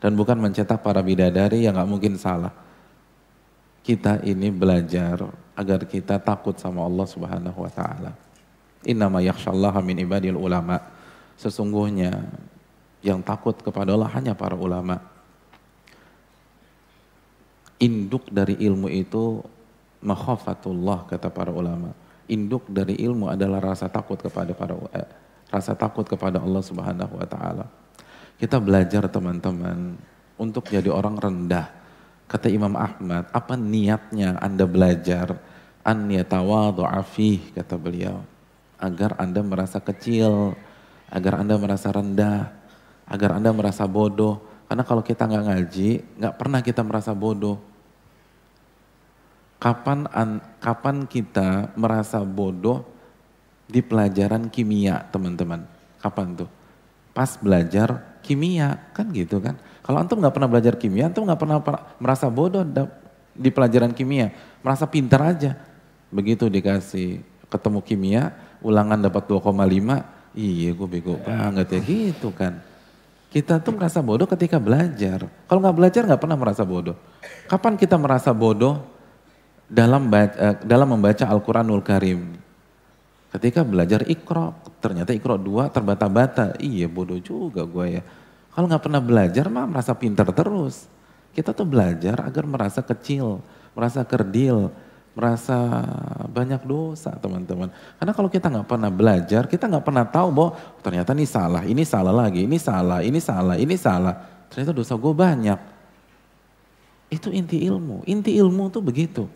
Dan 0.04 0.20
bukan 0.20 0.36
mencetak 0.36 0.84
para 0.84 1.00
bidadari 1.00 1.64
yang 1.64 1.80
gak 1.80 1.88
mungkin 1.88 2.20
salah. 2.20 2.52
Kita 3.80 4.20
ini 4.20 4.52
belajar 4.52 5.24
agar 5.56 5.80
kita 5.88 6.20
takut 6.20 6.60
sama 6.60 6.84
Allah 6.84 7.08
subhanahu 7.08 7.56
wa 7.56 7.72
ta'ala. 7.72 8.12
Innama 8.84 9.24
yakshallaha 9.24 9.80
min 9.80 9.96
ibadil 10.04 10.36
ulama. 10.36 10.76
Sesungguhnya 11.40 12.20
yang 13.00 13.24
takut 13.24 13.56
kepada 13.64 13.96
Allah 13.96 14.12
hanya 14.12 14.36
para 14.36 14.52
ulama 14.52 15.00
induk 17.80 18.28
dari 18.28 18.60
ilmu 18.60 18.92
itu 18.92 19.40
makhafatullah 20.04 21.08
kata 21.08 21.32
para 21.32 21.50
ulama. 21.50 21.96
Induk 22.30 22.68
dari 22.70 22.94
ilmu 23.00 23.32
adalah 23.32 23.58
rasa 23.58 23.90
takut 23.90 24.20
kepada 24.20 24.54
para 24.54 24.76
eh, 24.94 25.08
rasa 25.50 25.74
takut 25.74 26.06
kepada 26.06 26.38
Allah 26.38 26.62
Subhanahu 26.62 27.18
wa 27.18 27.26
taala. 27.26 27.66
Kita 28.38 28.60
belajar 28.62 29.08
teman-teman 29.10 29.98
untuk 30.38 30.68
jadi 30.70 30.92
orang 30.92 31.18
rendah. 31.18 31.66
Kata 32.30 32.46
Imam 32.46 32.78
Ahmad, 32.78 33.26
apa 33.34 33.58
niatnya 33.58 34.38
Anda 34.38 34.64
belajar? 34.64 35.34
An 35.82 36.06
yatawadhu'a 36.06 37.02
kata 37.56 37.74
beliau. 37.74 38.22
Agar 38.78 39.18
Anda 39.18 39.42
merasa 39.42 39.82
kecil, 39.82 40.54
agar 41.10 41.42
Anda 41.42 41.58
merasa 41.58 41.90
rendah, 41.90 42.54
agar 43.10 43.36
Anda 43.36 43.50
merasa 43.50 43.84
bodoh. 43.90 44.38
Karena 44.70 44.86
kalau 44.86 45.02
kita 45.02 45.26
nggak 45.26 45.44
ngaji, 45.50 45.90
nggak 46.22 46.34
pernah 46.38 46.60
kita 46.62 46.86
merasa 46.86 47.10
bodoh 47.10 47.69
Kapan 49.60 50.08
an, 50.08 50.40
kapan 50.56 51.04
kita 51.04 51.76
merasa 51.76 52.24
bodoh 52.24 52.88
di 53.68 53.84
pelajaran 53.84 54.48
kimia, 54.48 55.04
teman-teman? 55.12 55.68
Kapan 56.00 56.32
tuh? 56.32 56.48
Pas 57.12 57.36
belajar 57.36 58.16
kimia, 58.24 58.80
kan 58.96 59.12
gitu 59.12 59.36
kan? 59.36 59.60
Kalau 59.84 60.00
antum 60.00 60.16
nggak 60.16 60.32
pernah 60.32 60.48
belajar 60.48 60.74
kimia, 60.80 61.12
antum 61.12 61.28
nggak 61.28 61.40
pernah 61.44 61.60
merasa 62.00 62.32
bodoh 62.32 62.64
di 63.36 63.52
pelajaran 63.52 63.92
kimia, 63.92 64.32
merasa 64.64 64.88
pintar 64.88 65.20
aja. 65.28 65.60
Begitu 66.08 66.48
dikasih 66.48 67.20
ketemu 67.52 67.84
kimia, 67.84 68.32
ulangan 68.64 68.96
dapat 68.96 69.28
2,5, 69.28 70.40
iya 70.40 70.70
gue 70.72 70.88
bego 70.88 71.20
banget 71.20 71.76
ya 71.76 71.80
gitu 71.84 72.32
kan. 72.32 72.64
Kita 73.28 73.60
tuh 73.60 73.76
merasa 73.76 74.00
bodoh 74.00 74.24
ketika 74.24 74.56
belajar. 74.56 75.28
Kalau 75.46 75.60
nggak 75.60 75.76
belajar 75.76 76.02
nggak 76.08 76.22
pernah 76.22 76.38
merasa 76.40 76.64
bodoh. 76.64 76.96
Kapan 77.44 77.76
kita 77.76 78.00
merasa 78.00 78.32
bodoh? 78.32 78.98
Dalam 79.70 80.10
baca, 80.10 80.34
eh, 80.34 80.56
dalam 80.66 80.88
membaca 80.90 81.24
Al-Quranul 81.30 81.80
Karim. 81.86 82.34
Ketika 83.30 83.62
belajar 83.62 84.02
ikro, 84.10 84.58
ternyata 84.82 85.14
ikro 85.14 85.38
dua 85.38 85.70
terbata-bata. 85.70 86.58
Iya 86.58 86.90
bodoh 86.90 87.22
juga 87.22 87.62
gue 87.62 87.86
ya. 87.98 88.02
Kalau 88.50 88.66
nggak 88.66 88.82
pernah 88.82 88.98
belajar 88.98 89.46
mah 89.46 89.70
merasa 89.70 89.94
pintar 89.94 90.26
terus. 90.34 90.90
Kita 91.30 91.54
tuh 91.54 91.62
belajar 91.62 92.26
agar 92.26 92.42
merasa 92.42 92.82
kecil, 92.82 93.38
merasa 93.78 94.02
kerdil, 94.02 94.74
merasa 95.14 95.54
banyak 96.26 96.66
dosa 96.66 97.14
teman-teman. 97.22 97.70
Karena 97.70 98.10
kalau 98.10 98.26
kita 98.26 98.50
nggak 98.50 98.66
pernah 98.66 98.90
belajar, 98.90 99.46
kita 99.46 99.70
nggak 99.70 99.86
pernah 99.86 100.04
tahu 100.10 100.28
bahwa 100.34 100.50
ternyata 100.82 101.14
ini 101.14 101.26
salah, 101.30 101.62
ini 101.62 101.86
salah 101.86 102.10
lagi, 102.10 102.50
ini 102.50 102.58
salah, 102.58 102.98
ini 103.06 103.20
salah, 103.22 103.54
ini 103.54 103.76
salah. 103.78 104.14
Ternyata 104.50 104.74
dosa 104.74 104.98
gue 104.98 105.14
banyak. 105.14 105.58
Itu 107.14 107.30
inti 107.30 107.62
ilmu. 107.62 108.02
Inti 108.10 108.34
ilmu 108.34 108.66
tuh 108.74 108.82
begitu. 108.82 109.30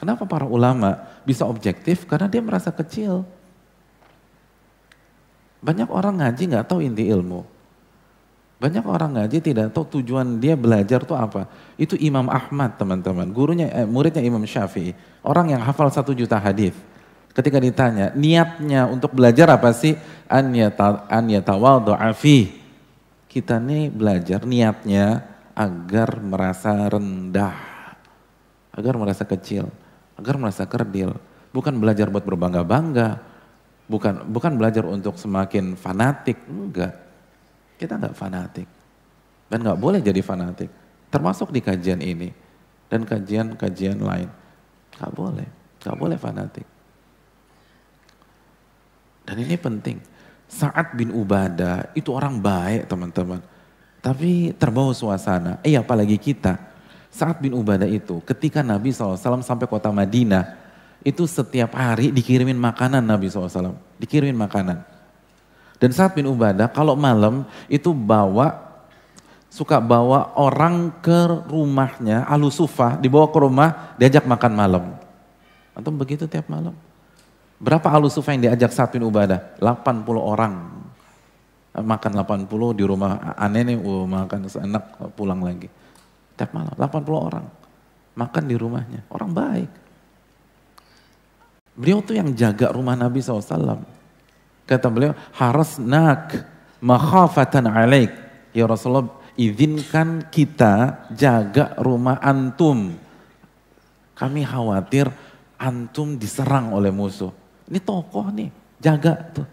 Kenapa 0.00 0.24
para 0.24 0.48
ulama 0.48 0.96
bisa 1.28 1.44
objektif? 1.44 2.08
Karena 2.08 2.24
dia 2.24 2.40
merasa 2.40 2.72
kecil. 2.72 3.20
Banyak 5.60 5.92
orang 5.92 6.24
ngaji 6.24 6.56
nggak 6.56 6.64
tahu 6.64 6.80
inti 6.80 7.04
ilmu. 7.04 7.44
Banyak 8.60 8.84
orang 8.88 9.20
ngaji 9.20 9.44
tidak 9.44 9.76
tahu 9.76 10.00
tujuan 10.00 10.40
dia 10.40 10.56
belajar 10.56 11.04
tuh 11.04 11.20
apa. 11.20 11.44
Itu 11.76 12.00
Imam 12.00 12.32
Ahmad 12.32 12.80
teman-teman, 12.80 13.28
gurunya, 13.28 13.68
eh, 13.72 13.84
muridnya 13.84 14.24
Imam 14.24 14.40
Syafi'i. 14.40 14.96
Orang 15.20 15.52
yang 15.52 15.60
hafal 15.60 15.92
satu 15.92 16.16
juta 16.16 16.40
hadis. 16.40 16.72
Ketika 17.36 17.60
ditanya, 17.60 18.12
niatnya 18.16 18.88
untuk 18.88 19.12
belajar 19.12 19.52
apa 19.52 19.72
sih? 19.76 19.96
An 20.28 20.52
yatawaddu'a 20.52 22.12
Kita 23.28 23.56
nih 23.60 23.92
belajar 23.92 24.48
niatnya 24.48 25.28
agar 25.52 26.20
merasa 26.24 26.88
rendah. 26.88 27.56
Agar 28.72 28.96
merasa 28.96 29.28
kecil. 29.28 29.68
Agar 30.20 30.36
merasa 30.36 30.68
kerdil. 30.68 31.16
Bukan 31.50 31.80
belajar 31.80 32.12
buat 32.12 32.22
berbangga-bangga. 32.22 33.18
Bukan 33.90 34.30
bukan 34.30 34.52
belajar 34.54 34.86
untuk 34.86 35.16
semakin 35.16 35.74
fanatik. 35.74 36.38
Enggak 36.46 37.10
kita 37.80 37.96
nggak 37.96 38.12
fanatik. 38.12 38.68
Dan 39.48 39.64
nggak 39.64 39.80
boleh 39.80 40.04
jadi 40.04 40.20
fanatik. 40.20 40.68
Termasuk 41.08 41.48
di 41.48 41.64
kajian 41.64 42.04
ini. 42.04 42.28
Dan 42.92 43.08
kajian-kajian 43.08 43.96
lain. 43.96 44.28
Nggak 45.00 45.12
boleh. 45.16 45.48
Nggak 45.80 45.96
boleh 45.96 46.16
fanatik. 46.20 46.66
Dan 49.24 49.36
ini 49.40 49.56
penting. 49.56 49.96
Saat 50.44 50.92
bin 50.92 51.08
Ubadah 51.16 51.88
itu 51.96 52.12
orang 52.12 52.36
baik 52.36 52.84
teman-teman. 52.84 53.40
Tapi 54.04 54.52
terbawa 54.60 54.92
suasana. 54.92 55.56
Eh 55.64 55.80
apalagi 55.80 56.20
kita. 56.20 56.69
Saat 57.10 57.42
bin 57.42 57.58
Ubadah 57.58 57.90
itu 57.90 58.22
ketika 58.22 58.62
Nabi 58.62 58.94
SAW 58.94 59.18
sampai 59.42 59.66
kota 59.66 59.90
Madinah. 59.90 60.62
Itu 61.00 61.24
setiap 61.24 61.80
hari 61.80 62.12
dikirimin 62.12 62.60
makanan 62.60 63.00
Nabi 63.00 63.32
SAW. 63.32 63.72
Dikirimin 63.96 64.36
makanan. 64.36 64.84
Dan 65.80 65.96
saat 65.96 66.12
bin 66.12 66.28
Ubadah 66.28 66.68
kalau 66.68 66.92
malam 66.92 67.48
itu 67.72 67.96
bawa 67.96 68.70
suka 69.48 69.82
bawa 69.82 70.36
orang 70.38 70.92
ke 71.02 71.48
rumahnya, 71.50 72.28
alusufa 72.28 73.00
dibawa 73.00 73.32
ke 73.32 73.38
rumah, 73.40 73.68
diajak 73.96 74.28
makan 74.28 74.52
malam. 74.52 74.84
Atau 75.74 75.90
begitu 75.90 76.28
tiap 76.28 76.46
malam. 76.52 76.76
Berapa 77.56 77.88
alusufa 77.92 78.36
yang 78.36 78.52
diajak 78.52 78.70
saat 78.72 78.92
bin 78.92 79.04
Ubadah? 79.04 79.58
80 79.58 80.04
orang. 80.16 80.54
Makan 81.70 82.12
80 82.12 82.76
di 82.76 82.84
rumah 82.84 83.36
aneh 83.38 83.62
nih, 83.72 83.76
uh, 83.80 84.04
makan 84.04 84.52
seenak 84.52 84.84
pulang 85.16 85.40
lagi. 85.40 85.79
Tiap 86.40 86.56
malam, 86.56 86.72
80 86.72 87.20
orang. 87.20 87.44
Makan 88.16 88.44
di 88.48 88.56
rumahnya, 88.56 89.04
orang 89.12 89.30
baik. 89.36 89.70
Beliau 91.76 92.00
tuh 92.00 92.16
yang 92.16 92.32
jaga 92.32 92.72
rumah 92.72 92.96
Nabi 92.96 93.20
SAW. 93.20 93.84
Kata 94.64 94.88
beliau, 94.88 95.12
nak 95.84 96.32
makhafatan 96.80 97.68
alaik. 97.68 98.08
Ya 98.56 98.64
Rasulullah, 98.64 99.20
izinkan 99.36 100.32
kita 100.32 101.04
jaga 101.12 101.76
rumah 101.76 102.16
antum. 102.24 102.96
Kami 104.16 104.40
khawatir 104.40 105.12
antum 105.60 106.16
diserang 106.16 106.72
oleh 106.72 106.88
musuh. 106.88 107.36
Ini 107.68 107.84
tokoh 107.84 108.32
nih, 108.32 108.48
jaga 108.80 109.12
tuh. 109.28 109.48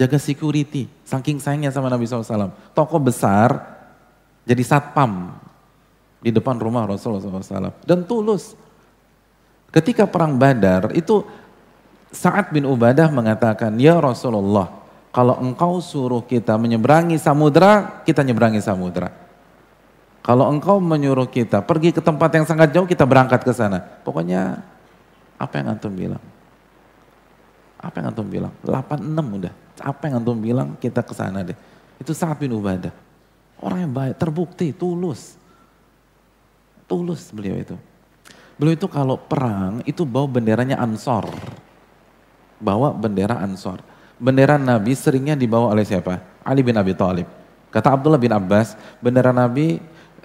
Jaga 0.00 0.16
security, 0.16 0.88
saking 1.04 1.36
sayangnya 1.36 1.68
sama 1.68 1.92
Nabi 1.92 2.08
SAW. 2.08 2.48
Tokoh 2.72 2.98
besar, 2.98 3.76
jadi 4.48 4.64
satpam 4.64 5.44
di 6.24 6.32
depan 6.32 6.56
rumah 6.56 6.88
Rasulullah 6.88 7.20
SAW. 7.20 7.84
Dan 7.84 8.08
tulus. 8.08 8.56
Ketika 9.68 10.08
perang 10.08 10.40
badar, 10.40 10.96
itu 10.96 11.20
Sa'ad 12.08 12.48
bin 12.48 12.64
Ubadah 12.64 13.12
mengatakan, 13.12 13.76
Ya 13.76 14.00
Rasulullah, 14.00 14.72
kalau 15.12 15.36
engkau 15.44 15.84
suruh 15.84 16.24
kita 16.24 16.56
menyeberangi 16.56 17.20
samudra, 17.20 18.00
kita 18.08 18.24
nyeberangi 18.24 18.64
samudra. 18.64 19.12
Kalau 20.24 20.48
engkau 20.48 20.80
menyuruh 20.80 21.28
kita 21.28 21.60
pergi 21.60 21.92
ke 21.92 22.00
tempat 22.00 22.32
yang 22.32 22.48
sangat 22.48 22.72
jauh, 22.72 22.88
kita 22.88 23.04
berangkat 23.04 23.44
ke 23.44 23.52
sana. 23.52 23.84
Pokoknya 24.00 24.64
apa 25.36 25.54
yang 25.60 25.76
antum 25.76 25.92
bilang? 25.92 26.22
Apa 27.76 28.00
yang 28.00 28.06
antum 28.16 28.24
bilang? 28.24 28.52
86 28.64 29.04
udah. 29.12 29.52
Apa 29.84 30.08
yang 30.08 30.24
antum 30.24 30.38
bilang 30.40 30.80
kita 30.80 31.04
ke 31.04 31.12
sana 31.12 31.44
deh. 31.44 31.58
Itu 32.00 32.16
Sa'ad 32.16 32.40
bin 32.40 32.56
Ubadah. 32.56 32.94
Orang 33.60 33.84
yang 33.84 33.92
baik, 33.92 34.16
terbukti, 34.16 34.72
tulus. 34.72 35.43
Tulus 36.84 37.32
beliau 37.32 37.56
itu. 37.56 37.76
Beliau 38.54 38.78
itu 38.78 38.86
kalau 38.86 39.18
perang 39.18 39.82
itu 39.88 40.06
bawa 40.06 40.30
benderanya 40.30 40.78
Ansor 40.78 41.26
bawa 42.64 42.96
bendera 42.96 43.44
Ansor. 43.44 43.84
Bendera 44.16 44.56
Nabi 44.56 44.96
seringnya 44.96 45.36
dibawa 45.36 45.74
oleh 45.76 45.84
siapa? 45.84 46.22
Ali 46.40 46.64
bin 46.64 46.72
Abi 46.80 46.96
Thalib. 46.96 47.28
Kata 47.68 47.92
Abdullah 47.92 48.20
bin 48.20 48.30
Abbas, 48.30 48.78
bendera 49.02 49.34
Nabi 49.34 49.82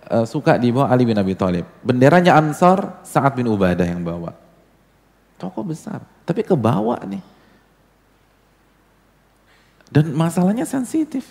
uh, 0.07 0.23
suka 0.23 0.55
dibawa 0.55 0.87
Ali 0.87 1.03
bin 1.03 1.17
Abi 1.17 1.33
Thalib. 1.35 1.65
Benderanya 1.81 2.37
Ansor, 2.39 3.01
Sa'ad 3.01 3.35
bin 3.35 3.49
Ubadah 3.49 3.83
yang 3.83 4.05
bawa. 4.05 4.31
Tokoh 5.35 5.65
besar, 5.65 6.03
tapi 6.23 6.45
ke 6.45 6.53
bawah 6.53 6.99
nih. 7.03 7.23
Dan 9.89 10.13
masalahnya 10.13 10.69
sensitif. 10.69 11.25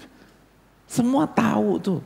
Semua 0.90 1.30
tahu 1.30 1.78
tuh. 1.78 2.00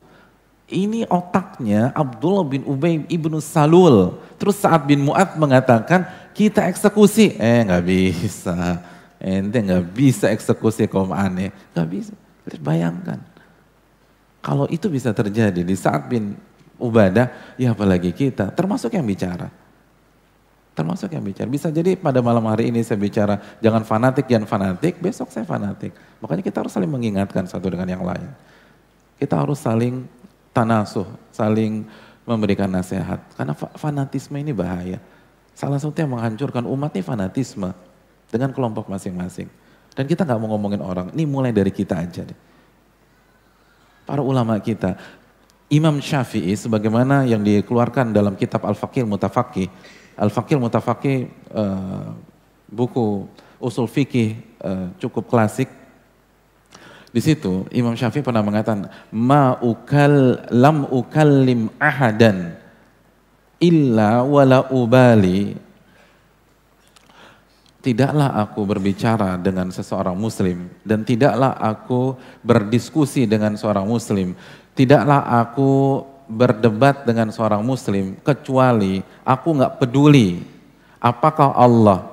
Ini 0.73 1.05
otaknya 1.13 1.93
Abdullah 1.93 2.49
bin 2.49 2.65
Ubay 2.65 3.05
ibnu 3.13 3.45
Salul. 3.45 4.17
Terus 4.41 4.57
saat 4.57 4.89
bin 4.89 5.05
Mu'ad 5.05 5.37
mengatakan 5.37 6.09
kita 6.33 6.65
eksekusi. 6.65 7.37
Eh 7.37 7.61
nggak 7.69 7.85
bisa. 7.85 8.81
Ente 9.23 9.63
nggak 9.63 9.85
bisa 9.95 10.33
eksekusi 10.33 10.91
kaum 10.91 11.13
aneh, 11.15 11.55
nggak 11.77 11.89
bisa. 11.93 12.11
Bayangkan, 12.59 13.23
kalau 14.43 14.67
itu 14.67 14.91
bisa 14.91 15.15
terjadi 15.15 15.63
di 15.63 15.77
saat 15.79 16.11
bin 16.11 16.35
Ubadah, 16.83 17.55
ya 17.55 17.71
apalagi 17.71 18.11
kita, 18.11 18.51
termasuk 18.51 18.91
yang 18.99 19.07
bicara. 19.07 19.47
Termasuk 20.75 21.15
yang 21.15 21.23
bicara. 21.23 21.47
Bisa 21.47 21.71
jadi 21.71 21.95
pada 21.95 22.19
malam 22.19 22.43
hari 22.51 22.75
ini 22.75 22.83
saya 22.83 22.99
bicara, 22.99 23.39
jangan 23.63 23.87
fanatik, 23.87 24.27
jangan 24.27 24.51
fanatik, 24.51 24.99
besok 24.99 25.31
saya 25.31 25.47
fanatik. 25.47 25.95
Makanya 26.19 26.43
kita 26.43 26.59
harus 26.59 26.75
saling 26.75 26.91
mengingatkan 26.91 27.47
satu 27.47 27.71
dengan 27.71 27.87
yang 27.87 28.03
lain. 28.03 28.27
Kita 29.23 29.39
harus 29.39 29.63
saling 29.63 30.03
tanasuh, 30.53 31.09
saling 31.35 31.85
memberikan 32.29 32.71
nasihat. 32.71 33.19
Karena 33.35 33.57
fanatisme 33.57 34.39
ini 34.39 34.55
bahaya. 34.55 35.03
Salah 35.53 35.77
satu 35.77 35.97
yang 35.99 36.17
menghancurkan 36.17 36.65
umat 36.65 36.95
ini 36.97 37.05
fanatisme 37.05 37.73
dengan 38.33 38.55
kelompok 38.55 38.89
masing-masing. 38.89 39.51
Dan 39.93 40.09
kita 40.09 40.25
nggak 40.25 40.41
mau 40.41 40.57
ngomongin 40.57 40.81
orang, 40.81 41.13
ini 41.13 41.29
mulai 41.29 41.53
dari 41.53 41.69
kita 41.69 42.01
aja 42.01 42.25
deh. 42.25 42.39
Para 44.09 44.25
ulama 44.25 44.57
kita, 44.57 44.97
Imam 45.69 46.01
Syafi'i 46.01 46.57
sebagaimana 46.57 47.25
yang 47.29 47.45
dikeluarkan 47.45 48.13
dalam 48.13 48.37
kitab 48.37 48.65
Al-Faqih 48.65 49.05
Mutafaqih. 49.05 49.69
Al-Faqih 50.17 50.57
Mutafaqih 50.61 51.17
uh, 51.53 52.13
buku 52.69 53.29
usul 53.61 53.89
fikih 53.89 54.37
uh, 54.65 54.93
cukup 54.97 55.29
klasik. 55.29 55.69
Di 57.13 57.21
situ 57.21 57.69
Imam 57.71 57.93
Syafi'i 57.93 58.25
pernah 58.25 58.41
mengatakan, 58.41 58.89
"Ma 59.13 59.61
ukal 59.61 60.49
lam 60.49 60.89
ukallim 60.89 61.69
ahadan 61.77 62.57
illa 63.63 64.27
wala 64.27 64.67
ubali. 64.75 65.55
Tidaklah 67.83 68.39
aku 68.39 68.63
berbicara 68.63 69.35
dengan 69.43 69.75
seseorang 69.75 70.15
muslim 70.15 70.71
dan 70.87 71.03
tidaklah 71.03 71.59
aku 71.59 72.15
berdiskusi 72.47 73.27
dengan 73.27 73.59
seorang 73.59 73.83
muslim, 73.91 74.39
tidaklah 74.79 75.27
aku 75.43 76.07
berdebat 76.31 77.03
dengan 77.03 77.35
seorang 77.35 77.59
muslim 77.67 78.15
kecuali 78.23 79.03
aku 79.27 79.49
nggak 79.59 79.83
peduli 79.83 80.47
apakah 81.03 81.51
Allah 81.59 82.12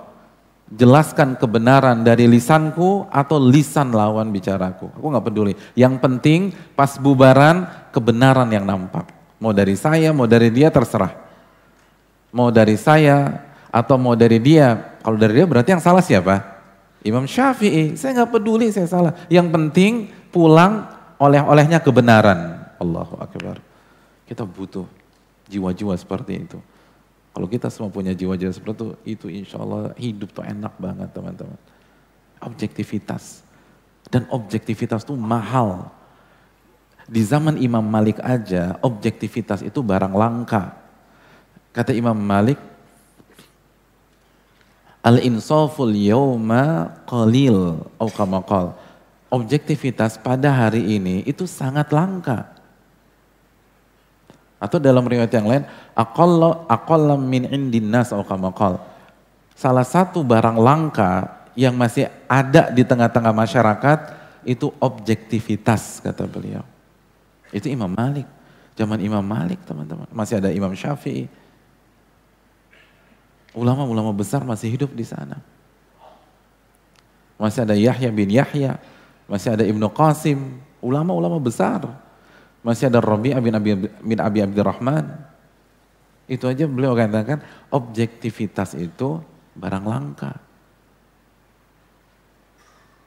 jelaskan 0.69 1.33
kebenaran 1.33 2.05
dari 2.05 2.29
lisanku 2.29 3.09
atau 3.09 3.41
lisan 3.41 3.89
lawan 3.89 4.29
bicaraku. 4.29 4.93
Aku 4.93 5.07
nggak 5.09 5.25
peduli. 5.25 5.53
Yang 5.73 5.97
penting 5.97 6.39
pas 6.77 7.01
bubaran 7.01 7.65
kebenaran 7.89 8.49
yang 8.53 8.69
nampak. 8.69 9.09
Mau 9.41 9.49
dari 9.49 9.73
saya, 9.73 10.13
mau 10.13 10.29
dari 10.29 10.53
dia 10.53 10.69
terserah. 10.69 11.15
Mau 12.29 12.53
dari 12.53 12.77
saya 12.77 13.49
atau 13.73 13.97
mau 13.97 14.13
dari 14.13 14.37
dia 14.37 14.97
kalau 15.01 15.17
dari 15.17 15.41
dia 15.41 15.45
berarti 15.49 15.73
yang 15.73 15.81
salah 15.81 16.05
siapa? 16.05 16.61
Imam 17.01 17.25
Syafi'i. 17.25 17.97
Saya 17.97 18.21
nggak 18.21 18.31
peduli 18.37 18.69
saya 18.69 18.85
salah. 18.85 19.13
Yang 19.31 19.47
penting 19.49 19.91
pulang 20.29 20.85
oleh-olehnya 21.17 21.81
kebenaran. 21.81 22.69
Allahu 22.77 23.17
Akbar. 23.17 23.57
Kita 24.29 24.45
butuh 24.45 24.85
jiwa-jiwa 25.49 25.97
seperti 25.97 26.45
itu. 26.45 26.59
Kalau 27.39 27.47
kita 27.47 27.71
semua 27.71 27.87
punya 27.87 28.11
jiwa-jiwa 28.11 28.51
seperti 28.51 28.75
itu, 28.75 28.87
itu 29.07 29.25
insya 29.31 29.63
Allah 29.63 29.95
hidup 29.95 30.35
tuh 30.35 30.43
enak 30.43 30.75
banget 30.75 31.07
teman-teman. 31.15 31.55
Objektivitas. 32.43 33.47
Dan 34.11 34.27
objektivitas 34.27 35.07
itu 35.07 35.15
mahal. 35.15 35.87
Di 37.07 37.23
zaman 37.23 37.55
Imam 37.55 37.79
Malik 37.79 38.19
aja, 38.19 38.75
objektivitas 38.83 39.63
itu 39.63 39.79
barang 39.79 40.11
langka. 40.19 40.75
Kata 41.71 41.95
Imam 41.95 42.19
Malik, 42.19 42.59
Al-insaful 44.99 45.95
yawma 45.95 46.91
qalil. 47.07 47.87
Objektivitas 49.31 50.19
pada 50.19 50.51
hari 50.51 50.99
ini 50.99 51.23
itu 51.23 51.47
sangat 51.47 51.87
langka. 51.95 52.58
Atau 54.59 54.75
dalam 54.77 55.07
riwayat 55.07 55.31
yang 55.31 55.47
lain, 55.47 55.63
aqalla 55.95 57.15
min 57.15 57.47
indin 57.47 57.87
nas 57.87 58.11
Salah 59.55 59.87
satu 59.87 60.19
barang 60.19 60.59
langka 60.59 61.39
yang 61.55 61.75
masih 61.75 62.11
ada 62.27 62.67
di 62.71 62.83
tengah-tengah 62.83 63.31
masyarakat 63.31 63.99
itu 64.43 64.71
objektivitas 64.79 66.03
kata 66.03 66.27
beliau. 66.27 66.63
Itu 67.51 67.71
Imam 67.71 67.91
Malik. 67.91 68.27
Zaman 68.79 68.99
Imam 69.03 69.23
Malik 69.23 69.59
teman-teman. 69.67 70.07
Masih 70.11 70.39
ada 70.39 70.51
Imam 70.51 70.71
Syafi'i. 70.71 71.27
Ulama-ulama 73.51 74.15
besar 74.15 74.45
masih 74.47 74.71
hidup 74.71 74.95
di 74.95 75.03
sana. 75.03 75.43
Masih 77.35 77.67
ada 77.67 77.75
Yahya 77.75 78.11
bin 78.11 78.31
Yahya. 78.31 78.79
Masih 79.27 79.55
ada 79.55 79.63
Ibnu 79.67 79.87
Qasim. 79.91 80.63
Ulama-ulama 80.79 81.39
besar. 81.43 81.83
Masih 82.59 82.91
ada 82.91 82.99
Rabi' 82.99 83.35
bin 83.39 83.53
Abi, 83.55 83.71
bin 84.03 84.19
Abi 84.19 84.39
Abdurrahman. 84.43 85.05
Itu 86.29 86.45
aja 86.45 86.69
beliau 86.69 86.93
katakan 86.93 87.41
objektivitas 87.73 88.77
itu 88.77 89.23
barang 89.57 89.85
langka. 89.87 90.37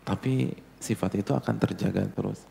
Tapi 0.03 0.51
sifat 0.83 1.23
itu 1.23 1.31
akan 1.31 1.55
terjaga 1.63 2.03
terus. 2.11 2.43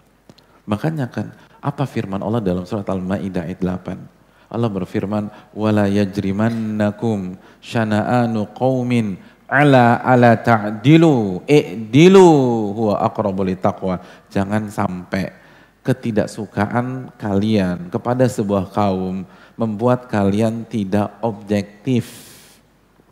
Makanya 0.64 1.12
kan 1.12 1.36
apa 1.60 1.84
firman 1.84 2.24
Allah 2.24 2.40
dalam 2.40 2.64
surat 2.64 2.88
Al-Maidah 2.88 3.44
ayat 3.50 3.60
8? 3.60 4.22
Allah 4.52 4.68
berfirman, 4.68 5.32
"Wala 5.56 5.88
yajrimannakum 5.88 7.40
syana'anu 7.64 8.52
qaumin 8.52 9.16
ala 9.48 10.00
ala 10.04 10.36
ta'dilu 10.40 11.44
i'dilu 11.48 12.28
huwa 12.76 13.00
aqrabu 13.00 13.48
taqwa." 13.60 14.00
Jangan 14.28 14.68
sampai 14.68 15.41
ketidaksukaan 15.82 17.10
kalian 17.18 17.90
kepada 17.90 18.30
sebuah 18.30 18.70
kaum 18.70 19.26
membuat 19.58 20.06
kalian 20.06 20.66
tidak 20.66 21.18
objektif 21.26 22.32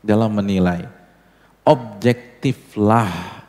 dalam 0.05 0.38
menilai. 0.38 0.86
Objektiflah, 1.65 3.45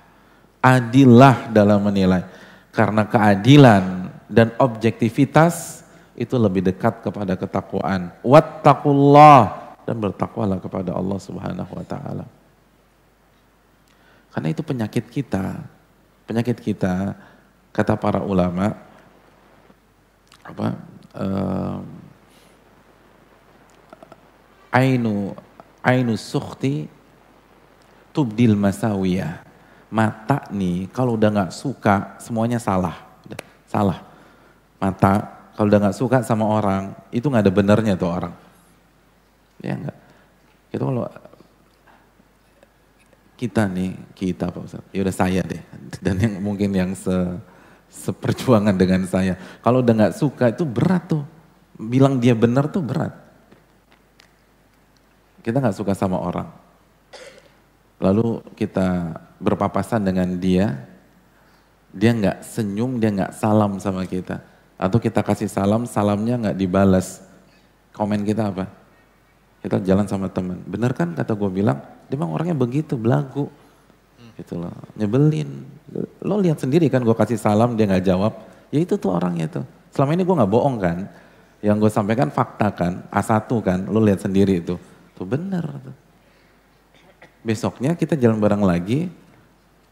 adillah 0.60 1.48
dalam 1.52 1.84
menilai. 1.84 2.24
Karena 2.72 3.04
keadilan 3.04 4.08
dan 4.28 4.52
objektivitas 4.56 5.84
itu 6.16 6.36
lebih 6.36 6.64
dekat 6.64 7.04
kepada 7.04 7.36
ketakwaan. 7.36 8.12
Wattaqullah 8.24 9.72
dan 9.84 9.96
bertakwalah 10.00 10.60
kepada 10.60 10.96
Allah 10.96 11.18
Subhanahu 11.20 11.72
wa 11.72 11.84
taala. 11.84 12.26
Karena 14.30 14.48
itu 14.52 14.62
penyakit 14.62 15.08
kita. 15.10 15.60
Penyakit 16.28 16.62
kita 16.62 17.18
kata 17.74 17.98
para 17.98 18.22
ulama 18.22 18.89
apa 20.50 20.68
uh, 21.16 21.78
ainu 24.74 25.34
ainu 25.82 26.14
sukhti 26.18 26.86
tubdil 28.10 28.58
masawiyah. 28.58 29.46
Mata 29.90 30.46
nih 30.54 30.86
kalau 30.94 31.18
udah 31.18 31.30
nggak 31.30 31.52
suka 31.54 32.14
semuanya 32.22 32.62
salah. 32.62 32.94
Salah. 33.66 34.02
Mata 34.78 35.12
kalau 35.58 35.66
udah 35.66 35.80
nggak 35.88 35.98
suka 35.98 36.22
sama 36.22 36.46
orang 36.46 36.94
itu 37.10 37.26
nggak 37.26 37.44
ada 37.46 37.52
benernya 37.52 37.94
tuh 37.98 38.10
orang. 38.10 38.34
Ya 39.60 39.74
enggak. 39.76 39.98
Itu 40.70 40.86
kalau 40.86 41.04
kita 43.40 43.72
nih, 43.72 43.96
kita 44.12 44.52
Pak 44.52 44.62
Ustaz, 44.68 44.84
ya 44.92 45.00
udah 45.00 45.16
saya 45.16 45.40
deh. 45.40 45.64
Dan 46.04 46.20
yang 46.20 46.34
mungkin 46.44 46.76
yang 46.76 46.92
se, 46.92 47.12
seperjuangan 47.90 48.78
dengan 48.78 49.02
saya. 49.04 49.36
Kalau 49.60 49.82
udah 49.82 49.94
nggak 49.94 50.16
suka 50.16 50.54
itu 50.54 50.62
berat 50.62 51.10
tuh. 51.10 51.26
Bilang 51.76 52.22
dia 52.22 52.32
benar 52.38 52.70
tuh 52.70 52.80
berat. 52.80 53.12
Kita 55.42 55.58
nggak 55.58 55.76
suka 55.76 55.92
sama 55.92 56.20
orang. 56.20 56.48
Lalu 58.00 58.40
kita 58.56 59.20
berpapasan 59.36 60.00
dengan 60.00 60.40
dia, 60.40 60.88
dia 61.92 62.16
nggak 62.16 62.40
senyum, 62.40 62.96
dia 62.96 63.12
nggak 63.12 63.32
salam 63.36 63.76
sama 63.76 64.08
kita. 64.08 64.40
Atau 64.80 64.96
kita 64.96 65.20
kasih 65.20 65.52
salam, 65.52 65.84
salamnya 65.84 66.40
nggak 66.40 66.56
dibalas. 66.56 67.20
Komen 67.92 68.24
kita 68.24 68.48
apa? 68.48 68.72
Kita 69.60 69.76
jalan 69.84 70.08
sama 70.08 70.32
teman. 70.32 70.64
Bener 70.64 70.96
kan 70.96 71.12
kata 71.12 71.36
gue 71.36 71.50
bilang, 71.52 71.84
dia 72.08 72.16
memang 72.16 72.32
orangnya 72.32 72.56
begitu, 72.56 72.96
belagu. 72.96 73.52
Gitu 74.40 74.56
loh, 74.56 74.72
nyebelin. 74.96 75.68
Lo 76.24 76.40
lihat 76.40 76.56
sendiri 76.64 76.88
kan 76.88 77.04
gue 77.04 77.12
kasih 77.12 77.36
salam, 77.36 77.76
dia 77.76 77.84
nggak 77.84 78.08
jawab. 78.08 78.32
Ya 78.72 78.80
itu 78.80 78.96
tuh 78.96 79.12
orangnya 79.12 79.52
tuh. 79.52 79.64
Selama 79.92 80.16
ini 80.16 80.24
gue 80.24 80.32
nggak 80.32 80.48
bohong 80.50 80.76
kan. 80.80 80.98
Yang 81.60 81.76
gue 81.84 81.90
sampaikan 81.92 82.32
fakta 82.32 82.72
kan, 82.72 83.04
A1 83.12 83.44
kan, 83.60 83.84
lo 83.84 84.00
lihat 84.00 84.24
sendiri 84.24 84.64
itu. 84.64 84.80
Tuh 85.12 85.26
bener. 85.28 85.60
Besoknya 87.44 87.92
kita 87.92 88.16
jalan 88.16 88.40
bareng 88.40 88.64
lagi, 88.64 89.12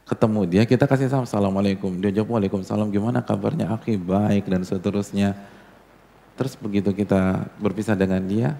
ketemu 0.08 0.40
dia, 0.48 0.62
kita 0.64 0.88
kasih 0.88 1.12
salam, 1.12 1.28
Assalamualaikum. 1.28 2.00
Dia 2.00 2.08
jawab, 2.08 2.40
Waalaikumsalam, 2.40 2.88
gimana 2.88 3.20
kabarnya? 3.20 3.68
Aki 3.76 4.00
baik 4.00 4.48
dan 4.48 4.64
seterusnya. 4.64 5.36
Terus 6.40 6.56
begitu 6.56 6.96
kita 6.96 7.52
berpisah 7.60 7.92
dengan 7.92 8.24
dia, 8.24 8.56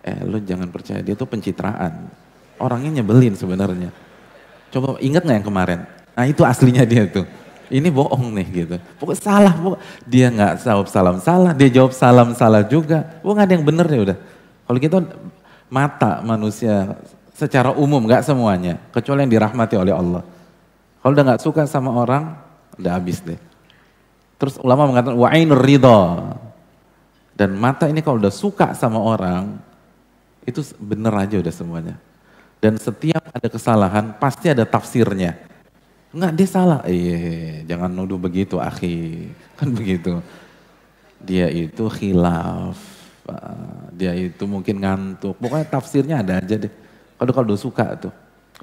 eh 0.00 0.24
lu 0.24 0.40
jangan 0.40 0.72
percaya, 0.72 1.04
dia 1.04 1.12
tuh 1.12 1.28
pencitraan. 1.28 2.08
Orangnya 2.56 3.04
nyebelin 3.04 3.36
sebenarnya. 3.36 3.92
Coba 4.70 4.98
ingat 5.02 5.26
gak 5.26 5.36
yang 5.42 5.46
kemarin? 5.46 5.78
Nah 6.14 6.24
itu 6.26 6.42
aslinya 6.46 6.86
dia 6.86 7.06
tuh. 7.10 7.26
Ini 7.70 7.86
bohong 7.86 8.34
nih 8.34 8.46
gitu. 8.50 8.76
Pokoknya 8.98 9.20
salah, 9.22 9.54
pokok. 9.54 9.78
dia 10.02 10.26
nggak 10.26 10.58
jawab 10.58 10.86
salam 10.90 11.16
salah, 11.22 11.54
dia 11.54 11.70
jawab 11.70 11.94
salam 11.94 12.34
salah 12.34 12.66
juga. 12.66 13.06
Pokoknya 13.22 13.46
ada 13.46 13.52
yang 13.54 13.62
bener 13.62 13.86
ya 13.86 14.00
udah. 14.10 14.18
Kalau 14.66 14.78
kita 14.82 14.98
mata 15.70 16.18
manusia 16.26 16.98
secara 17.30 17.70
umum, 17.70 18.02
nggak 18.02 18.26
semuanya, 18.26 18.82
kecuali 18.90 19.22
yang 19.22 19.32
dirahmati 19.38 19.78
oleh 19.78 19.94
Allah. 19.94 20.26
Kalau 20.98 21.12
udah 21.14 21.24
nggak 21.30 21.42
suka 21.46 21.62
sama 21.70 21.94
orang, 21.94 22.34
udah 22.74 22.92
habis 22.92 23.22
deh. 23.22 23.38
Terus 24.36 24.58
ulama 24.58 24.90
mengatakan 24.90 25.16
wa'inur 25.16 25.62
ridho. 25.62 26.00
Dan 27.38 27.54
mata 27.56 27.86
ini 27.86 28.02
kalau 28.02 28.18
udah 28.18 28.34
suka 28.34 28.74
sama 28.74 28.98
orang, 28.98 29.56
itu 30.42 30.60
bener 30.76 31.14
aja 31.14 31.38
udah 31.38 31.54
semuanya. 31.54 31.96
Dan 32.60 32.76
setiap 32.76 33.24
ada 33.32 33.48
kesalahan, 33.48 34.12
pasti 34.20 34.52
ada 34.52 34.68
tafsirnya. 34.68 35.36
Enggak, 36.12 36.32
dia 36.36 36.48
salah. 36.48 36.80
Iya, 36.84 37.64
jangan 37.64 37.88
nuduh 37.88 38.20
begitu, 38.20 38.60
akhi. 38.60 39.32
Kan 39.58 39.72
begitu. 39.72 40.20
Dia 41.20 41.48
itu 41.48 41.84
khilaf 41.88 43.00
dia 43.94 44.12
itu 44.16 44.44
mungkin 44.48 44.80
ngantuk. 44.80 45.36
Pokoknya 45.36 45.66
tafsirnya 45.68 46.16
ada 46.24 46.40
aja 46.40 46.56
deh. 46.56 46.72
Kalau 47.20 47.32
kalau 47.36 47.56
suka 47.56 48.00
tuh, 48.00 48.12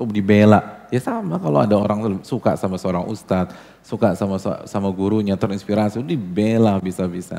oh 0.02 0.10
dibela. 0.10 0.88
Ya 0.90 0.98
sama 0.98 1.38
kalau 1.38 1.62
ada 1.62 1.76
orang 1.78 2.24
suka 2.26 2.58
sama 2.58 2.82
seorang 2.82 3.06
ustadz, 3.06 3.54
suka 3.86 4.18
sama 4.18 4.42
sama 4.66 4.90
gurunya, 4.90 5.38
terinspirasi, 5.38 6.02
dibela 6.02 6.82
bisa-bisa. 6.82 7.38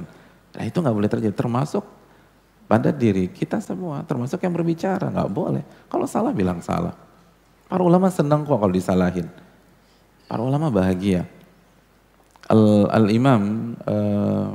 Nah 0.55 0.65
itu 0.65 0.79
nggak 0.79 0.95
boleh 0.95 1.11
terjadi. 1.11 1.35
Termasuk 1.35 1.83
pada 2.69 2.93
diri 2.93 3.33
kita 3.33 3.59
semua, 3.64 4.05
termasuk 4.05 4.45
yang 4.45 4.53
berbicara, 4.53 5.09
nggak 5.09 5.31
boleh. 5.33 5.64
Kalau 5.89 6.05
salah 6.05 6.37
bilang 6.37 6.61
salah. 6.61 6.93
Para 7.69 7.81
ulama 7.81 8.12
senang 8.12 8.45
kok 8.45 8.61
kalau 8.61 8.73
disalahin. 8.73 9.29
Para 10.29 10.45
ulama 10.45 10.69
bahagia. 10.69 11.25
Al-Imam 12.49 13.77
Al 13.85 13.93
uh, 13.93 14.53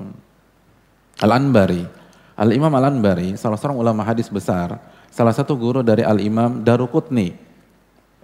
Al-Anbari 1.22 1.86
Al-Imam 2.34 2.74
Al-Anbari, 2.74 3.38
salah 3.38 3.62
seorang 3.62 3.78
ulama 3.78 4.02
hadis 4.02 4.26
besar, 4.26 4.82
salah 5.14 5.30
satu 5.30 5.54
guru 5.54 5.86
dari 5.86 6.02
Al-Imam 6.02 6.66
Darukutni. 6.66 7.38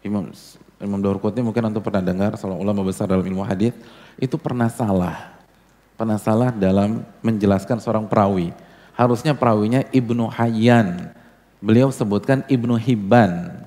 Imam 0.01 0.33
Imam 0.81 0.97
Darukutni 0.97 1.45
mungkin 1.45 1.69
untuk 1.69 1.85
pernah 1.85 2.01
dengar, 2.01 2.33
salah 2.33 2.57
ulama 2.57 2.81
besar 2.81 3.05
dalam 3.05 3.21
ilmu 3.21 3.45
hadis, 3.45 3.77
itu 4.17 4.33
pernah 4.41 4.65
salah. 4.65 5.37
Pernah 5.93 6.17
salah 6.17 6.49
dalam 6.49 7.05
menjelaskan 7.21 7.77
seorang 7.77 8.09
perawi. 8.09 8.49
Harusnya 8.99 9.31
perawinya 9.31 9.87
Ibnu 9.95 10.27
Hayyan. 10.27 11.15
Beliau 11.63 11.87
sebutkan 11.87 12.43
Ibnu 12.51 12.75
Hibban. 12.75 13.63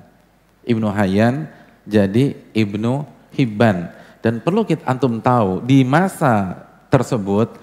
Ibnu 0.68 0.92
Hayyan 0.92 1.48
jadi 1.88 2.36
Ibnu 2.52 3.08
Hibban. 3.32 3.88
Dan 4.20 4.44
perlu 4.44 4.68
kita 4.68 4.84
antum 4.84 5.24
tahu, 5.24 5.64
di 5.64 5.82
masa 5.88 6.68
tersebut 6.92 7.56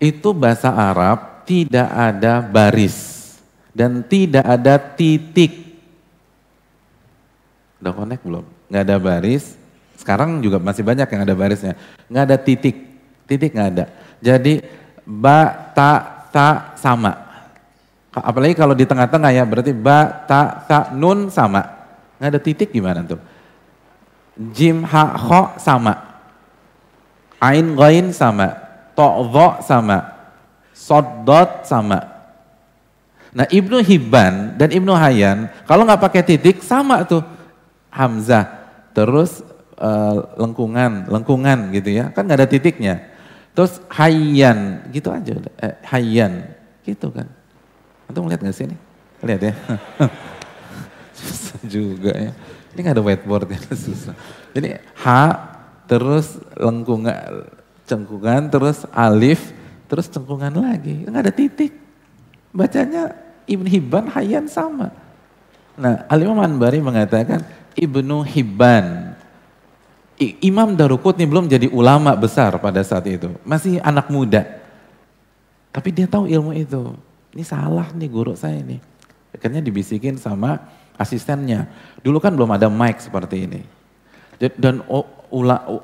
itu 0.00 0.32
bahasa 0.32 0.72
Arab 0.72 1.44
tidak 1.44 1.92
ada 1.92 2.40
baris 2.42 3.22
dan 3.70 4.02
tidak 4.02 4.42
ada 4.42 4.80
titik. 4.80 5.78
Udah 7.78 7.92
connect 7.94 8.22
belum? 8.24 8.44
Nggak 8.72 8.82
ada 8.88 8.96
baris. 8.98 9.44
Sekarang 10.00 10.42
juga 10.42 10.58
masih 10.58 10.82
banyak 10.82 11.06
yang 11.06 11.22
ada 11.22 11.34
barisnya. 11.36 11.74
Nggak 12.10 12.24
ada 12.26 12.36
titik. 12.40 12.76
Titik 13.30 13.54
nggak 13.54 13.70
ada. 13.76 13.84
Jadi 14.18 14.62
ba, 15.06 15.50
ta, 15.74 16.11
ta 16.32 16.72
sama. 16.80 17.12
Apalagi 18.12 18.56
kalau 18.56 18.72
di 18.76 18.84
tengah-tengah 18.84 19.30
ya 19.32 19.44
berarti 19.44 19.72
ba, 19.72 20.24
ta, 20.24 20.64
ta, 20.64 20.92
nun 20.92 21.28
sama. 21.28 21.64
Nggak 22.20 22.28
ada 22.28 22.40
titik 22.40 22.68
gimana 22.72 23.00
tuh? 23.04 23.20
Jim, 24.52 24.84
ha, 24.84 25.16
ho 25.16 25.56
sama. 25.60 26.12
Ain 27.40 27.76
ghain 27.76 28.12
sama, 28.14 28.54
to'dho 28.96 29.60
sama, 29.64 29.98
soddot 30.72 31.64
sama. 31.68 32.12
Nah 33.32 33.48
Ibnu 33.48 33.80
Hibban 33.80 34.60
dan 34.60 34.68
Ibnu 34.68 34.92
Hayyan 34.92 35.48
kalau 35.64 35.88
nggak 35.88 36.04
pakai 36.04 36.22
titik 36.22 36.60
sama 36.60 37.00
tuh 37.08 37.24
Hamzah 37.88 38.44
terus 38.92 39.40
uh, 39.80 40.36
lengkungan 40.36 41.08
lengkungan 41.08 41.72
gitu 41.72 41.96
ya 41.96 42.12
kan 42.12 42.28
nggak 42.28 42.44
ada 42.44 42.48
titiknya 42.48 43.11
terus 43.52 43.80
Hayyan 43.92 44.88
gitu 44.92 45.08
aja 45.12 45.36
eh, 45.60 45.74
Hayyan 45.88 46.48
gitu 46.84 47.12
kan 47.12 47.28
Antum 48.08 48.28
lihat 48.28 48.40
nggak 48.40 48.56
sih 48.56 48.66
ini 48.68 48.76
lihat 49.22 49.40
ya 49.40 49.54
susah 51.18 51.60
juga 51.64 52.12
ya 52.16 52.32
ini 52.72 52.78
nggak 52.80 52.96
ada 52.96 53.04
whiteboard 53.04 53.48
ya 53.52 53.60
susah 53.86 54.16
ini 54.52 54.76
H 55.00 55.06
terus 55.92 56.40
lengkungan, 56.56 57.52
cengkungan, 57.84 58.48
terus 58.48 58.88
alif, 58.96 59.52
terus 59.92 60.08
cengkungan 60.08 60.56
lagi. 60.56 61.04
Enggak 61.04 61.28
ada 61.28 61.34
titik. 61.34 61.72
Bacanya 62.52 63.12
Ibn 63.44 63.66
Hibban 63.68 64.08
Hayyan 64.12 64.48
sama. 64.48 64.88
Nah, 65.76 66.04
Al-Imam 66.08 66.40
Anbari 66.40 66.80
mengatakan 66.80 67.44
Ibnu 67.76 68.24
Hibban. 68.24 69.11
Imam 70.44 70.74
Darukutni 70.76 71.24
belum 71.24 71.48
jadi 71.48 71.70
ulama 71.72 72.12
besar 72.14 72.54
pada 72.60 72.82
saat 72.84 73.06
itu. 73.08 73.32
Masih 73.42 73.80
anak 73.80 74.10
muda. 74.12 74.44
Tapi 75.72 75.88
dia 75.88 76.06
tahu 76.06 76.28
ilmu 76.28 76.52
itu. 76.52 76.92
Ini 77.32 77.44
salah 77.46 77.88
nih 77.96 78.10
guru 78.12 78.36
saya 78.36 78.60
ini. 78.60 78.76
Akhirnya 79.32 79.64
dibisikin 79.64 80.20
sama 80.20 80.60
asistennya. 81.00 81.66
Dulu 82.04 82.20
kan 82.20 82.36
belum 82.36 82.52
ada 82.52 82.68
mic 82.68 83.00
seperti 83.00 83.48
ini. 83.48 83.60
Dan 84.36 84.84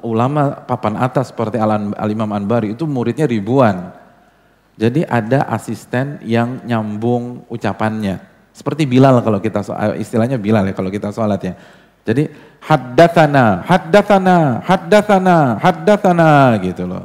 ulama 0.05 0.67
papan 0.67 0.99
atas 1.01 1.33
seperti 1.33 1.57
Al-Imam 1.97 2.29
Anbari 2.35 2.77
itu 2.77 2.85
muridnya 2.85 3.25
ribuan. 3.25 3.97
Jadi 4.79 5.03
ada 5.09 5.49
asisten 5.51 6.23
yang 6.23 6.63
nyambung 6.63 7.49
ucapannya. 7.51 8.21
Seperti 8.55 8.91
Bilal 8.91 9.23
kalau 9.23 9.39
kita 9.39 9.63
eh, 9.63 10.03
istilahnya 10.03 10.39
Bilal 10.39 10.67
ya 10.67 10.75
kalau 10.75 10.91
kita 10.91 11.15
sholat 11.15 11.39
ya. 11.43 11.55
Jadi 12.09 12.25
haddatsana, 12.65 13.69
haddatsana, 13.69 14.65
haddatsana, 14.65 15.61
haddatsana 15.61 16.57
gitu 16.65 16.89
loh. 16.89 17.05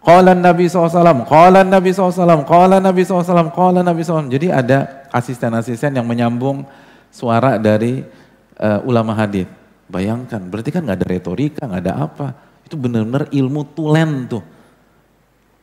Qala 0.00 0.34
Nabi 0.34 0.66
SAW, 0.66 1.22
Qala 1.28 1.60
Nabi 1.62 1.94
SAW, 1.94 2.42
Qala 2.42 2.82
Nabi 2.82 3.02
SAW, 3.06 3.52
Qala 3.54 3.86
Nabi 3.86 4.02
SAW. 4.02 4.32
Jadi 4.32 4.50
ada 4.50 5.06
asisten-asisten 5.12 5.94
yang 5.94 6.08
menyambung 6.08 6.66
suara 7.12 7.60
dari 7.60 8.02
uh, 8.58 8.80
ulama 8.82 9.12
hadis. 9.14 9.46
Bayangkan, 9.86 10.40
berarti 10.48 10.70
kan 10.74 10.82
nggak 10.88 10.98
ada 10.98 11.06
retorika, 11.06 11.62
nggak 11.68 11.82
ada 11.86 11.94
apa. 12.00 12.26
Itu 12.66 12.74
benar-benar 12.80 13.28
ilmu 13.30 13.62
tulen 13.76 14.10
tuh. 14.26 14.42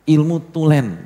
Ilmu 0.08 0.36
tulen. 0.54 1.02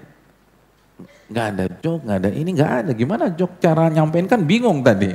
Nggak 1.32 1.46
ada 1.56 1.64
jok, 1.80 1.98
nggak 2.04 2.18
ada 2.22 2.30
ini, 2.30 2.50
nggak 2.52 2.72
ada. 2.84 2.90
Gimana 2.92 3.24
jok 3.32 3.58
cara 3.58 3.88
nyampein 3.88 4.28
kan 4.28 4.44
bingung 4.44 4.84
tadi. 4.84 5.10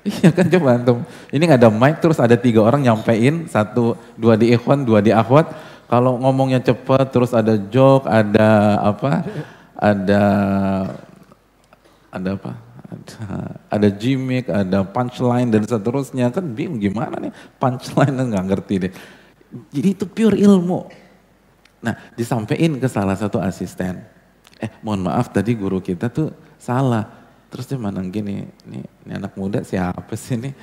Iya 0.00 0.32
kan 0.32 0.48
coba 0.48 0.80
antum. 0.80 0.98
Ini 1.28 1.42
nggak 1.44 1.60
ada 1.60 1.70
mic 1.72 2.00
terus 2.00 2.16
ada 2.16 2.32
tiga 2.32 2.64
orang 2.64 2.80
nyampein, 2.80 3.44
satu, 3.44 4.00
dua 4.16 4.32
di 4.40 4.56
ikhwan, 4.56 4.88
dua 4.88 5.04
di 5.04 5.12
akhwat. 5.12 5.52
Kalau 5.92 6.16
ngomongnya 6.16 6.62
cepat 6.62 7.12
terus 7.12 7.36
ada 7.36 7.58
jok, 7.58 8.08
ada 8.08 8.80
apa, 8.80 9.26
ada 9.76 10.24
ada 12.08 12.28
apa, 12.32 12.52
ada, 12.88 13.18
ada 13.68 13.88
gimmick, 13.92 14.48
ada 14.48 14.86
punchline 14.86 15.52
dan 15.52 15.68
seterusnya 15.68 16.32
kan 16.32 16.48
bingung 16.48 16.80
gimana 16.80 17.20
nih 17.20 17.32
punchline 17.60 18.16
nggak 18.32 18.46
ngerti 18.48 18.74
deh. 18.88 18.92
Jadi 19.68 19.88
itu 20.00 20.04
pure 20.08 20.38
ilmu. 20.38 20.88
Nah 21.84 21.94
disampaikan 22.16 22.80
ke 22.80 22.88
salah 22.88 23.18
satu 23.18 23.36
asisten. 23.36 24.00
Eh 24.56 24.70
mohon 24.80 25.04
maaf 25.04 25.28
tadi 25.28 25.52
guru 25.52 25.84
kita 25.84 26.08
tuh 26.08 26.32
salah. 26.56 27.19
Terus 27.50 27.66
dia 27.66 27.78
mana 27.78 27.98
gini, 28.06 28.46
ini, 28.66 28.80
ini 29.06 29.12
anak 29.12 29.34
muda 29.34 29.66
siapa 29.66 30.14
sih 30.14 30.38
ini? 30.38 30.54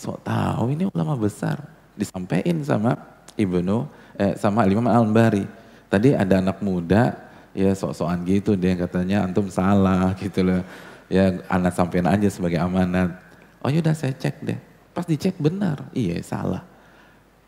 Sok 0.00 0.24
tahu 0.24 0.72
ini 0.72 0.88
ulama 0.88 1.12
besar. 1.20 1.60
Disampaikan 1.92 2.64
sama 2.64 2.96
Ibnu, 3.36 3.84
eh, 4.16 4.32
sama 4.40 4.64
Imam 4.64 4.88
Al-Bari. 4.88 5.44
Tadi 5.92 6.16
ada 6.16 6.40
anak 6.40 6.64
muda, 6.64 7.30
ya 7.52 7.76
sok-sokan 7.76 8.24
gitu 8.24 8.56
dia 8.56 8.78
katanya 8.78 9.26
antum 9.26 9.50
salah 9.50 10.14
gitu 10.22 10.46
loh 10.46 10.62
ya 11.10 11.42
anak 11.50 11.74
sampein 11.74 12.06
aja 12.06 12.30
sebagai 12.30 12.62
amanat. 12.62 13.12
Oh 13.60 13.68
yaudah 13.68 13.92
saya 13.92 14.14
cek 14.14 14.40
deh. 14.40 14.58
Pas 14.94 15.04
dicek 15.04 15.36
benar, 15.36 15.90
iya 15.92 16.16
salah. 16.22 16.64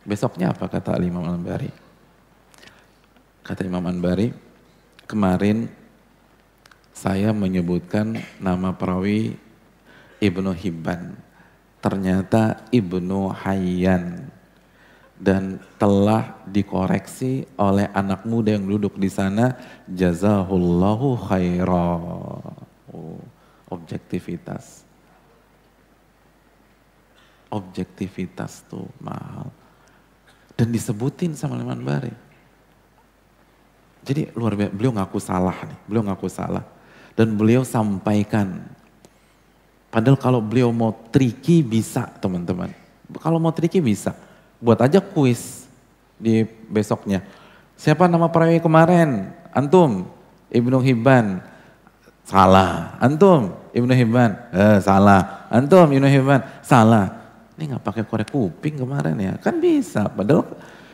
Besoknya 0.02 0.50
apa 0.50 0.66
kata 0.66 0.98
Imam 0.98 1.22
Al-Anbari? 1.22 1.70
Kata 3.46 3.62
Imam 3.62 3.82
Al-Anbari, 3.86 4.34
kemarin 5.06 5.70
saya 7.02 7.34
menyebutkan 7.34 8.22
nama 8.38 8.70
perawi 8.70 9.34
Ibnu 10.22 10.54
Hibban. 10.54 11.18
Ternyata 11.82 12.62
Ibnu 12.70 13.34
Hayyan 13.42 14.30
dan 15.18 15.58
telah 15.82 16.38
dikoreksi 16.46 17.50
oleh 17.58 17.90
anak 17.90 18.22
muda 18.22 18.54
yang 18.54 18.70
duduk 18.70 18.94
di 18.94 19.10
sana 19.10 19.58
jazahullahu 19.90 21.18
khairan. 21.26 22.54
Oh 22.94 23.18
objektivitas. 23.72 24.84
Objektivitas 27.48 28.64
tuh 28.68 28.84
mahal. 29.00 29.48
Dan 30.52 30.68
disebutin 30.68 31.32
sama 31.32 31.56
Liman 31.56 31.80
Bari. 31.80 32.12
Jadi 34.04 34.28
luar 34.36 34.52
biasa, 34.58 34.72
beliau 34.74 34.92
ngaku 34.92 35.18
salah 35.22 35.56
nih, 35.64 35.78
beliau 35.88 36.04
ngaku 36.04 36.28
salah. 36.28 36.64
Dan 37.12 37.36
beliau 37.36 37.62
sampaikan. 37.62 38.64
Padahal 39.92 40.16
kalau 40.16 40.40
beliau 40.40 40.72
mau 40.72 40.96
tricky 41.12 41.60
bisa 41.60 42.08
teman-teman. 42.20 42.72
Kalau 43.20 43.36
mau 43.36 43.52
tricky 43.52 43.80
bisa. 43.84 44.16
Buat 44.56 44.88
aja 44.88 45.04
kuis 45.04 45.68
di 46.16 46.48
besoknya. 46.72 47.20
Siapa 47.76 48.08
nama 48.08 48.32
perawi 48.32 48.62
kemarin? 48.62 49.28
Antum, 49.52 50.08
Ibnu 50.48 50.80
Hibban. 50.80 51.44
Salah. 52.24 52.96
Antum, 53.02 53.52
Ibnu 53.72 53.92
Hibban, 53.96 54.30
eh, 54.52 54.78
salah. 54.84 55.48
Antum 55.48 55.88
Ibnu 55.88 56.06
Hibban, 56.06 56.40
salah. 56.60 57.08
Ini 57.56 57.72
nggak 57.72 57.84
pakai 57.84 58.04
korek 58.04 58.28
kuping 58.32 58.80
kemarin 58.80 59.16
ya, 59.16 59.34
kan 59.40 59.56
bisa. 59.58 60.08
Padahal 60.08 60.48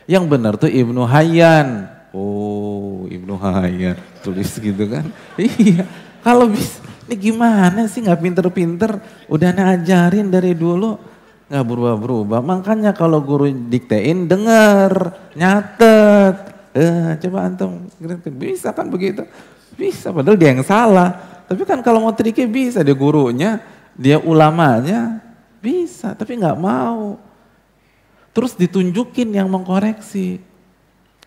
yang 0.07 0.27
benar 0.27 0.55
tuh 0.55 0.71
Ibnu 0.71 1.03
Hayyan. 1.05 1.87
Oh, 2.15 3.05
Ibnu 3.05 3.35
Hayyan, 3.37 3.99
tulis 4.25 4.49
gitu 4.57 4.83
kan? 4.89 5.05
iya. 5.37 5.85
Kalau 6.19 6.51
bisa, 6.51 6.83
ini 7.07 7.15
gimana 7.15 7.87
sih 7.87 8.03
nggak 8.03 8.19
pinter-pinter? 8.19 8.99
Udah 9.31 9.49
ngajarin 9.55 10.27
dari 10.27 10.51
dulu, 10.53 10.99
nggak 11.47 11.65
berubah-berubah. 11.65 12.39
Makanya 12.43 12.91
kalau 12.91 13.23
guru 13.23 13.47
diktein 13.49 14.27
denger, 14.27 15.15
nyatet. 15.33 16.35
Eh, 16.69 17.17
coba 17.25 17.49
antum, 17.49 17.89
bisa 18.37 18.69
kan 18.75 18.87
begitu? 18.91 19.25
Bisa, 19.73 20.13
padahal 20.13 20.37
dia 20.37 20.53
yang 20.53 20.61
salah. 20.61 21.41
Tapi 21.49 21.65
kan 21.65 21.81
kalau 21.81 22.05
mau 22.05 22.13
triki 22.13 22.45
bisa, 22.45 22.85
dia 22.85 22.93
gurunya, 22.93 23.57
dia 23.97 24.21
ulamanya, 24.21 25.17
bisa, 25.63 26.13
tapi 26.13 26.37
nggak 26.37 26.59
mau. 26.59 27.17
Terus 28.35 28.53
ditunjukin 28.53 29.33
yang 29.33 29.49
mengkoreksi, 29.49 30.37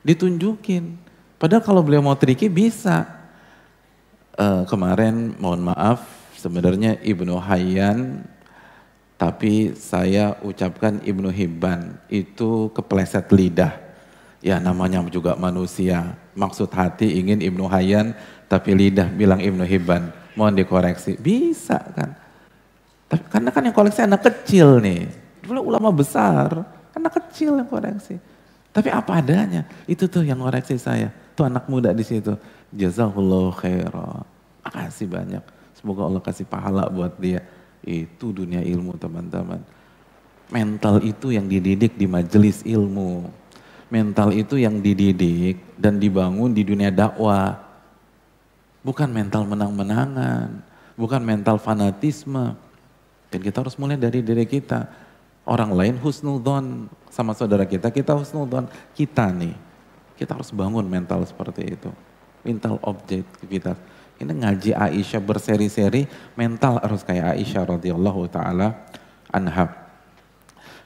ditunjukin. 0.06 0.94
Padahal 1.42 1.64
kalau 1.66 1.82
beliau 1.82 2.06
mau 2.06 2.14
triki 2.14 2.46
bisa. 2.46 3.21
Uh, 4.32 4.64
kemarin 4.64 5.36
mohon 5.36 5.60
maaf, 5.60 6.08
sebenarnya 6.40 6.96
Ibnu 7.04 7.36
Hayyan, 7.36 8.24
tapi 9.20 9.76
saya 9.76 10.40
ucapkan 10.40 11.04
Ibnu 11.04 11.28
Hibban, 11.28 12.00
itu 12.08 12.72
kepleset 12.72 13.28
lidah. 13.28 13.76
Ya 14.40 14.56
namanya 14.56 15.04
juga 15.12 15.36
manusia, 15.36 16.16
maksud 16.32 16.72
hati 16.72 17.20
ingin 17.20 17.44
Ibnu 17.44 17.68
Hayyan, 17.68 18.16
tapi 18.48 18.72
lidah 18.72 19.12
bilang 19.12 19.36
Ibnu 19.38 19.68
Hibban, 19.68 20.08
mohon 20.32 20.56
dikoreksi. 20.56 21.20
Bisa 21.20 21.76
kan. 21.92 22.16
Tapi, 23.12 23.22
karena 23.28 23.52
kan 23.52 23.68
yang 23.68 23.76
koleksi 23.76 24.00
anak 24.00 24.24
kecil 24.24 24.80
nih. 24.80 25.12
Dulu 25.44 25.60
ulama 25.60 25.92
besar, 25.92 26.64
anak 26.96 27.20
kecil 27.20 27.60
yang 27.60 27.68
koreksi. 27.68 28.16
Tapi 28.72 28.88
apa 28.88 29.20
adanya, 29.20 29.68
itu 29.84 30.08
tuh 30.08 30.24
yang 30.24 30.40
koreksi 30.40 30.80
saya. 30.80 31.12
Tuh 31.36 31.44
anak 31.44 31.68
muda 31.68 31.92
di 31.92 32.00
situ. 32.00 32.32
Jazakallah 32.72 33.52
khairah. 33.54 34.24
Makasih 34.64 35.08
banyak. 35.08 35.44
Semoga 35.76 36.08
Allah 36.08 36.22
kasih 36.24 36.48
pahala 36.48 36.88
buat 36.88 37.14
dia. 37.20 37.44
Itu 37.84 38.32
dunia 38.32 38.64
ilmu 38.64 38.96
teman-teman. 38.96 39.60
Mental 40.52 41.00
itu 41.04 41.32
yang 41.32 41.48
dididik 41.48 41.96
di 41.96 42.08
majelis 42.08 42.64
ilmu. 42.64 43.28
Mental 43.92 44.32
itu 44.32 44.56
yang 44.56 44.80
dididik 44.80 45.60
dan 45.76 46.00
dibangun 46.00 46.52
di 46.56 46.64
dunia 46.64 46.88
dakwah 46.88 47.72
Bukan 48.82 49.14
mental 49.14 49.46
menang-menangan, 49.46 50.58
bukan 50.98 51.22
mental 51.22 51.56
fanatisme. 51.62 52.58
Dan 53.30 53.40
kita 53.40 53.62
harus 53.62 53.78
mulai 53.78 53.96
dari 53.96 54.20
diri 54.20 54.44
kita. 54.44 55.10
orang 55.42 55.74
lain 55.74 55.98
husnudon 55.98 56.86
sama 57.10 57.34
saudara 57.34 57.66
kita, 57.66 57.90
kita 57.90 58.14
husnudon 58.14 58.70
kita 58.94 59.26
nih. 59.34 59.58
Kita 60.14 60.38
harus 60.38 60.54
bangun 60.54 60.86
mental 60.86 61.26
seperti 61.26 61.74
itu. 61.74 61.90
Mental 62.42 62.78
objektivitas. 62.82 63.78
Ini 64.22 64.30
ngaji 64.38 64.70
Aisyah 64.78 65.18
berseri-seri, 65.18 66.06
mental 66.38 66.78
harus 66.78 67.02
kayak 67.02 67.34
Aisyah 67.34 67.74
radhiyallahu 67.74 68.30
taala 68.30 68.86
anha. 69.34 69.82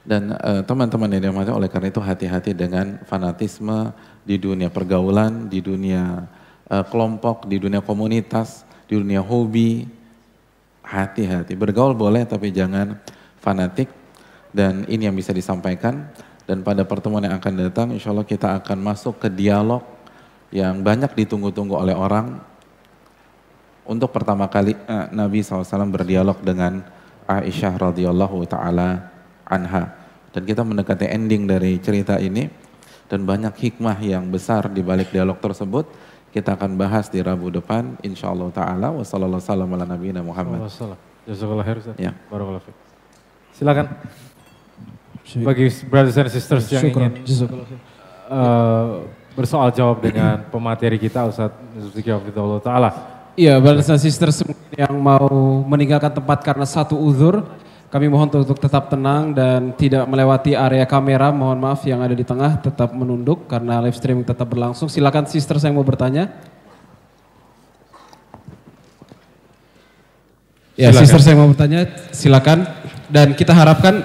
Dan 0.07 0.33
uh, 0.33 0.63
teman-teman 0.63 1.11
yang 1.11 1.21
di 1.21 1.29
mana 1.29 1.51
oleh 1.51 1.67
karena 1.67 1.91
itu 1.91 1.99
hati-hati 1.99 2.55
dengan 2.55 2.97
fanatisme 3.03 3.91
di 4.23 4.39
dunia 4.39 4.71
pergaulan, 4.71 5.51
di 5.51 5.59
dunia 5.59 6.23
uh, 6.71 6.85
kelompok, 6.87 7.45
di 7.45 7.59
dunia 7.59 7.83
komunitas, 7.83 8.63
di 8.87 8.95
dunia 8.95 9.19
hobi. 9.19 9.83
Hati-hati, 10.87 11.59
bergaul 11.59 11.91
boleh 11.91 12.23
tapi 12.23 12.55
jangan 12.55 12.95
fanatik. 13.43 13.91
Dan 14.55 14.87
ini 14.87 15.11
yang 15.11 15.17
bisa 15.19 15.35
disampaikan. 15.35 16.07
Dan 16.47 16.63
pada 16.63 16.87
pertemuan 16.87 17.19
yang 17.27 17.35
akan 17.35 17.67
datang, 17.67 17.91
insya 17.91 18.15
Allah 18.15 18.23
kita 18.23 18.55
akan 18.63 18.79
masuk 18.79 19.19
ke 19.19 19.27
dialog 19.27 19.83
yang 20.51 20.83
banyak 20.83 21.11
ditunggu-tunggu 21.13 21.75
oleh 21.75 21.95
orang. 21.95 22.39
Untuk 23.87 24.11
pertama 24.11 24.51
kali 24.51 24.75
uh, 24.87 25.07
Nabi 25.15 25.39
SAW 25.39 25.63
berdialog 25.87 26.43
dengan 26.43 26.83
Aisyah 27.27 27.91
radhiyallahu 27.91 28.43
taala 28.47 29.11
anha. 29.47 29.95
Dan 30.35 30.43
kita 30.43 30.63
mendekati 30.63 31.07
ending 31.07 31.47
dari 31.47 31.79
cerita 31.79 32.19
ini 32.19 32.51
dan 33.07 33.23
banyak 33.23 33.55
hikmah 33.55 33.95
yang 34.03 34.27
besar 34.27 34.67
di 34.67 34.83
balik 34.83 35.11
dialog 35.11 35.39
tersebut. 35.39 35.87
Kita 36.27 36.59
akan 36.59 36.75
bahas 36.75 37.07
di 37.07 37.23
Rabu 37.23 37.47
depan 37.47 37.95
insyaallah 38.03 38.51
taala 38.51 38.91
wasallallahu 38.91 39.39
ala 39.39 39.87
nabiyina 39.87 40.19
Muhammad. 40.19 40.67
Jazakallah 41.27 41.63
khair 41.63 41.79
Ustaz. 41.79 41.95
Ya. 41.99 42.11
Barakallahu 42.27 42.63
fiik. 42.63 42.77
Silakan. 43.55 43.85
Bagi 45.43 45.67
brothers 45.91 46.15
and 46.15 46.31
sisters 46.31 46.71
yang 46.71 46.87
ingin 46.87 47.11
uh, 48.31 49.03
bersoal 49.37 49.69
jawab 49.69 50.01
dengan 50.01 50.41
pemateri 50.49 50.97
kita 50.97 51.29
Ustaz 51.29 51.53
Zulfikri 51.77 52.09
Hafidhullah 52.09 52.57
Ta'ala. 52.57 52.89
Iya, 53.37 53.61
brothers 53.61 53.85
and 53.93 54.01
sisters 54.01 54.41
yang 54.73 54.97
mau 54.97 55.29
meninggalkan 55.61 56.09
tempat 56.09 56.41
karena 56.41 56.65
satu 56.65 56.97
uzur, 56.97 57.45
kami 57.93 58.09
mohon 58.09 58.33
untuk 58.33 58.57
tetap 58.57 58.89
tenang 58.89 59.37
dan 59.37 59.77
tidak 59.77 60.09
melewati 60.09 60.57
area 60.57 60.89
kamera. 60.89 61.29
Mohon 61.29 61.61
maaf 61.61 61.85
yang 61.85 62.01
ada 62.01 62.17
di 62.17 62.25
tengah 62.25 62.57
tetap 62.57 62.89
menunduk 62.97 63.45
karena 63.45 63.77
live 63.85 63.93
streaming 63.93 64.25
tetap 64.25 64.49
berlangsung. 64.49 64.89
Silakan 64.89 65.29
sisters 65.29 65.61
yang 65.61 65.77
mau 65.77 65.85
bertanya. 65.85 66.33
Ya, 70.73 70.89
Silakan. 70.89 71.01
sisters 71.05 71.25
yang 71.29 71.37
mau 71.37 71.49
bertanya, 71.53 71.81
silakan. 72.09 72.59
Dan 73.05 73.37
kita 73.37 73.53
harapkan 73.53 74.01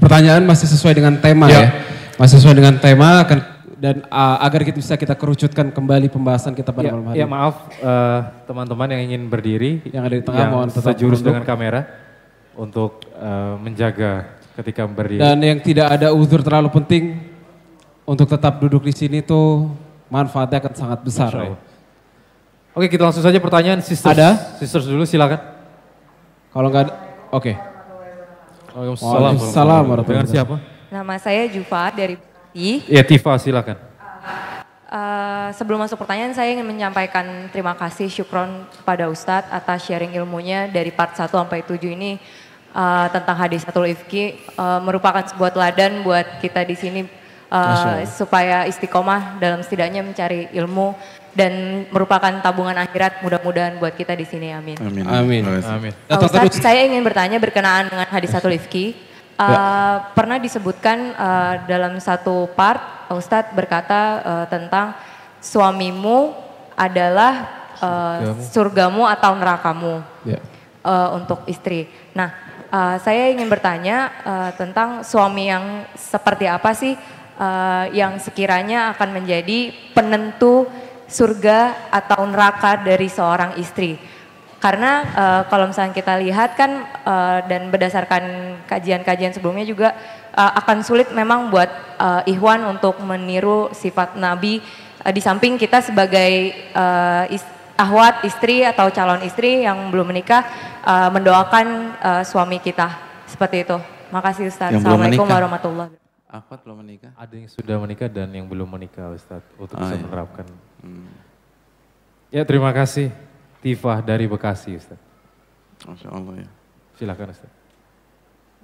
pertanyaan 0.00 0.48
masih 0.48 0.64
sesuai 0.68 0.96
dengan 0.96 1.20
tema 1.20 1.44
Ya. 1.52 1.60
ya. 1.60 1.68
Masih 2.16 2.40
sesuai 2.40 2.56
dengan 2.56 2.80
tema 2.80 3.20
akan 3.20 3.55
dan 3.76 4.08
uh, 4.08 4.40
agar 4.40 4.64
kita 4.64 4.80
bisa 4.80 4.94
kita 4.96 5.12
kerucutkan 5.12 5.68
kembali 5.68 6.08
pembahasan 6.08 6.56
kita 6.56 6.72
pada 6.72 6.88
Ya, 6.88 6.92
malam 6.96 7.06
hari. 7.12 7.16
ya 7.20 7.26
ini. 7.28 7.32
maaf 7.32 7.54
eh, 7.76 8.20
teman-teman 8.48 8.88
yang 8.88 9.02
ingin 9.12 9.22
berdiri 9.28 9.84
Yang 9.92 10.02
ada 10.08 10.14
di 10.16 10.24
tengah 10.24 10.40
yang 10.40 10.52
mohon 10.56 10.68
tetap 10.72 10.96
sejurus 10.96 11.20
dengan 11.20 11.44
kamera 11.44 11.84
untuk 12.56 13.04
eh, 13.12 13.54
menjaga 13.60 14.32
ketika 14.56 14.88
berdiri. 14.88 15.20
Dan 15.20 15.36
yang 15.44 15.60
tidak 15.60 15.92
ada 15.92 16.16
uzur 16.16 16.40
terlalu 16.40 16.72
penting 16.72 17.20
untuk 18.08 18.24
tetap 18.24 18.56
duduk 18.56 18.80
di 18.80 18.96
sini 18.96 19.20
tuh 19.20 19.68
manfaatnya 20.08 20.64
akan 20.64 20.72
sangat 20.72 20.98
besar. 21.04 21.30
Ya. 21.36 21.52
Oke 22.72 22.88
kita 22.88 23.04
langsung 23.04 23.24
saja 23.24 23.36
pertanyaan 23.36 23.84
sisters. 23.84 24.16
Ada? 24.16 24.56
Sisters 24.56 24.88
dulu 24.88 25.04
silakan. 25.04 25.40
Kalau 26.48 26.72
nggak 26.72 26.82
ada, 26.88 26.92
oke. 27.28 27.52
Waalaikumsalam. 28.72 29.12
Waalaikumsalam 29.12 29.82
warahmatullahi 29.84 30.24
Dengan 30.24 30.28
siapa? 30.32 30.54
Nama 30.88 31.14
saya 31.20 31.42
Jufa 31.52 31.92
dari 31.92 32.16
Bekasi. 32.56 32.88
Ya 32.88 33.02
Tifa 33.04 33.36
silakan. 33.36 33.76
Eh, 34.86 35.48
sebelum 35.52 35.82
masuk 35.82 36.00
pertanyaan 36.00 36.32
saya 36.32 36.56
ingin 36.56 36.64
menyampaikan 36.64 37.50
terima 37.52 37.76
kasih 37.76 38.08
syukron 38.08 38.64
kepada 38.80 39.10
Ustadz 39.12 39.52
atas 39.52 39.84
sharing 39.84 40.16
ilmunya 40.16 40.70
dari 40.70 40.88
part 40.94 41.12
1 41.12 41.28
sampai 41.28 41.60
7 41.60 41.76
ini 41.92 42.16
eh, 42.72 43.06
tentang 43.12 43.36
hadis 43.36 43.66
satu 43.66 43.84
ifki 43.84 44.40
eh, 44.56 44.80
merupakan 44.80 45.20
sebuah 45.26 45.52
teladan 45.52 46.00
buat 46.06 46.40
kita 46.40 46.64
di 46.64 46.78
sini 46.78 47.00
eh, 47.50 47.98
supaya 48.08 48.64
istiqomah 48.64 49.36
dalam 49.42 49.60
setidaknya 49.60 50.06
mencari 50.06 50.48
ilmu 50.54 50.94
dan 51.36 51.84
merupakan 51.92 52.32
tabungan 52.40 52.78
akhirat 52.80 53.20
mudah-mudahan 53.20 53.76
buat 53.76 53.92
kita 53.92 54.16
di 54.16 54.24
sini 54.24 54.54
amin. 54.54 54.80
Amin. 54.80 55.04
Amin. 55.04 55.42
Amin. 55.66 55.92
Terus. 56.08 56.56
saya 56.56 56.86
ingin 56.88 57.04
bertanya 57.04 57.36
berkenaan 57.36 57.90
dengan 57.92 58.08
hadis 58.08 58.32
satu 58.32 58.48
Rifki. 58.48 59.15
Uh, 59.36 60.00
Pernah 60.16 60.40
disebutkan 60.40 61.12
uh, 61.12 61.54
dalam 61.68 62.00
satu 62.00 62.48
part, 62.56 63.06
Ustadz 63.12 63.52
berkata 63.52 64.00
uh, 64.24 64.46
tentang 64.48 64.96
suamimu 65.44 66.32
adalah 66.72 67.44
uh, 67.76 68.32
surgamu 68.40 69.04
atau 69.04 69.36
nerakamu 69.36 70.00
Ya. 70.24 70.40
uh, 70.80 71.20
untuk 71.20 71.44
istri. 71.52 71.84
Nah, 72.16 72.32
uh, 72.72 72.96
saya 72.96 73.28
ingin 73.28 73.48
bertanya 73.52 74.08
uh, 74.24 74.50
tentang 74.56 75.04
suami 75.04 75.52
yang 75.52 75.84
seperti 75.92 76.48
apa 76.48 76.72
sih 76.72 76.96
uh, 77.36 77.84
yang 77.92 78.16
sekiranya 78.16 78.96
akan 78.96 79.20
menjadi 79.20 79.92
penentu 79.92 80.64
surga 81.06 81.92
atau 81.92 82.24
neraka 82.24 82.80
dari 82.80 83.12
seorang 83.12 83.60
istri. 83.60 84.00
Karena 84.66 84.92
uh, 85.14 85.42
kalau 85.46 85.70
misalnya 85.70 85.94
kita 85.94 86.18
lihat 86.18 86.58
kan 86.58 86.82
uh, 87.06 87.38
dan 87.46 87.70
berdasarkan 87.70 88.22
kajian-kajian 88.66 89.30
sebelumnya 89.30 89.62
juga 89.62 89.94
uh, 90.34 90.58
akan 90.58 90.82
sulit 90.82 91.14
memang 91.14 91.54
buat 91.54 91.70
uh, 92.02 92.26
Ikhwan 92.26 92.66
untuk 92.66 92.98
meniru 92.98 93.70
sifat 93.70 94.18
Nabi 94.18 94.58
uh, 95.06 95.12
di 95.14 95.22
samping 95.22 95.54
kita 95.54 95.86
sebagai 95.86 96.50
uh, 96.74 97.30
is- 97.30 97.46
ahwat 97.78 98.26
istri 98.26 98.66
atau 98.66 98.90
calon 98.90 99.22
istri 99.22 99.62
yang 99.62 99.94
belum 99.94 100.10
menikah 100.10 100.42
uh, 100.82 101.14
mendoakan 101.14 101.66
uh, 102.02 102.22
suami 102.26 102.58
kita 102.58 102.90
seperti 103.30 103.62
itu. 103.62 103.78
Makasih 104.10 104.50
Ustaz. 104.50 104.74
Yang 104.74 104.82
Assalamualaikum 104.82 105.30
warahmatullahi 105.30 105.94
wabarakatuh. 105.94 106.34
Apa 106.42 106.54
belum 106.58 106.76
menikah? 106.82 107.14
Ada 107.14 107.34
yang 107.38 107.50
sudah 107.54 107.76
menikah 107.78 108.08
dan 108.10 108.34
yang 108.34 108.50
belum 108.50 108.66
menikah 108.66 109.14
Ustadz 109.14 109.46
untuk 109.62 109.78
Ah, 109.78 109.86
bisa 109.86 109.94
iya. 109.94 110.02
menerapkan. 110.02 110.46
Hmm. 110.82 111.06
Ya 112.34 112.42
terima 112.42 112.74
kasih 112.74 113.14
Tifa 113.66 113.98
dari 113.98 114.30
Bekasi 114.30 114.78
Ustadz. 114.78 115.02
Masya 115.90 116.08
Allah 116.14 116.46
ya. 116.46 116.48
Silakan 116.94 117.34
Ustadz. 117.34 117.58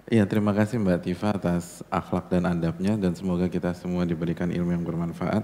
Iya 0.06 0.30
terima 0.30 0.54
kasih 0.54 0.78
Mbak 0.78 0.98
Tifa 1.02 1.34
atas 1.34 1.82
akhlak 1.90 2.30
dan 2.30 2.46
adabnya 2.46 2.94
dan 2.94 3.10
semoga 3.18 3.50
kita 3.50 3.74
semua 3.74 4.06
diberikan 4.06 4.46
ilmu 4.46 4.70
yang 4.70 4.86
bermanfaat. 4.86 5.42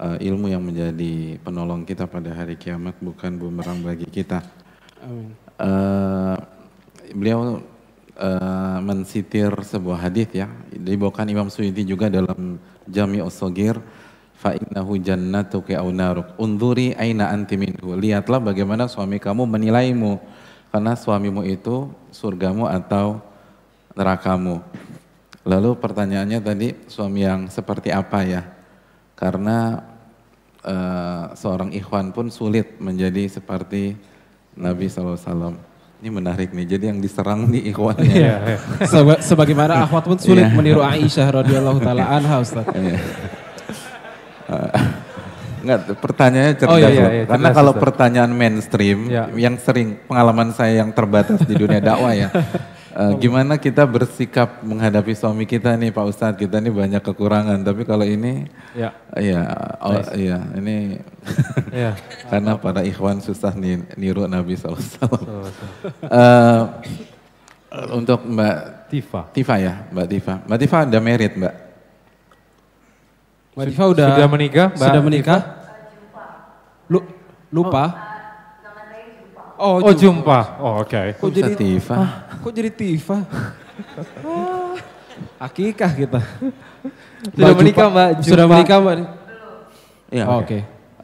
Eh, 0.00 0.32
ilmu 0.32 0.48
yang 0.48 0.64
menjadi 0.64 1.36
penolong 1.44 1.84
kita 1.84 2.08
pada 2.08 2.32
hari 2.32 2.56
kiamat 2.56 2.96
bukan 3.04 3.36
bumerang 3.36 3.84
bagi 3.84 4.08
kita. 4.08 4.40
Amin. 5.04 5.36
Eh, 5.60 6.36
beliau 7.12 7.60
eh, 8.16 8.78
mensitir 8.80 9.52
sebuah 9.60 10.08
hadis 10.08 10.32
ya 10.32 10.48
dibawakan 10.72 11.28
Imam 11.28 11.48
Suyuti 11.52 11.84
juga 11.84 12.08
dalam 12.08 12.56
Jami 12.88 13.20
Sogir 13.28 13.76
fa 14.40 14.56
innahu 14.56 14.96
jannatuki 14.96 15.76
au 15.76 15.92
naruk 15.92 16.32
unduri 16.40 16.96
aina 16.96 17.28
anti 17.28 17.60
minhu 17.60 17.92
lihatlah 17.92 18.40
bagaimana 18.40 18.88
suami 18.88 19.20
kamu 19.20 19.44
menilaimu 19.44 20.16
karena 20.72 20.96
suamimu 20.96 21.44
itu 21.44 21.92
surgamu 22.08 22.64
atau 22.64 23.20
nerakamu 23.92 24.64
lalu 25.44 25.76
pertanyaannya 25.76 26.40
tadi 26.40 26.68
suami 26.88 27.20
yang 27.20 27.52
seperti 27.52 27.92
apa 27.92 28.24
ya 28.24 28.42
karena 29.12 29.84
eh, 30.60 31.24
seorang 31.36 31.72
ikhwan 31.72 32.08
pun 32.10 32.32
sulit 32.32 32.80
menjadi 32.80 33.28
seperti 33.28 33.92
Nabi 34.56 34.88
SAW. 34.88 35.56
Ini 36.00 36.08
menarik 36.08 36.56
nih, 36.56 36.64
jadi 36.64 36.84
yang 36.92 36.98
diserang 36.98 37.44
nih 37.48 37.76
ikhwannya. 37.76 38.08
Iya, 38.08 38.34
iya. 38.40 38.58
Seba- 38.88 39.20
sebagaimana 39.20 39.84
akhwat 39.84 40.08
pun 40.08 40.16
sulit 40.16 40.48
Iya. 40.48 40.56
meniru 40.56 40.80
Aisyah 40.80 41.28
radhiyallahu 41.44 41.76
taala 41.76 42.08
anha 42.08 42.40
Ustaz. 42.40 42.64
Eh, 44.50 44.72
Enggak, 45.60 45.92
pertanyaannya 46.00 46.54
cerdas 46.56 46.72
Oh, 46.72 46.80
iya, 46.80 46.88
iya, 46.88 47.08
iya, 47.12 47.24
Karena 47.28 47.52
cerdas, 47.52 47.58
kalau 47.60 47.72
Ustaz. 47.76 47.82
pertanyaan 47.84 48.32
mainstream, 48.32 48.98
Iya. 49.06 49.28
yang 49.36 49.60
sering 49.60 50.00
pengalaman 50.08 50.56
saya 50.56 50.80
yang 50.80 50.88
terbatas 50.88 51.44
di 51.44 51.52
dunia 51.52 51.84
dakwah 51.84 52.16
ya. 52.16 52.32
eh, 52.96 53.12
gimana 53.20 53.60
kita 53.60 53.84
bersikap 53.84 54.64
menghadapi 54.64 55.12
suami 55.12 55.44
kita 55.44 55.76
nih 55.76 55.92
Pak 55.92 56.06
Ustadz, 56.06 56.40
kita 56.40 56.64
nih 56.64 56.72
banyak 56.72 57.04
kekurangan. 57.04 57.60
Tapi 57.60 57.84
kalau 57.84 58.08
ini, 58.08 58.48
Ya. 58.72 58.96
iya, 59.12 59.44
oh, 59.78 60.00
iya, 60.16 60.40
ini 60.56 60.96
Ya. 61.84 61.92
karena 62.26 62.56
para 62.56 62.80
ikhwan 62.80 63.20
susah 63.20 63.52
nih 63.52 63.84
niru 63.94 64.24
Nabi 64.24 64.56
SAW. 64.56 64.80
So. 64.80 65.06
Eh, 66.08 66.60
untuk 67.92 68.24
Mbak 68.24 68.56
Tifa. 68.88 69.28
Tifa 69.30 69.54
ya, 69.60 69.84
Mbak 69.92 70.06
Tifa. 70.08 70.34
Mbak 70.42 70.58
Tifa 70.58 70.76
ada 70.88 70.98
merit 70.98 71.36
Mbak? 71.36 71.54
Mbak 73.60 73.68
Diva 73.68 73.84
udah 73.92 74.06
Sudah 74.08 74.28
menikah, 74.32 74.66
Mbak 74.72 74.80
Sudah 74.80 75.02
menikah? 75.04 75.40
Lu, 76.88 76.98
lupa? 77.52 77.84
Oh, 79.60 79.84
Oh 79.84 79.92
Ju- 79.92 80.08
jumpa. 80.08 80.40
Oh 80.56 80.80
oke. 80.80 81.20
Kok 81.20 81.28
jadi 81.28 81.52
Tifa? 81.52 81.96
Kok 82.40 82.52
jadi 82.56 82.72
Tifa? 82.72 83.20
Akikah 85.36 85.92
kita. 85.92 86.20
Sudah 87.36 87.52
Mbak 87.52 87.58
menikah, 87.60 87.86
Mbak 87.92 88.08
Sudah 88.24 88.44
Jupa. 88.48 88.52
menikah 88.56 88.78
Mbak? 88.80 88.96
Iya. 90.08 90.24
Oh, 90.24 90.40
oke. 90.40 90.44
Oke. 90.48 90.58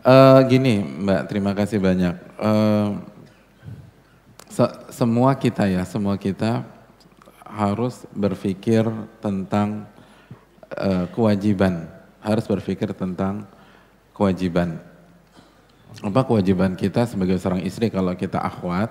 Eh, 0.06 0.38
gini 0.48 0.74
Mbak, 0.80 1.20
terima 1.28 1.52
kasih 1.52 1.76
banyak. 1.76 2.16
Eh, 2.40 2.88
se- 4.48 4.76
semua 4.88 5.36
kita 5.36 5.68
ya, 5.68 5.84
semua 5.84 6.16
kita 6.16 6.64
harus 7.44 8.08
berpikir 8.16 8.88
tentang 9.20 9.84
eh, 10.72 11.04
kewajiban, 11.12 11.92
harus 12.26 12.42
berpikir 12.50 12.90
tentang 12.90 13.46
kewajiban. 14.10 14.82
Apa 16.02 16.26
kewajiban 16.26 16.74
kita 16.74 17.06
sebagai 17.06 17.38
seorang 17.38 17.62
istri 17.62 17.86
kalau 17.86 18.10
kita 18.18 18.42
akhwat, 18.42 18.90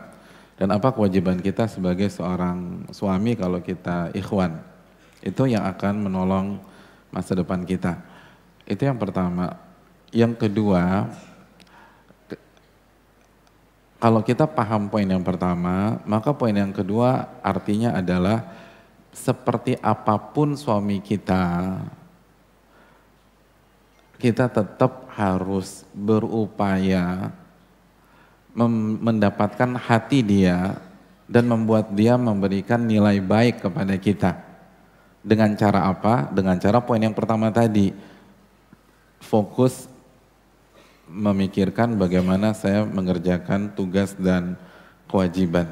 dan 0.55 0.71
apa 0.71 0.95
kewajiban 0.95 1.35
kita 1.43 1.67
sebagai 1.67 2.07
seorang 2.07 2.87
suami 2.95 3.35
kalau 3.35 3.59
kita 3.59 4.15
ikhwan. 4.15 4.63
Itu 5.19 5.51
yang 5.51 5.67
akan 5.67 6.07
menolong 6.07 6.63
masa 7.11 7.35
depan 7.35 7.67
kita. 7.67 7.99
Itu 8.63 8.87
yang 8.87 8.95
pertama. 8.95 9.59
Yang 10.15 10.47
kedua, 10.47 11.11
ke- 12.31 12.39
kalau 13.99 14.23
kita 14.23 14.47
paham 14.47 14.87
poin 14.87 15.03
yang 15.05 15.21
pertama, 15.27 15.99
maka 16.07 16.31
poin 16.31 16.55
yang 16.55 16.71
kedua 16.71 17.27
artinya 17.43 17.99
adalah 17.99 18.47
seperti 19.11 19.75
apa 19.83 20.15
pun 20.15 20.55
suami 20.55 21.03
kita, 21.03 21.77
kita 24.25 24.49
tetap 24.49 25.05
harus 25.13 25.85
berupaya 25.93 27.29
mendapatkan 28.57 29.77
hati 29.77 30.25
dia 30.25 30.81
dan 31.29 31.45
membuat 31.45 31.93
dia 31.93 32.17
memberikan 32.17 32.81
nilai 32.81 33.21
baik 33.21 33.69
kepada 33.69 33.93
kita. 34.01 34.33
Dengan 35.21 35.53
cara 35.53 35.93
apa? 35.93 36.25
Dengan 36.33 36.57
cara 36.57 36.81
poin 36.81 36.97
yang 36.97 37.13
pertama 37.13 37.53
tadi, 37.53 37.93
fokus 39.21 39.85
memikirkan 41.05 41.93
bagaimana 41.93 42.57
saya 42.57 42.81
mengerjakan 42.81 43.77
tugas 43.77 44.17
dan 44.17 44.57
kewajiban. 45.05 45.69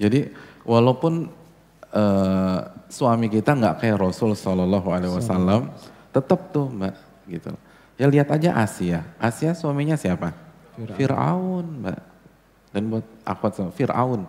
Jadi 0.00 0.32
walaupun 0.64 1.28
eh, 1.92 2.58
suami 2.88 3.28
kita 3.28 3.52
nggak 3.52 3.84
kayak 3.84 4.00
Rasul 4.00 4.32
Shallallahu 4.32 4.88
Alaihi 4.88 5.12
Wasallam, 5.12 5.68
tetap 6.08 6.48
tuh 6.48 6.72
mbak 6.72 7.13
gitu. 7.28 7.52
Ya 7.94 8.06
lihat 8.10 8.28
aja 8.30 8.58
Asia. 8.58 9.06
Asia 9.20 9.54
suaminya 9.54 9.94
siapa? 9.94 10.34
Fir'aun 10.98 11.86
mbak. 11.86 12.00
Dan 12.74 12.90
buat 12.90 13.06
akhwat 13.22 13.52
sama 13.54 13.70
Fir'aun. 13.70 14.26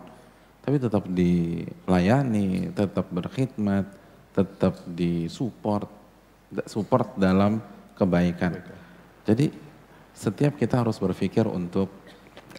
Tapi 0.62 0.78
tetap 0.78 1.06
dilayani, 1.10 2.74
tetap 2.74 3.06
berkhidmat, 3.10 3.86
tetap 4.34 4.82
disupport, 4.86 5.90
support 6.66 7.18
dalam 7.18 7.62
kebaikan. 7.98 8.62
Jadi 9.26 9.50
setiap 10.14 10.58
kita 10.58 10.86
harus 10.86 10.98
berpikir 11.02 11.46
untuk 11.50 11.90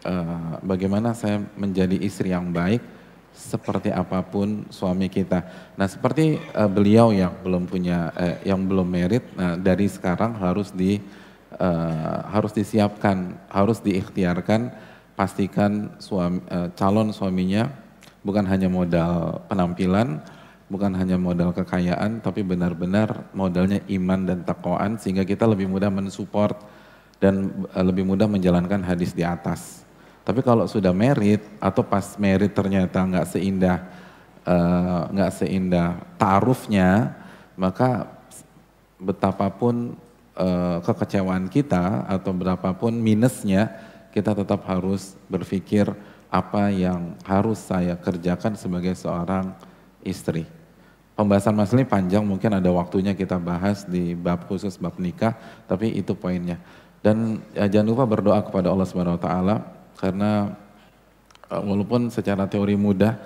eh, 0.03 0.53
bagaimana 0.63 1.15
saya 1.15 1.39
menjadi 1.55 1.95
istri 1.99 2.35
yang 2.35 2.51
baik 2.51 2.96
seperti 3.37 3.93
apa 3.93 4.25
pun 4.25 4.65
suami 4.73 5.07
kita. 5.07 5.45
Nah, 5.77 5.85
seperti 5.85 6.41
eh, 6.41 6.69
beliau 6.69 7.13
yang 7.13 7.37
belum 7.45 7.69
punya 7.69 8.09
eh, 8.17 8.49
yang 8.49 8.65
belum 8.65 8.89
merit, 8.89 9.23
nah 9.37 9.53
dari 9.53 9.85
sekarang 9.85 10.35
harus 10.41 10.73
di 10.73 10.97
eh, 11.55 12.19
harus 12.33 12.51
disiapkan, 12.51 13.37
harus 13.47 13.77
diikhtiarkan, 13.79 14.73
pastikan 15.13 15.93
suami 16.01 16.41
eh, 16.49 16.69
calon 16.75 17.13
suaminya 17.13 17.69
bukan 18.25 18.43
hanya 18.43 18.67
modal 18.67 19.45
penampilan, 19.47 20.19
bukan 20.67 20.91
hanya 20.99 21.15
modal 21.15 21.55
kekayaan, 21.55 22.19
tapi 22.19 22.43
benar-benar 22.43 23.31
modalnya 23.31 23.79
iman 23.87 24.27
dan 24.27 24.43
takwaan 24.43 24.99
sehingga 24.99 25.23
kita 25.23 25.47
lebih 25.47 25.71
mudah 25.71 25.87
mensupport 25.87 26.59
dan 27.23 27.49
lebih 27.71 28.03
mudah 28.03 28.27
menjalankan 28.27 28.83
hadis 28.83 29.15
di 29.15 29.23
atas. 29.23 29.86
Tapi 30.27 30.43
kalau 30.43 30.67
sudah 30.67 30.91
merit 30.91 31.39
atau 31.55 31.87
pas 31.87 32.19
merit 32.19 32.51
ternyata 32.51 32.99
nggak 32.99 33.31
seindah 33.31 33.79
eh, 34.43 35.01
nggak 35.15 35.31
seindah 35.31 36.03
taarufnya, 36.19 37.15
maka 37.55 38.11
betapapun 38.99 39.95
eh, 40.35 40.77
kekecewaan 40.83 41.47
kita 41.47 42.03
atau 42.11 42.35
berapapun 42.35 42.99
minusnya, 42.99 43.71
kita 44.11 44.35
tetap 44.35 44.67
harus 44.67 45.15
berpikir 45.31 45.87
apa 46.27 46.75
yang 46.75 47.15
harus 47.23 47.63
saya 47.63 47.95
kerjakan 47.95 48.59
sebagai 48.59 48.99
seorang 48.99 49.55
istri. 50.03 50.43
Pembahasan 51.15 51.55
masalah 51.55 51.81
ini 51.81 51.87
panjang, 51.87 52.27
mungkin 52.27 52.51
ada 52.51 52.67
waktunya 52.67 53.15
kita 53.15 53.39
bahas 53.39 53.87
di 53.87 54.11
bab 54.11 54.43
khusus 54.43 54.75
bab 54.75 54.99
nikah, 54.99 55.39
tapi 55.71 55.95
itu 55.95 56.11
poinnya. 56.11 56.59
Dan 56.99 57.39
ya, 57.55 57.71
jangan 57.71 57.87
lupa 57.95 58.03
berdoa 58.03 58.43
kepada 58.43 58.67
Allah 58.67 58.83
Subhanahu 58.83 59.15
wa 59.15 59.23
taala 59.23 59.76
karena 59.97 60.53
eh, 61.49 61.61
walaupun 61.61 62.13
secara 62.13 62.45
teori 62.45 62.77
mudah 62.77 63.17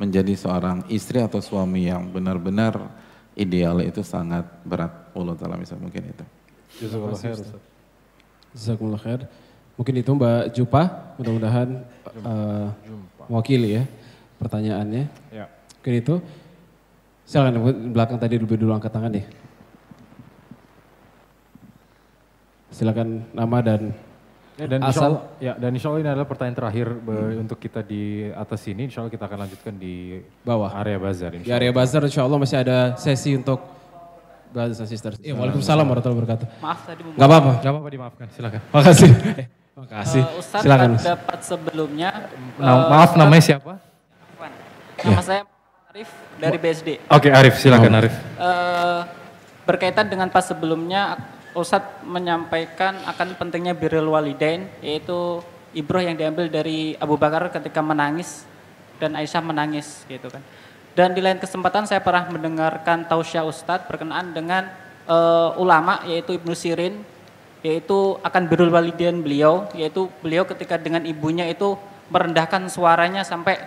menjadi 0.00 0.32
seorang 0.32 0.88
istri 0.88 1.20
atau 1.20 1.44
suami 1.44 1.88
yang 1.88 2.08
benar-benar 2.08 2.88
ideal 3.36 3.80
itu 3.84 4.00
sangat 4.00 4.48
berat. 4.64 5.12
Allah 5.12 5.34
taala 5.36 5.60
bisa 5.60 5.76
mungkin 5.76 6.08
itu. 6.08 6.24
Khair. 7.16 7.36
Jazakumullah 8.56 9.00
khair. 9.00 9.20
Mungkin 9.76 9.94
itu 9.96 10.10
Mbak 10.12 10.42
Jupa, 10.56 10.82
mudah-mudahan 11.16 11.68
eh, 12.16 12.66
mewakili 13.28 13.80
ya 13.80 13.84
pertanyaannya. 14.40 15.04
Ya. 15.32 15.46
Mungkin 15.80 15.94
itu. 16.00 16.14
Silakan 17.30 17.54
di 17.54 17.60
belakang 17.94 18.18
tadi 18.18 18.42
lebih 18.42 18.58
dulu 18.58 18.74
angkat 18.74 18.90
tangan 18.90 19.14
ya. 19.14 19.22
Silakan 22.74 23.22
nama 23.30 23.58
dan 23.62 23.94
Ya, 24.60 24.66
dan 24.68 24.80
Asal- 24.80 24.88
insya 24.92 25.04
Allah, 25.08 25.22
ya, 25.40 25.52
dan 25.56 25.70
insya 25.72 25.88
Allah 25.88 26.00
ini 26.00 26.10
adalah 26.12 26.28
pertanyaan 26.28 26.56
terakhir 26.60 26.86
be- 26.92 27.40
untuk 27.40 27.56
kita 27.56 27.80
di 27.80 28.02
atas 28.28 28.60
sini. 28.60 28.84
Insya 28.84 29.00
Allah 29.00 29.08
kita 29.08 29.24
akan 29.24 29.38
lanjutkan 29.40 29.72
di 29.72 30.20
bawah. 30.44 30.68
area 30.76 31.00
bazar. 31.00 31.32
Di 31.32 31.48
area 31.48 31.72
bazar 31.72 32.04
insya 32.04 32.28
Allah 32.28 32.36
masih 32.36 32.60
ada 32.60 32.92
sesi 32.94 33.32
untuk 33.32 33.56
brothers 34.52 34.78
and 34.78 34.90
sisters. 34.90 35.16
Iya, 35.18 35.32
waalaikumsalam 35.32 35.80
warahmatullahi 35.80 36.18
wabarakatuh. 36.20 36.46
Maaf 36.60 36.80
tadi 36.84 37.00
Gak 37.08 37.24
apa-apa. 37.24 37.52
Gak 37.58 37.70
apa-apa 37.72 37.88
dimaafkan, 37.88 38.26
silakan. 38.30 38.60
Makasih. 38.76 39.10
Eh, 39.40 39.46
Makasih. 39.80 40.22
Uh, 40.28 40.40
Ustadz 40.44 40.64
Silakan. 40.66 40.90
pada 40.92 41.08
dapat 41.16 41.38
sebelumnya. 41.40 42.10
Nah, 42.60 42.68
uh, 42.68 42.82
maaf 42.92 43.10
namanya 43.16 43.40
siapa? 43.40 43.72
Nama 45.00 45.22
saya 45.24 45.42
Arif 45.90 46.10
dari 46.36 46.58
BSD. 46.60 46.88
Oke 47.08 47.32
Arif, 47.32 47.56
silakan 47.56 47.92
Arif. 47.96 48.12
Eh, 48.36 49.00
berkaitan 49.64 50.06
dengan 50.06 50.28
pas 50.28 50.44
sebelumnya 50.44 51.16
Ustadz 51.54 52.06
menyampaikan 52.06 52.94
akan 53.06 53.34
pentingnya 53.34 53.74
birrul 53.74 54.14
walidain 54.14 54.70
yaitu 54.80 55.42
ibroh 55.74 56.02
yang 56.02 56.14
diambil 56.14 56.46
dari 56.46 56.94
Abu 56.98 57.18
Bakar 57.18 57.50
ketika 57.50 57.82
menangis 57.82 58.46
dan 59.02 59.18
Aisyah 59.18 59.42
menangis 59.42 60.06
gitu 60.06 60.30
kan. 60.30 60.42
Dan 60.94 61.14
di 61.14 61.22
lain 61.22 61.38
kesempatan 61.38 61.86
saya 61.86 62.02
pernah 62.02 62.26
mendengarkan 62.28 63.06
tausiah 63.06 63.46
Ustadz 63.46 63.86
berkenaan 63.86 64.34
dengan 64.34 64.70
eh, 65.06 65.50
ulama 65.58 66.02
yaitu 66.06 66.36
Ibnu 66.36 66.54
Sirin 66.54 67.02
yaitu 67.60 68.16
akan 68.24 68.48
birrul 68.48 68.72
walidain 68.72 69.20
beliau 69.20 69.68
yaitu 69.76 70.08
beliau 70.24 70.48
ketika 70.48 70.80
dengan 70.80 71.04
ibunya 71.04 71.44
itu 71.44 71.76
merendahkan 72.10 72.66
suaranya 72.72 73.22
sampai 73.22 73.60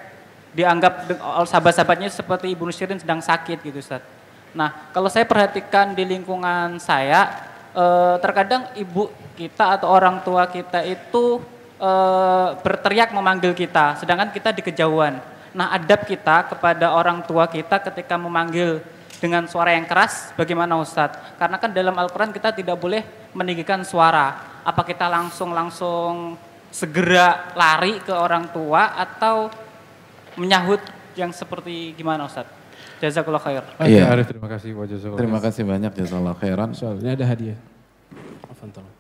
dianggap 0.54 1.10
oleh 1.18 1.50
sahabat-sahabatnya 1.50 2.10
seperti 2.14 2.54
Ibnu 2.54 2.70
Sirin 2.70 3.02
sedang 3.02 3.20
sakit 3.20 3.60
gitu 3.66 3.82
Ustaz. 3.82 4.06
Nah, 4.54 4.94
kalau 4.94 5.10
saya 5.10 5.26
perhatikan 5.26 5.98
di 5.98 6.06
lingkungan 6.06 6.78
saya, 6.78 7.53
eh, 7.74 8.16
terkadang 8.22 8.72
ibu 8.78 9.10
kita 9.34 9.82
atau 9.82 9.90
orang 9.90 10.22
tua 10.22 10.48
kita 10.48 10.86
itu 10.86 11.42
eh, 11.82 12.50
berteriak 12.62 13.12
memanggil 13.12 13.52
kita, 13.58 14.00
sedangkan 14.00 14.30
kita 14.32 14.54
di 14.54 14.62
kejauhan. 14.62 15.20
Nah, 15.54 15.70
adab 15.70 16.10
kita 16.10 16.50
kepada 16.50 16.98
orang 16.98 17.22
tua 17.30 17.46
kita 17.46 17.78
ketika 17.78 18.18
memanggil 18.18 18.82
dengan 19.22 19.46
suara 19.46 19.72
yang 19.72 19.86
keras, 19.86 20.34
bagaimana 20.34 20.76
Ustadz? 20.82 21.38
Karena 21.40 21.56
kan 21.62 21.72
dalam 21.72 21.96
Al-Quran 21.96 22.34
kita 22.34 22.52
tidak 22.52 22.76
boleh 22.76 23.06
meninggikan 23.32 23.86
suara. 23.86 24.60
Apa 24.66 24.84
kita 24.84 25.08
langsung 25.08 25.54
langsung 25.56 26.36
segera 26.74 27.54
lari 27.54 28.02
ke 28.02 28.12
orang 28.12 28.50
tua 28.50 28.98
atau 28.98 29.48
menyahut 30.36 30.82
yang 31.14 31.30
seperti 31.30 31.94
gimana 31.94 32.26
Ustadz? 32.26 32.63
Jazakallah 33.04 33.44
khair. 33.44 33.64
Oke 33.68 33.92
Iya. 33.92 34.08
Arif, 34.08 34.32
terima 34.32 34.48
kasih. 34.48 34.72
Wa 34.72 34.88
jazakallah 34.88 35.20
Terima 35.20 35.40
kasih 35.44 35.62
banyak 35.68 35.92
jazakallah 35.92 36.36
khairan. 36.40 36.70
Soal 36.72 37.04
ini 37.04 37.12
ada 37.12 37.26
hadiah. 37.28 37.60
Afan, 38.48 38.72
tolong. 38.72 38.96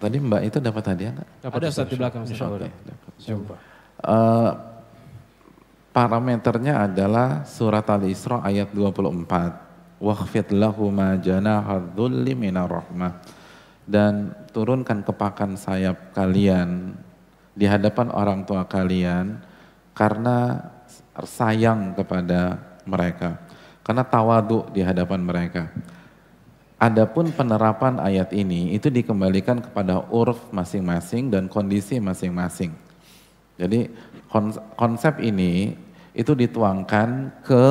Tadi 0.00 0.16
Mbak 0.16 0.42
itu 0.48 0.58
dapat 0.58 0.84
hadiah 0.88 1.12
nggak? 1.12 1.28
Ada 1.52 1.66
Ustaz 1.68 1.86
di 1.92 1.96
belakang. 2.00 2.24
Ustaz. 2.24 2.32
Insya 2.32 2.44
Allah. 2.48 2.64
Oke, 2.64 2.80
dapat. 2.88 3.12
Jumpa. 3.20 3.54
Eh, 4.02 4.50
parameternya 5.92 6.74
adalah 6.88 7.28
surat 7.44 7.84
Al-Isra 7.92 8.40
ayat 8.40 8.72
24. 8.72 10.00
Wakhfid 10.00 10.50
lahu 10.56 10.88
ma 10.88 11.14
janaha 11.20 11.76
dhulli 11.76 12.32
minar 12.32 12.72
rahmah. 12.72 13.20
Dan 13.84 14.32
turunkan 14.48 15.04
kepakan 15.04 15.60
sayap 15.60 16.16
kalian 16.16 16.96
di 17.52 17.68
hadapan 17.68 18.08
orang 18.16 18.48
tua 18.48 18.64
kalian 18.64 19.36
karena 19.92 20.56
sayang 21.20 21.92
kepada 21.92 22.71
mereka. 22.84 23.38
Karena 23.82 24.06
tawadu 24.06 24.70
di 24.70 24.80
hadapan 24.80 25.20
mereka. 25.22 25.68
Adapun 26.82 27.30
penerapan 27.30 28.02
ayat 28.02 28.34
ini 28.34 28.74
itu 28.74 28.90
dikembalikan 28.90 29.62
kepada 29.62 30.02
urf 30.10 30.50
masing-masing 30.50 31.30
dan 31.30 31.46
kondisi 31.46 32.02
masing-masing. 32.02 32.74
Jadi 33.54 33.86
konsep 34.74 35.22
ini 35.22 35.78
itu 36.10 36.34
dituangkan 36.34 37.30
ke 37.46 37.66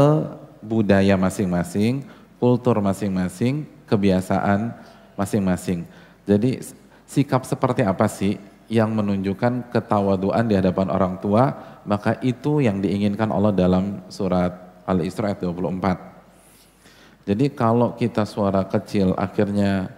budaya 0.64 1.20
masing-masing, 1.20 2.08
kultur 2.40 2.80
masing-masing, 2.80 3.68
kebiasaan 3.90 4.72
masing-masing. 5.20 5.84
Jadi 6.24 6.64
sikap 7.04 7.44
seperti 7.44 7.84
apa 7.84 8.08
sih 8.08 8.40
yang 8.72 8.96
menunjukkan 8.96 9.68
ketawaduan 9.76 10.48
di 10.48 10.56
hadapan 10.56 10.88
orang 10.88 11.20
tua, 11.20 11.52
maka 11.84 12.16
itu 12.24 12.64
yang 12.64 12.80
diinginkan 12.80 13.28
Allah 13.28 13.52
dalam 13.52 14.08
surat 14.08 14.56
Al-Isra 14.86 15.34
ayat 15.34 15.44
24. 15.44 17.28
Jadi 17.30 17.54
kalau 17.54 17.94
kita 17.94 18.26
suara 18.26 18.66
kecil 18.66 19.14
akhirnya 19.14 19.94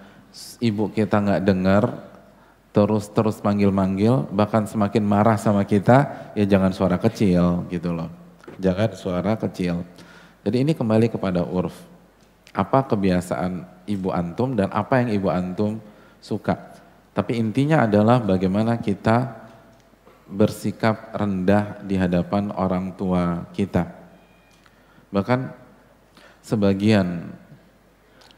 ibu 0.60 0.92
kita 0.92 1.24
nggak 1.24 1.44
dengar, 1.46 1.84
terus 2.76 3.08
terus 3.14 3.40
manggil-manggil, 3.40 4.28
bahkan 4.34 4.68
semakin 4.68 5.04
marah 5.06 5.40
sama 5.40 5.64
kita, 5.64 6.32
ya 6.36 6.44
jangan 6.44 6.76
suara 6.76 7.00
kecil 7.00 7.64
gitu 7.72 7.96
loh. 7.96 8.12
Jangan 8.60 8.92
suara 8.94 9.34
kecil. 9.40 9.88
Jadi 10.44 10.58
ini 10.68 10.76
kembali 10.76 11.08
kepada 11.08 11.48
urf. 11.48 11.74
Apa 12.54 12.86
kebiasaan 12.86 13.66
ibu 13.90 14.14
antum 14.14 14.54
dan 14.54 14.70
apa 14.70 15.02
yang 15.02 15.10
ibu 15.16 15.32
antum 15.32 15.80
suka. 16.22 16.60
Tapi 17.14 17.38
intinya 17.40 17.86
adalah 17.86 18.22
bagaimana 18.22 18.78
kita 18.78 19.42
bersikap 20.30 21.14
rendah 21.14 21.82
di 21.86 21.98
hadapan 21.98 22.50
orang 22.54 22.94
tua 22.94 23.46
kita. 23.54 24.03
Bahkan 25.14 25.54
sebagian 26.42 27.30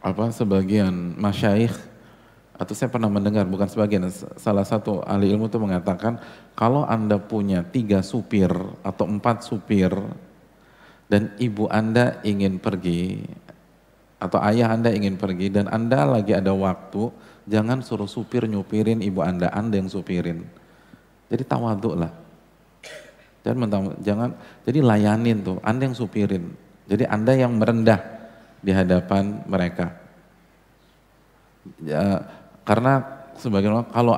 apa 0.04 0.30
sebagian 0.30 1.18
masyaikh 1.18 1.74
atau 2.56 2.72
saya 2.78 2.92
pernah 2.92 3.10
mendengar 3.10 3.48
bukan 3.50 3.66
sebagian 3.66 4.06
salah 4.38 4.64
satu 4.64 5.02
ahli 5.02 5.34
ilmu 5.34 5.50
itu 5.50 5.58
mengatakan 5.58 6.22
kalau 6.54 6.86
anda 6.86 7.18
punya 7.18 7.66
tiga 7.66 8.06
supir 8.06 8.52
atau 8.86 9.10
empat 9.10 9.44
supir 9.44 9.92
dan 11.10 11.34
ibu 11.42 11.68
anda 11.68 12.22
ingin 12.22 12.62
pergi 12.62 13.26
atau 14.22 14.40
ayah 14.46 14.72
anda 14.72 14.94
ingin 14.94 15.20
pergi 15.20 15.52
dan 15.52 15.68
anda 15.68 16.06
lagi 16.08 16.32
ada 16.32 16.56
waktu 16.56 17.12
jangan 17.50 17.84
suruh 17.84 18.08
supir 18.08 18.48
nyupirin 18.48 19.04
ibu 19.04 19.20
anda 19.20 19.52
anda 19.52 19.76
yang 19.82 19.92
supirin. 19.92 20.46
Jadi 21.28 21.44
tawaduk 21.44 21.98
lah 21.98 22.14
jangan 23.46 23.94
jangan 24.02 24.30
jadi 24.66 24.80
layanin 24.82 25.46
tuh 25.46 25.58
anda 25.62 25.86
yang 25.86 25.94
supirin 25.94 26.50
jadi 26.86 27.10
Anda 27.10 27.34
yang 27.34 27.58
merendah 27.58 28.02
di 28.62 28.72
hadapan 28.74 29.42
mereka. 29.50 29.94
Ya, 31.82 32.30
karena 32.62 33.02
sebagaimana 33.42 33.90
kalau 33.90 34.16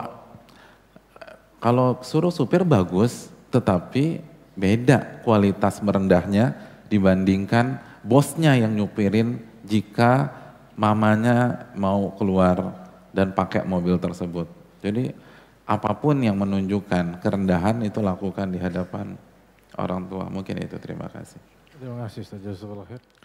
kalau 1.63 1.87
suruh 2.03 2.31
supir 2.31 2.67
bagus, 2.67 3.31
tetapi 3.49 4.19
beda 4.53 5.23
kualitas 5.23 5.79
merendahnya 5.79 6.53
dibandingkan 6.91 7.79
bosnya 8.03 8.55
yang 8.55 8.75
nyupirin 8.75 9.39
jika 9.63 10.31
mamanya 10.75 11.67
mau 11.73 12.13
keluar 12.15 12.87
dan 13.15 13.31
pakai 13.31 13.63
mobil 13.63 13.97
tersebut. 13.97 14.47
Jadi 14.83 15.11
apa 15.67 15.91
pun 15.97 16.19
yang 16.23 16.39
menunjukkan 16.39 17.19
kerendahan 17.19 17.83
itu 17.83 17.99
lakukan 17.99 18.47
di 18.47 18.59
hadapan 18.59 19.19
orang 19.75 20.07
tua. 20.07 20.31
Mungkin 20.31 20.63
itu 20.63 20.79
terima 20.79 21.11
kasih. 21.11 21.56
Terima 21.77 22.09
kasih 22.09 22.25
Ustaz 22.25 22.41
Jazakallah 22.41 22.89
khair. 22.89 23.16